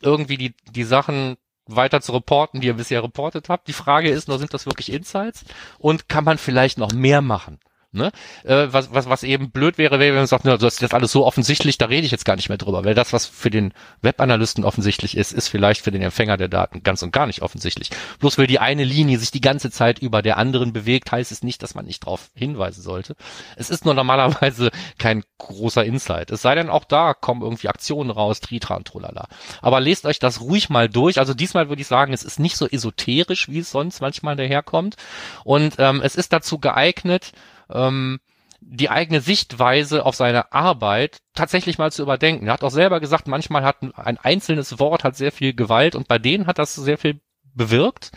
irgendwie 0.00 0.38
die, 0.38 0.54
die 0.70 0.82
Sachen 0.82 1.36
weiter 1.76 2.00
zu 2.00 2.12
reporten, 2.12 2.60
die 2.60 2.66
ihr 2.66 2.74
bisher 2.74 3.02
reportet 3.02 3.48
habt. 3.48 3.68
Die 3.68 3.72
Frage 3.72 4.10
ist 4.10 4.28
nur, 4.28 4.38
sind 4.38 4.54
das 4.54 4.66
wirklich 4.66 4.92
Insights? 4.92 5.44
Und 5.78 6.08
kann 6.08 6.24
man 6.24 6.38
vielleicht 6.38 6.78
noch 6.78 6.92
mehr 6.92 7.22
machen? 7.22 7.58
Ne? 7.94 8.10
Äh, 8.44 8.68
was, 8.70 8.94
was, 8.94 9.06
was 9.06 9.22
eben 9.22 9.50
blöd 9.50 9.76
wäre, 9.76 10.00
wäre, 10.00 10.12
wenn 10.12 10.20
man 10.20 10.26
sagt, 10.26 10.46
na, 10.46 10.56
das 10.56 10.74
ist 10.74 10.80
jetzt 10.80 10.94
alles 10.94 11.12
so 11.12 11.26
offensichtlich, 11.26 11.76
da 11.76 11.86
rede 11.86 12.06
ich 12.06 12.10
jetzt 12.10 12.24
gar 12.24 12.36
nicht 12.36 12.48
mehr 12.48 12.56
drüber, 12.56 12.86
weil 12.86 12.94
das, 12.94 13.12
was 13.12 13.26
für 13.26 13.50
den 13.50 13.74
Webanalysten 14.00 14.64
offensichtlich 14.64 15.14
ist, 15.14 15.32
ist 15.32 15.48
vielleicht 15.48 15.82
für 15.82 15.90
den 15.90 16.00
Empfänger 16.00 16.38
der 16.38 16.48
Daten 16.48 16.82
ganz 16.82 17.02
und 17.02 17.12
gar 17.12 17.26
nicht 17.26 17.42
offensichtlich. 17.42 17.90
Bloß 18.18 18.38
weil 18.38 18.46
die 18.46 18.58
eine 18.60 18.84
Linie 18.84 19.18
sich 19.18 19.30
die 19.30 19.42
ganze 19.42 19.70
Zeit 19.70 19.98
über 19.98 20.22
der 20.22 20.38
anderen 20.38 20.72
bewegt, 20.72 21.12
heißt 21.12 21.32
es 21.32 21.42
nicht, 21.42 21.62
dass 21.62 21.74
man 21.74 21.84
nicht 21.84 22.04
darauf 22.04 22.30
hinweisen 22.34 22.82
sollte. 22.82 23.14
Es 23.56 23.68
ist 23.68 23.84
nur 23.84 23.92
normalerweise 23.92 24.70
kein 24.98 25.22
großer 25.36 25.84
Insight. 25.84 26.30
Es 26.30 26.40
sei 26.40 26.54
denn, 26.54 26.70
auch 26.70 26.84
da 26.84 27.12
kommen 27.12 27.42
irgendwie 27.42 27.68
Aktionen 27.68 28.10
raus, 28.10 28.40
Tritra 28.40 28.76
und 28.76 28.86
Trolala. 28.86 29.28
Aber 29.60 29.80
lest 29.80 30.06
euch 30.06 30.18
das 30.18 30.40
ruhig 30.40 30.70
mal 30.70 30.88
durch. 30.88 31.18
Also 31.18 31.34
diesmal 31.34 31.68
würde 31.68 31.82
ich 31.82 31.88
sagen, 31.88 32.14
es 32.14 32.22
ist 32.22 32.40
nicht 32.40 32.56
so 32.56 32.66
esoterisch, 32.66 33.50
wie 33.50 33.58
es 33.58 33.70
sonst 33.70 34.00
manchmal 34.00 34.36
daherkommt. 34.36 34.96
Und 35.44 35.74
ähm, 35.76 36.00
es 36.02 36.16
ist 36.16 36.32
dazu 36.32 36.58
geeignet, 36.58 37.32
ähm, 37.72 38.20
die 38.60 38.90
eigene 38.90 39.20
Sichtweise 39.20 40.06
auf 40.06 40.14
seine 40.14 40.52
Arbeit 40.52 41.20
tatsächlich 41.34 41.78
mal 41.78 41.90
zu 41.92 42.02
überdenken. 42.02 42.46
Er 42.46 42.52
hat 42.54 42.64
auch 42.64 42.70
selber 42.70 43.00
gesagt, 43.00 43.26
manchmal 43.26 43.64
hat 43.64 43.78
ein 43.96 44.18
einzelnes 44.18 44.78
Wort 44.78 45.04
hat 45.04 45.16
sehr 45.16 45.32
viel 45.32 45.52
Gewalt 45.54 45.94
und 45.94 46.08
bei 46.08 46.18
denen 46.18 46.46
hat 46.46 46.58
das 46.58 46.74
sehr 46.74 46.98
viel 46.98 47.20
bewirkt. 47.54 48.12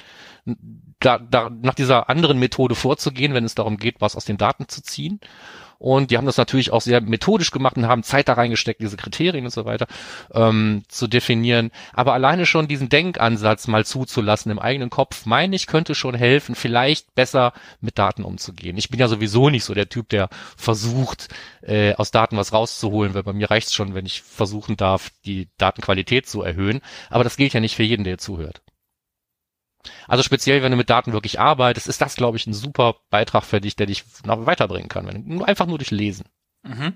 Da, 1.00 1.18
da, 1.18 1.50
nach 1.50 1.74
dieser 1.74 2.10
anderen 2.10 2.40
Methode 2.40 2.76
vorzugehen, 2.76 3.34
wenn 3.34 3.44
es 3.44 3.56
darum 3.56 3.78
geht, 3.78 4.00
was 4.00 4.16
aus 4.16 4.26
den 4.26 4.38
Daten 4.38 4.68
zu 4.68 4.82
ziehen. 4.82 5.20
Und 5.78 6.12
die 6.12 6.18
haben 6.18 6.26
das 6.26 6.38
natürlich 6.38 6.72
auch 6.72 6.82
sehr 6.82 7.02
methodisch 7.02 7.52
gemacht 7.52 7.78
und 7.78 7.88
haben 7.88 8.04
Zeit 8.04 8.28
da 8.28 8.34
reingesteckt, 8.34 8.82
diese 8.82 8.98
Kriterien 8.98 9.46
und 9.46 9.52
so 9.52 9.66
weiter 9.66 9.88
ähm, 10.34 10.84
zu 10.88 11.08
definieren. 11.08 11.72
Aber 11.94 12.14
alleine 12.14 12.46
schon 12.46 12.68
diesen 12.68 12.90
Denkansatz 12.90 13.68
mal 13.68 13.86
zuzulassen 13.86 14.52
im 14.52 14.60
eigenen 14.60 14.90
Kopf, 14.90 15.26
meine 15.26 15.56
ich, 15.56 15.68
könnte 15.68 15.96
schon 15.96 16.16
helfen, 16.16 16.56
vielleicht 16.56 17.14
besser 17.16 17.54
mit 17.82 17.98
Daten 17.98 18.24
umzugehen. 18.24 18.78
Ich 18.78 18.90
bin 18.90 19.00
ja 19.00 19.08
sowieso 19.08 19.50
nicht 19.50 19.64
so 19.64 19.74
der 19.74 19.90
Typ, 19.90 20.10
der 20.10 20.30
versucht, 20.58 21.30
äh, 21.62 21.94
aus 21.96 22.12
Daten 22.12 22.38
was 22.38 22.54
rauszuholen, 22.54 23.14
weil 23.14 23.24
bei 23.24 23.34
mir 23.34 23.52
reicht 23.52 23.68
es 23.68 23.74
schon, 23.74 23.94
wenn 23.94 24.06
ich 24.06 24.22
versuchen 24.22 24.78
darf, 24.78 25.12
die 25.26 25.50
Datenqualität 25.58 26.28
zu 26.28 26.42
erhöhen. 26.42 26.82
Aber 27.10 27.24
das 27.24 27.38
gilt 27.38 27.54
ja 27.54 27.60
nicht 27.60 27.76
für 27.76 27.84
jeden, 27.84 28.04
der 28.04 28.18
zuhört. 28.18 28.62
Also 30.08 30.24
speziell, 30.24 30.62
wenn 30.64 30.72
du 30.72 30.78
mit 30.78 30.90
Daten 30.90 31.14
wirklich 31.14 31.40
arbeitest, 31.40 31.88
ist 31.88 32.02
das, 32.02 32.16
glaube 32.16 32.38
ich, 32.38 32.48
ein 32.48 32.54
super 32.54 32.96
Beitrag 33.10 33.44
für 33.44 33.62
dich, 33.62 33.76
der 33.76 33.88
dich 33.88 34.04
noch 34.26 34.46
weiterbringen 34.46 34.90
kann. 34.90 35.08
Wenn, 35.08 35.44
einfach 35.44 35.66
nur 35.66 35.78
durch 35.78 35.92
Lesen. 35.92 36.26
Mhm. 36.64 36.94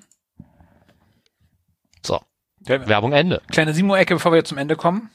So. 2.06 2.22
Der, 2.60 2.88
Werbung 2.88 3.14
Ende. 3.14 3.42
Kleine 3.52 3.74
Simo-Ecke, 3.74 4.16
bevor 4.16 4.34
wir 4.34 4.44
zum 4.44 4.58
Ende 4.58 4.76
kommen. 4.76 5.10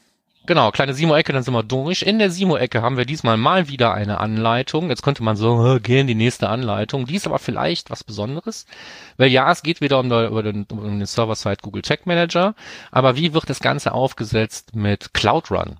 Genau, 0.47 0.69
kleine 0.69 0.93
Simo-Ecke, 0.93 1.33
dann 1.33 1.41
sind 1.41 1.55
wir 1.55 1.63
durch. 1.63 2.03
In 2.03 2.19
der 2.19 2.29
Simo-Ecke 2.29 2.83
haben 2.83 2.97
wir 2.97 3.05
diesmal 3.05 3.35
mal 3.35 3.67
wieder 3.67 3.95
eine 3.95 4.19
Anleitung. 4.19 4.89
Jetzt 4.89 5.01
könnte 5.01 5.23
man 5.23 5.35
so, 5.35 5.79
gehen 5.83 6.05
die 6.05 6.15
nächste 6.15 6.49
Anleitung. 6.49 7.07
Die 7.07 7.15
ist 7.15 7.25
aber 7.25 7.39
vielleicht 7.39 7.89
was 7.89 8.03
Besonderes. 8.03 8.67
Weil 9.17 9.29
ja, 9.29 9.51
es 9.51 9.63
geht 9.63 9.81
wieder 9.81 9.99
um, 9.99 10.09
den, 10.09 10.65
um 10.65 10.99
den 10.99 11.05
Server-Side 11.05 11.57
Google 11.63 11.81
Tech 11.81 12.01
Manager. 12.05 12.53
Aber 12.91 13.15
wie 13.15 13.33
wird 13.33 13.49
das 13.49 13.59
Ganze 13.59 13.93
aufgesetzt 13.93 14.75
mit 14.75 15.13
Cloud 15.15 15.49
Run? 15.49 15.77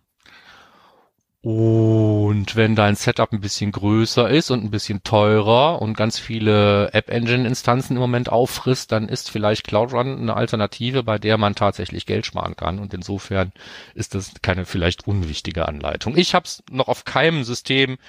Und 1.46 2.56
wenn 2.56 2.76
dein 2.76 2.96
Setup 2.96 3.32
ein 3.32 3.40
bisschen 3.40 3.72
größer 3.72 4.28
ist 4.28 4.50
und 4.50 4.64
ein 4.64 4.72
bisschen 4.72 5.04
teurer 5.04 5.80
und 5.80 5.96
ganz 5.96 6.18
viele 6.18 6.92
App 6.92 7.12
Engine 7.12 7.48
Instanzen 7.48 7.98
im 7.98 8.00
Moment 8.00 8.30
auffrisst, 8.30 8.92
dann 8.92 9.08
ist 9.08 9.30
vielleicht 9.30 9.68
Cloud 9.68 9.94
Run 9.94 10.18
eine 10.18 10.36
Alternative, 10.36 11.04
bei 11.04 11.20
der 11.20 11.38
man 11.38 11.54
tatsächlich 11.54 12.08
Geld 12.08 12.26
sparen 12.26 12.56
kann. 12.56 12.80
Und 12.80 12.96
insofern 12.96 13.52
ist 13.94 14.16
das 14.16 14.32
keine 14.42 14.66
vielleicht 14.66 15.08
unwichtige 15.08 15.68
Anleitung. 15.68 16.18
Ich 16.18 16.34
habe 16.34 16.46
es 16.46 16.64
noch 16.72 16.88
auf 16.88 17.06
keinem 17.06 17.44
System 17.44 18.00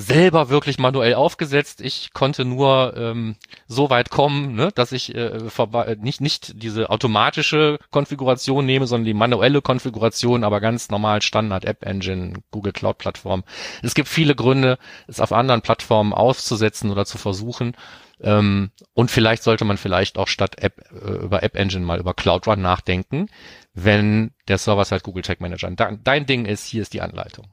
selber 0.00 0.48
wirklich 0.48 0.78
manuell 0.78 1.14
aufgesetzt. 1.14 1.80
Ich 1.80 2.12
konnte 2.12 2.44
nur 2.44 2.94
ähm, 2.96 3.34
so 3.66 3.90
weit 3.90 4.10
kommen, 4.10 4.54
ne, 4.54 4.70
dass 4.72 4.92
ich 4.92 5.12
äh, 5.12 5.50
vorbei, 5.50 5.96
nicht, 6.00 6.20
nicht 6.20 6.62
diese 6.62 6.88
automatische 6.90 7.80
Konfiguration 7.90 8.64
nehme, 8.64 8.86
sondern 8.86 9.06
die 9.06 9.14
manuelle 9.14 9.60
Konfiguration, 9.60 10.44
aber 10.44 10.60
ganz 10.60 10.88
normal 10.88 11.20
Standard 11.20 11.64
App 11.64 11.84
Engine, 11.84 12.34
Google 12.52 12.72
Cloud 12.72 12.98
Plattform. 12.98 13.42
Es 13.82 13.96
gibt 13.96 14.08
viele 14.08 14.36
Gründe, 14.36 14.78
es 15.08 15.18
auf 15.18 15.32
anderen 15.32 15.62
Plattformen 15.62 16.12
aufzusetzen 16.12 16.92
oder 16.92 17.04
zu 17.04 17.18
versuchen. 17.18 17.74
Ähm, 18.20 18.70
und 18.94 19.10
vielleicht 19.10 19.42
sollte 19.42 19.64
man 19.64 19.78
vielleicht 19.78 20.16
auch 20.16 20.28
statt 20.28 20.62
App 20.62 20.80
äh, 20.92 21.24
über 21.24 21.42
App 21.42 21.56
Engine 21.56 21.84
mal 21.84 21.98
über 21.98 22.14
Cloud 22.14 22.46
Run 22.46 22.62
nachdenken, 22.62 23.26
wenn 23.74 24.30
der 24.46 24.58
Server-Side 24.58 25.00
Google 25.00 25.22
Tag 25.22 25.40
Manager 25.40 25.68
dein 25.72 26.26
Ding 26.26 26.44
ist, 26.44 26.66
hier 26.66 26.82
ist 26.82 26.94
die 26.94 27.00
Anleitung. 27.00 27.48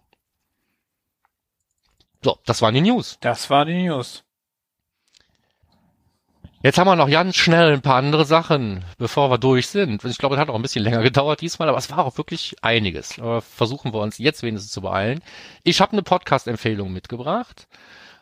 So, 2.23 2.37
das 2.45 2.61
waren 2.61 2.73
die 2.73 2.81
News. 2.81 3.17
Das 3.21 3.49
war 3.49 3.65
die 3.65 3.83
News. 3.83 4.23
Jetzt 6.65 6.79
haben 6.79 6.87
wir 6.87 6.95
noch 6.95 7.11
ganz 7.11 7.35
schnell 7.35 7.73
ein 7.73 7.83
paar 7.83 7.97
andere 7.97 8.25
Sachen, 8.25 8.83
bevor 8.97 9.29
wir 9.29 9.37
durch 9.37 9.67
sind. 9.67 10.03
Ich 10.03 10.17
glaube, 10.17 10.33
es 10.33 10.41
hat 10.41 10.49
auch 10.49 10.55
ein 10.55 10.63
bisschen 10.63 10.83
länger 10.83 11.03
gedauert 11.03 11.41
diesmal, 11.41 11.69
aber 11.69 11.77
es 11.77 11.91
war 11.91 11.99
auch 11.99 12.17
wirklich 12.17 12.55
einiges. 12.63 13.19
Aber 13.19 13.43
versuchen 13.43 13.93
wir 13.93 13.99
uns 13.99 14.17
jetzt 14.17 14.41
wenigstens 14.41 14.71
zu 14.71 14.81
beeilen. 14.81 15.21
Ich 15.63 15.79
habe 15.79 15.91
eine 15.91 16.01
Podcast-Empfehlung 16.01 16.91
mitgebracht. 16.91 17.67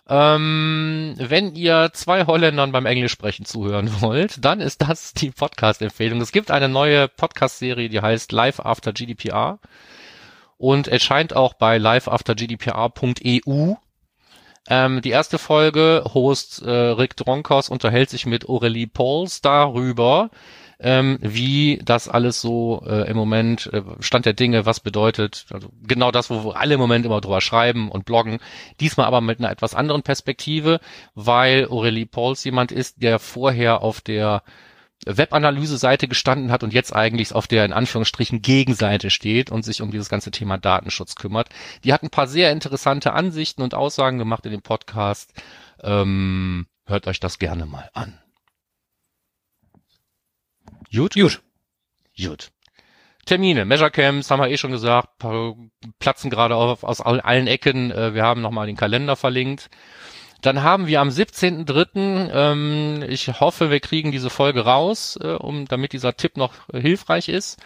Ähm, 0.09 1.15
wenn 1.17 1.55
ihr 1.55 1.91
zwei 1.93 2.25
Holländern 2.25 2.73
beim 2.73 2.85
Englisch 2.85 3.13
sprechen 3.13 3.45
zuhören 3.45 4.01
wollt, 4.01 4.43
dann 4.43 4.59
ist 4.59 4.81
das 4.81 5.13
die 5.13 5.31
Podcast-Empfehlung. 5.31 6.19
Es 6.19 6.33
gibt 6.33 6.51
eine 6.51 6.67
neue 6.67 7.07
Podcast-Serie, 7.07 7.87
die 7.87 8.01
heißt 8.01 8.33
Live 8.33 8.59
After 8.59 8.91
GDPR 8.91 9.59
und 10.57 10.89
erscheint 10.89 11.33
auch 11.33 11.53
bei 11.53 11.77
liveaftergdpr.eu 11.77 13.75
Ähm, 14.69 15.01
die 15.01 15.09
erste 15.09 15.37
Folge, 15.37 16.03
Host 16.13 16.61
äh, 16.61 16.69
Rick 16.71 17.17
Dronkos 17.17 17.69
unterhält 17.69 18.09
sich 18.09 18.25
mit 18.25 18.47
Aurelie 18.47 18.87
Pauls 18.87 19.41
darüber, 19.41 20.29
ähm, 20.79 21.17
wie 21.21 21.79
das 21.83 22.07
alles 22.07 22.41
so 22.41 22.81
äh, 22.85 23.09
im 23.09 23.17
Moment 23.17 23.69
äh, 23.73 23.81
Stand 23.99 24.25
der 24.25 24.33
Dinge, 24.33 24.65
was 24.65 24.79
bedeutet, 24.79 25.45
also 25.51 25.69
genau 25.85 26.11
das, 26.11 26.29
wo 26.29 26.51
alle 26.51 26.75
im 26.75 26.79
Moment 26.79 27.05
immer 27.05 27.19
drüber 27.19 27.41
schreiben 27.41 27.89
und 27.91 28.05
bloggen, 28.05 28.39
diesmal 28.79 29.05
aber 29.05 29.19
mit 29.19 29.39
einer 29.39 29.51
etwas 29.51 29.75
anderen 29.75 30.03
Perspektive, 30.03 30.79
weil 31.13 31.67
Aurelie 31.69 32.05
Pauls 32.05 32.43
jemand 32.45 32.71
ist, 32.71 33.01
der 33.01 33.19
vorher 33.19 33.81
auf 33.81 33.99
der 33.99 34.43
Webanalyse-Seite 35.05 36.07
gestanden 36.07 36.51
hat 36.51 36.63
und 36.63 36.73
jetzt 36.73 36.93
eigentlich 36.95 37.33
auf 37.33 37.47
der 37.47 37.65
in 37.65 37.73
Anführungsstrichen 37.73 38.41
Gegenseite 38.41 39.09
steht 39.09 39.51
und 39.51 39.63
sich 39.63 39.81
um 39.81 39.91
dieses 39.91 40.09
ganze 40.09 40.31
Thema 40.31 40.57
Datenschutz 40.57 41.15
kümmert. 41.15 41.49
Die 41.83 41.93
hat 41.93 42.03
ein 42.03 42.09
paar 42.09 42.27
sehr 42.27 42.51
interessante 42.51 43.13
Ansichten 43.13 43.61
und 43.61 43.73
Aussagen 43.73 44.17
gemacht 44.17 44.45
in 44.45 44.51
dem 44.51 44.61
Podcast. 44.61 45.33
Ähm, 45.81 46.67
hört 46.85 47.07
euch 47.07 47.19
das 47.19 47.39
gerne 47.39 47.65
mal 47.65 47.89
an. 47.93 48.19
Gut? 50.93 51.15
Gut. 51.15 51.41
Gut. 52.17 52.51
Termine, 53.25 53.63
Measure 53.63 53.89
Camps, 53.89 54.29
haben 54.29 54.41
wir 54.41 54.49
eh 54.49 54.57
schon 54.57 54.71
gesagt, 54.71 55.09
platzen 55.99 56.29
gerade 56.29 56.55
auf, 56.55 56.83
aus 56.83 56.99
allen 56.99 57.47
Ecken. 57.47 57.89
Äh, 57.91 58.13
wir 58.13 58.23
haben 58.23 58.41
nochmal 58.41 58.67
den 58.67 58.75
Kalender 58.75 59.15
verlinkt. 59.15 59.69
Dann 60.43 60.61
haben 60.61 60.87
wir 60.87 60.99
am 60.99 61.07
17.3., 61.07 62.29
ähm, 62.33 63.03
ich 63.07 63.39
hoffe, 63.39 63.71
wir 63.71 63.79
kriegen 63.79 64.11
diese 64.11 64.29
Folge 64.29 64.65
raus, 64.65 65.17
äh, 65.21 65.29
um, 65.29 65.65
damit 65.69 65.93
dieser 65.93 66.17
Tipp 66.17 66.35
noch 66.35 66.53
äh, 66.71 66.81
hilfreich 66.81 67.29
ist. 67.29 67.57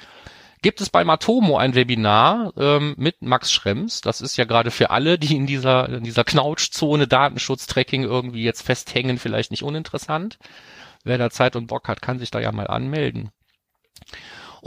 Gibt 0.62 0.80
es 0.80 0.92
bei 0.92 1.04
Matomo 1.04 1.58
ein 1.58 1.74
Webinar 1.74 2.54
ähm, 2.56 2.94
mit 2.98 3.24
Max 3.24 3.52
Schrems? 3.52 4.02
Das 4.02 4.22
ist 4.22 4.38
ja 4.38 4.46
gerade 4.46 4.70
für 4.70 4.92
alle, 4.92 5.18
die 5.18 5.36
in 5.36 5.48
dieser, 5.48 5.90
in 5.90 6.04
dieser 6.04 6.24
Knautschzone 6.24 7.08
Datenschutz-Tracking 7.08 8.04
irgendwie 8.04 8.44
jetzt 8.44 8.62
festhängen, 8.62 9.18
vielleicht 9.18 9.50
nicht 9.50 9.64
uninteressant. 9.64 10.38
Wer 11.04 11.18
da 11.18 11.32
Zeit 11.32 11.56
und 11.56 11.66
Bock 11.68 11.88
hat, 11.88 12.04
kann 12.04 12.20
sich 12.20 12.30
da 12.30 12.40
ja 12.40 12.52
mal 12.52 12.68
anmelden. 12.68 13.32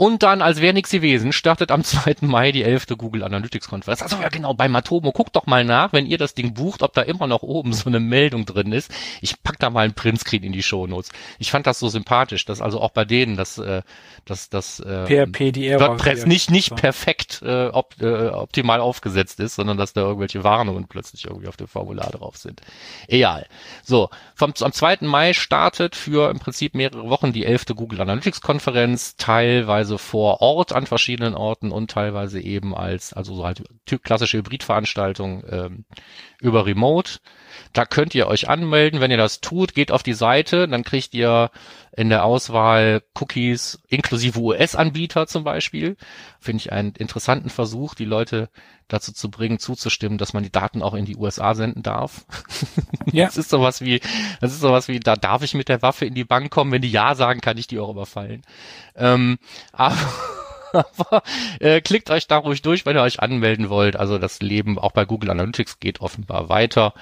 Und 0.01 0.23
dann, 0.23 0.41
als 0.41 0.61
wäre 0.61 0.73
nichts 0.73 0.89
gewesen, 0.89 1.31
startet 1.31 1.69
am 1.69 1.83
2. 1.83 2.15
Mai 2.21 2.51
die 2.51 2.63
11. 2.63 2.87
Google 2.97 3.21
Analytics 3.21 3.67
Konferenz. 3.67 4.01
Also 4.01 4.17
ja 4.19 4.29
genau, 4.29 4.55
bei 4.55 4.67
Matomo, 4.67 5.11
guckt 5.11 5.35
doch 5.35 5.45
mal 5.45 5.63
nach, 5.63 5.93
wenn 5.93 6.07
ihr 6.07 6.17
das 6.17 6.33
Ding 6.33 6.55
bucht, 6.55 6.81
ob 6.81 6.93
da 6.93 7.03
immer 7.03 7.27
noch 7.27 7.43
oben 7.43 7.71
so 7.71 7.87
eine 7.87 7.99
Meldung 7.99 8.45
drin 8.45 8.71
ist. 8.71 8.91
Ich 9.21 9.43
pack 9.43 9.59
da 9.59 9.69
mal 9.69 9.81
einen 9.81 9.93
Printscreen 9.93 10.41
in 10.41 10.53
die 10.53 10.63
Shownotes. 10.63 11.11
Ich 11.37 11.51
fand 11.51 11.67
das 11.67 11.77
so 11.77 11.87
sympathisch, 11.87 12.45
dass 12.45 12.61
also 12.61 12.81
auch 12.81 12.89
bei 12.89 13.05
denen 13.05 13.37
das, 13.37 13.59
äh, 13.59 13.83
das, 14.25 14.49
das 14.49 14.79
äh, 14.79 15.05
PHP, 15.05 15.51
die 15.51 15.69
WordPress 15.69 16.25
nicht, 16.25 16.49
nicht 16.49 16.75
perfekt 16.75 17.43
äh, 17.43 17.67
op, 17.67 17.93
äh, 18.01 18.29
optimal 18.29 18.81
aufgesetzt 18.81 19.39
ist, 19.39 19.53
sondern 19.53 19.77
dass 19.77 19.93
da 19.93 20.01
irgendwelche 20.01 20.43
Warnungen 20.43 20.87
plötzlich 20.87 21.25
irgendwie 21.25 21.47
auf 21.47 21.57
dem 21.57 21.67
Formular 21.67 22.09
drauf 22.09 22.37
sind. 22.37 22.61
Egal. 23.07 23.45
So, 23.83 24.09
vom, 24.33 24.51
am 24.61 24.73
2. 24.73 24.97
Mai 25.01 25.33
startet 25.33 25.95
für 25.95 26.31
im 26.31 26.39
Prinzip 26.39 26.73
mehrere 26.73 27.07
Wochen 27.07 27.33
die 27.33 27.45
11. 27.45 27.67
Google 27.75 28.01
Analytics 28.01 28.41
Konferenz, 28.41 29.15
teilweise 29.15 29.90
teilweise 29.91 29.97
vor 29.97 30.41
Ort 30.41 30.73
an 30.73 30.85
verschiedenen 30.85 31.35
Orten 31.35 31.71
und 31.71 31.91
teilweise 31.91 32.39
eben 32.39 32.75
als, 32.75 33.13
also 33.13 33.35
so 33.35 33.45
halt 33.45 33.63
klassische 34.03 34.37
Hybridveranstaltung 34.37 35.43
ähm, 35.49 35.85
über 36.39 36.65
Remote. 36.65 37.19
Da 37.73 37.85
könnt 37.85 38.15
ihr 38.15 38.27
euch 38.27 38.49
anmelden. 38.49 38.99
Wenn 38.99 39.11
ihr 39.11 39.17
das 39.17 39.41
tut, 39.41 39.73
geht 39.73 39.91
auf 39.91 40.03
die 40.03 40.13
Seite, 40.13 40.67
dann 40.67 40.83
kriegt 40.83 41.13
ihr 41.13 41.51
in 41.95 42.09
der 42.09 42.23
Auswahl 42.23 43.01
Cookies 43.19 43.81
inklusive 43.87 44.39
US-Anbieter 44.39 45.27
zum 45.27 45.43
Beispiel. 45.43 45.97
Finde 46.39 46.61
ich 46.61 46.71
einen 46.71 46.93
interessanten 46.93 47.49
Versuch, 47.49 47.95
die 47.95 48.05
Leute 48.05 48.49
dazu 48.87 49.13
zu 49.13 49.31
bringen, 49.31 49.59
zuzustimmen, 49.59 50.17
dass 50.17 50.33
man 50.33 50.43
die 50.43 50.51
Daten 50.51 50.81
auch 50.81 50.93
in 50.93 51.05
die 51.05 51.15
USA 51.15 51.53
senden 51.53 51.83
darf. 51.83 52.25
Ja. 53.11 53.25
Das 53.25 53.35
ist 53.35 53.49
sowas 53.49 53.81
wie, 53.81 53.99
das 54.39 54.53
ist 54.53 54.61
sowas 54.61 54.87
wie, 54.87 54.99
da 54.99 55.17
darf 55.17 55.41
ich 55.41 55.53
mit 55.53 55.67
der 55.67 55.81
Waffe 55.81 56.05
in 56.05 56.13
die 56.13 56.23
Bank 56.23 56.49
kommen. 56.49 56.71
Wenn 56.71 56.81
die 56.81 56.91
Ja 56.91 57.13
sagen, 57.15 57.41
kann 57.41 57.57
ich 57.57 57.67
die 57.67 57.77
auch 57.77 57.89
überfallen. 57.89 58.43
Ähm, 58.95 59.37
aber 59.73 59.97
aber 60.73 61.23
äh, 61.59 61.81
klickt 61.81 62.09
euch 62.09 62.27
da 62.27 62.37
ruhig 62.37 62.61
durch, 62.61 62.85
wenn 62.85 62.95
ihr 62.95 63.01
euch 63.01 63.19
anmelden 63.19 63.69
wollt. 63.69 63.95
Also 63.95 64.17
das 64.17 64.41
Leben 64.41 64.77
auch 64.77 64.91
bei 64.91 65.05
Google 65.05 65.31
Analytics 65.31 65.79
geht 65.79 66.01
offenbar 66.01 66.49
weiter 66.49 66.93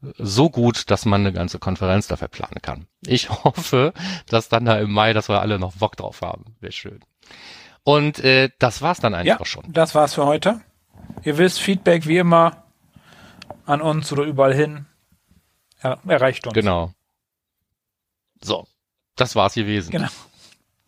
so 0.00 0.48
gut, 0.50 0.90
dass 0.90 1.04
man 1.04 1.22
eine 1.22 1.32
ganze 1.32 1.58
Konferenz 1.58 2.06
dafür 2.06 2.28
planen 2.28 2.62
kann. 2.62 2.86
Ich 3.06 3.30
hoffe, 3.44 3.92
dass 4.28 4.48
dann 4.48 4.64
da 4.64 4.78
im 4.78 4.92
Mai, 4.92 5.12
dass 5.12 5.28
wir 5.28 5.40
alle 5.40 5.58
noch 5.58 5.74
Bock 5.76 5.96
drauf 5.96 6.22
haben. 6.22 6.56
Wäre 6.60 6.72
schön. 6.72 7.00
Und 7.84 8.18
äh, 8.20 8.50
das 8.58 8.82
war's 8.82 9.00
dann 9.00 9.14
eigentlich 9.14 9.28
ja, 9.28 9.40
auch 9.40 9.46
schon. 9.46 9.64
Das 9.68 9.94
war's 9.94 10.14
für 10.14 10.26
heute. 10.26 10.60
Ihr 11.24 11.38
wisst, 11.38 11.60
Feedback 11.60 12.06
wie 12.06 12.18
immer 12.18 12.64
an 13.64 13.80
uns 13.80 14.12
oder 14.12 14.24
überall 14.24 14.54
hin 14.54 14.86
er, 15.80 15.98
erreicht 16.06 16.46
uns. 16.46 16.54
Genau. 16.54 16.92
So, 18.42 18.66
das 19.16 19.34
war's 19.36 19.54
gewesen. 19.54 19.90
Genau. 19.90 20.08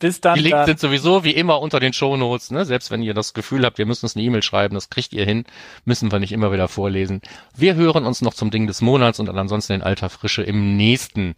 Bis 0.01 0.20
dann. 0.20 0.34
Die 0.34 0.42
Links 0.42 0.57
dann. 0.57 0.66
sind 0.66 0.80
sowieso 0.80 1.22
wie 1.24 1.30
immer 1.30 1.61
unter 1.61 1.78
den 1.78 1.92
Shownotes, 1.92 2.51
ne? 2.51 2.64
Selbst 2.64 2.90
wenn 2.90 3.03
ihr 3.03 3.14
das 3.14 3.32
Gefühl 3.34 3.64
habt, 3.64 3.78
wir 3.78 3.86
müssen 3.86 4.07
uns 4.07 4.16
eine 4.16 4.24
E-Mail 4.24 4.42
schreiben, 4.42 4.74
das 4.74 4.90
kriegt 4.90 5.12
ihr 5.12 5.24
hin, 5.24 5.44
müssen 5.84 6.11
wir 6.11 6.18
nicht 6.18 6.32
immer 6.32 6.53
wieder 6.53 6.68
vorlesen. 6.68 7.22
Wir 7.57 7.74
hören 7.74 8.05
uns 8.05 8.20
noch 8.22 8.34
zum 8.34 8.51
Ding 8.51 8.66
des 8.66 8.80
Monats 8.80 9.20
und 9.20 9.26
dann 9.26 9.38
ansonsten 9.38 9.74
in 9.74 9.82
alter 9.82 10.11
Frische 10.11 10.42
im 10.42 10.76
nächsten, 10.76 11.36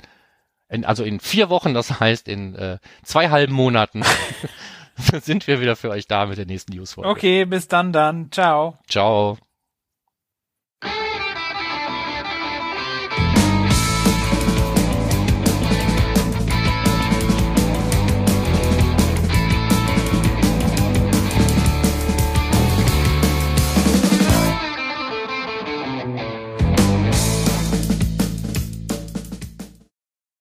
in, 0.68 0.84
also 0.84 1.04
in 1.04 1.20
vier 1.20 1.50
Wochen, 1.50 1.74
das 1.74 2.00
heißt 2.00 2.28
in 2.28 2.54
äh, 2.54 2.78
zwei 3.02 3.28
halben 3.28 3.52
Monaten 3.52 4.02
sind 5.22 5.46
wir 5.46 5.60
wieder 5.60 5.76
für 5.76 5.90
euch 5.90 6.06
da 6.06 6.26
mit 6.26 6.38
der 6.38 6.46
nächsten 6.46 6.72
Newsfolge. 6.74 7.08
Okay, 7.08 7.44
bis 7.44 7.68
dann 7.68 7.92
dann. 7.92 8.30
Ciao. 8.30 8.78
Ciao. 8.88 9.38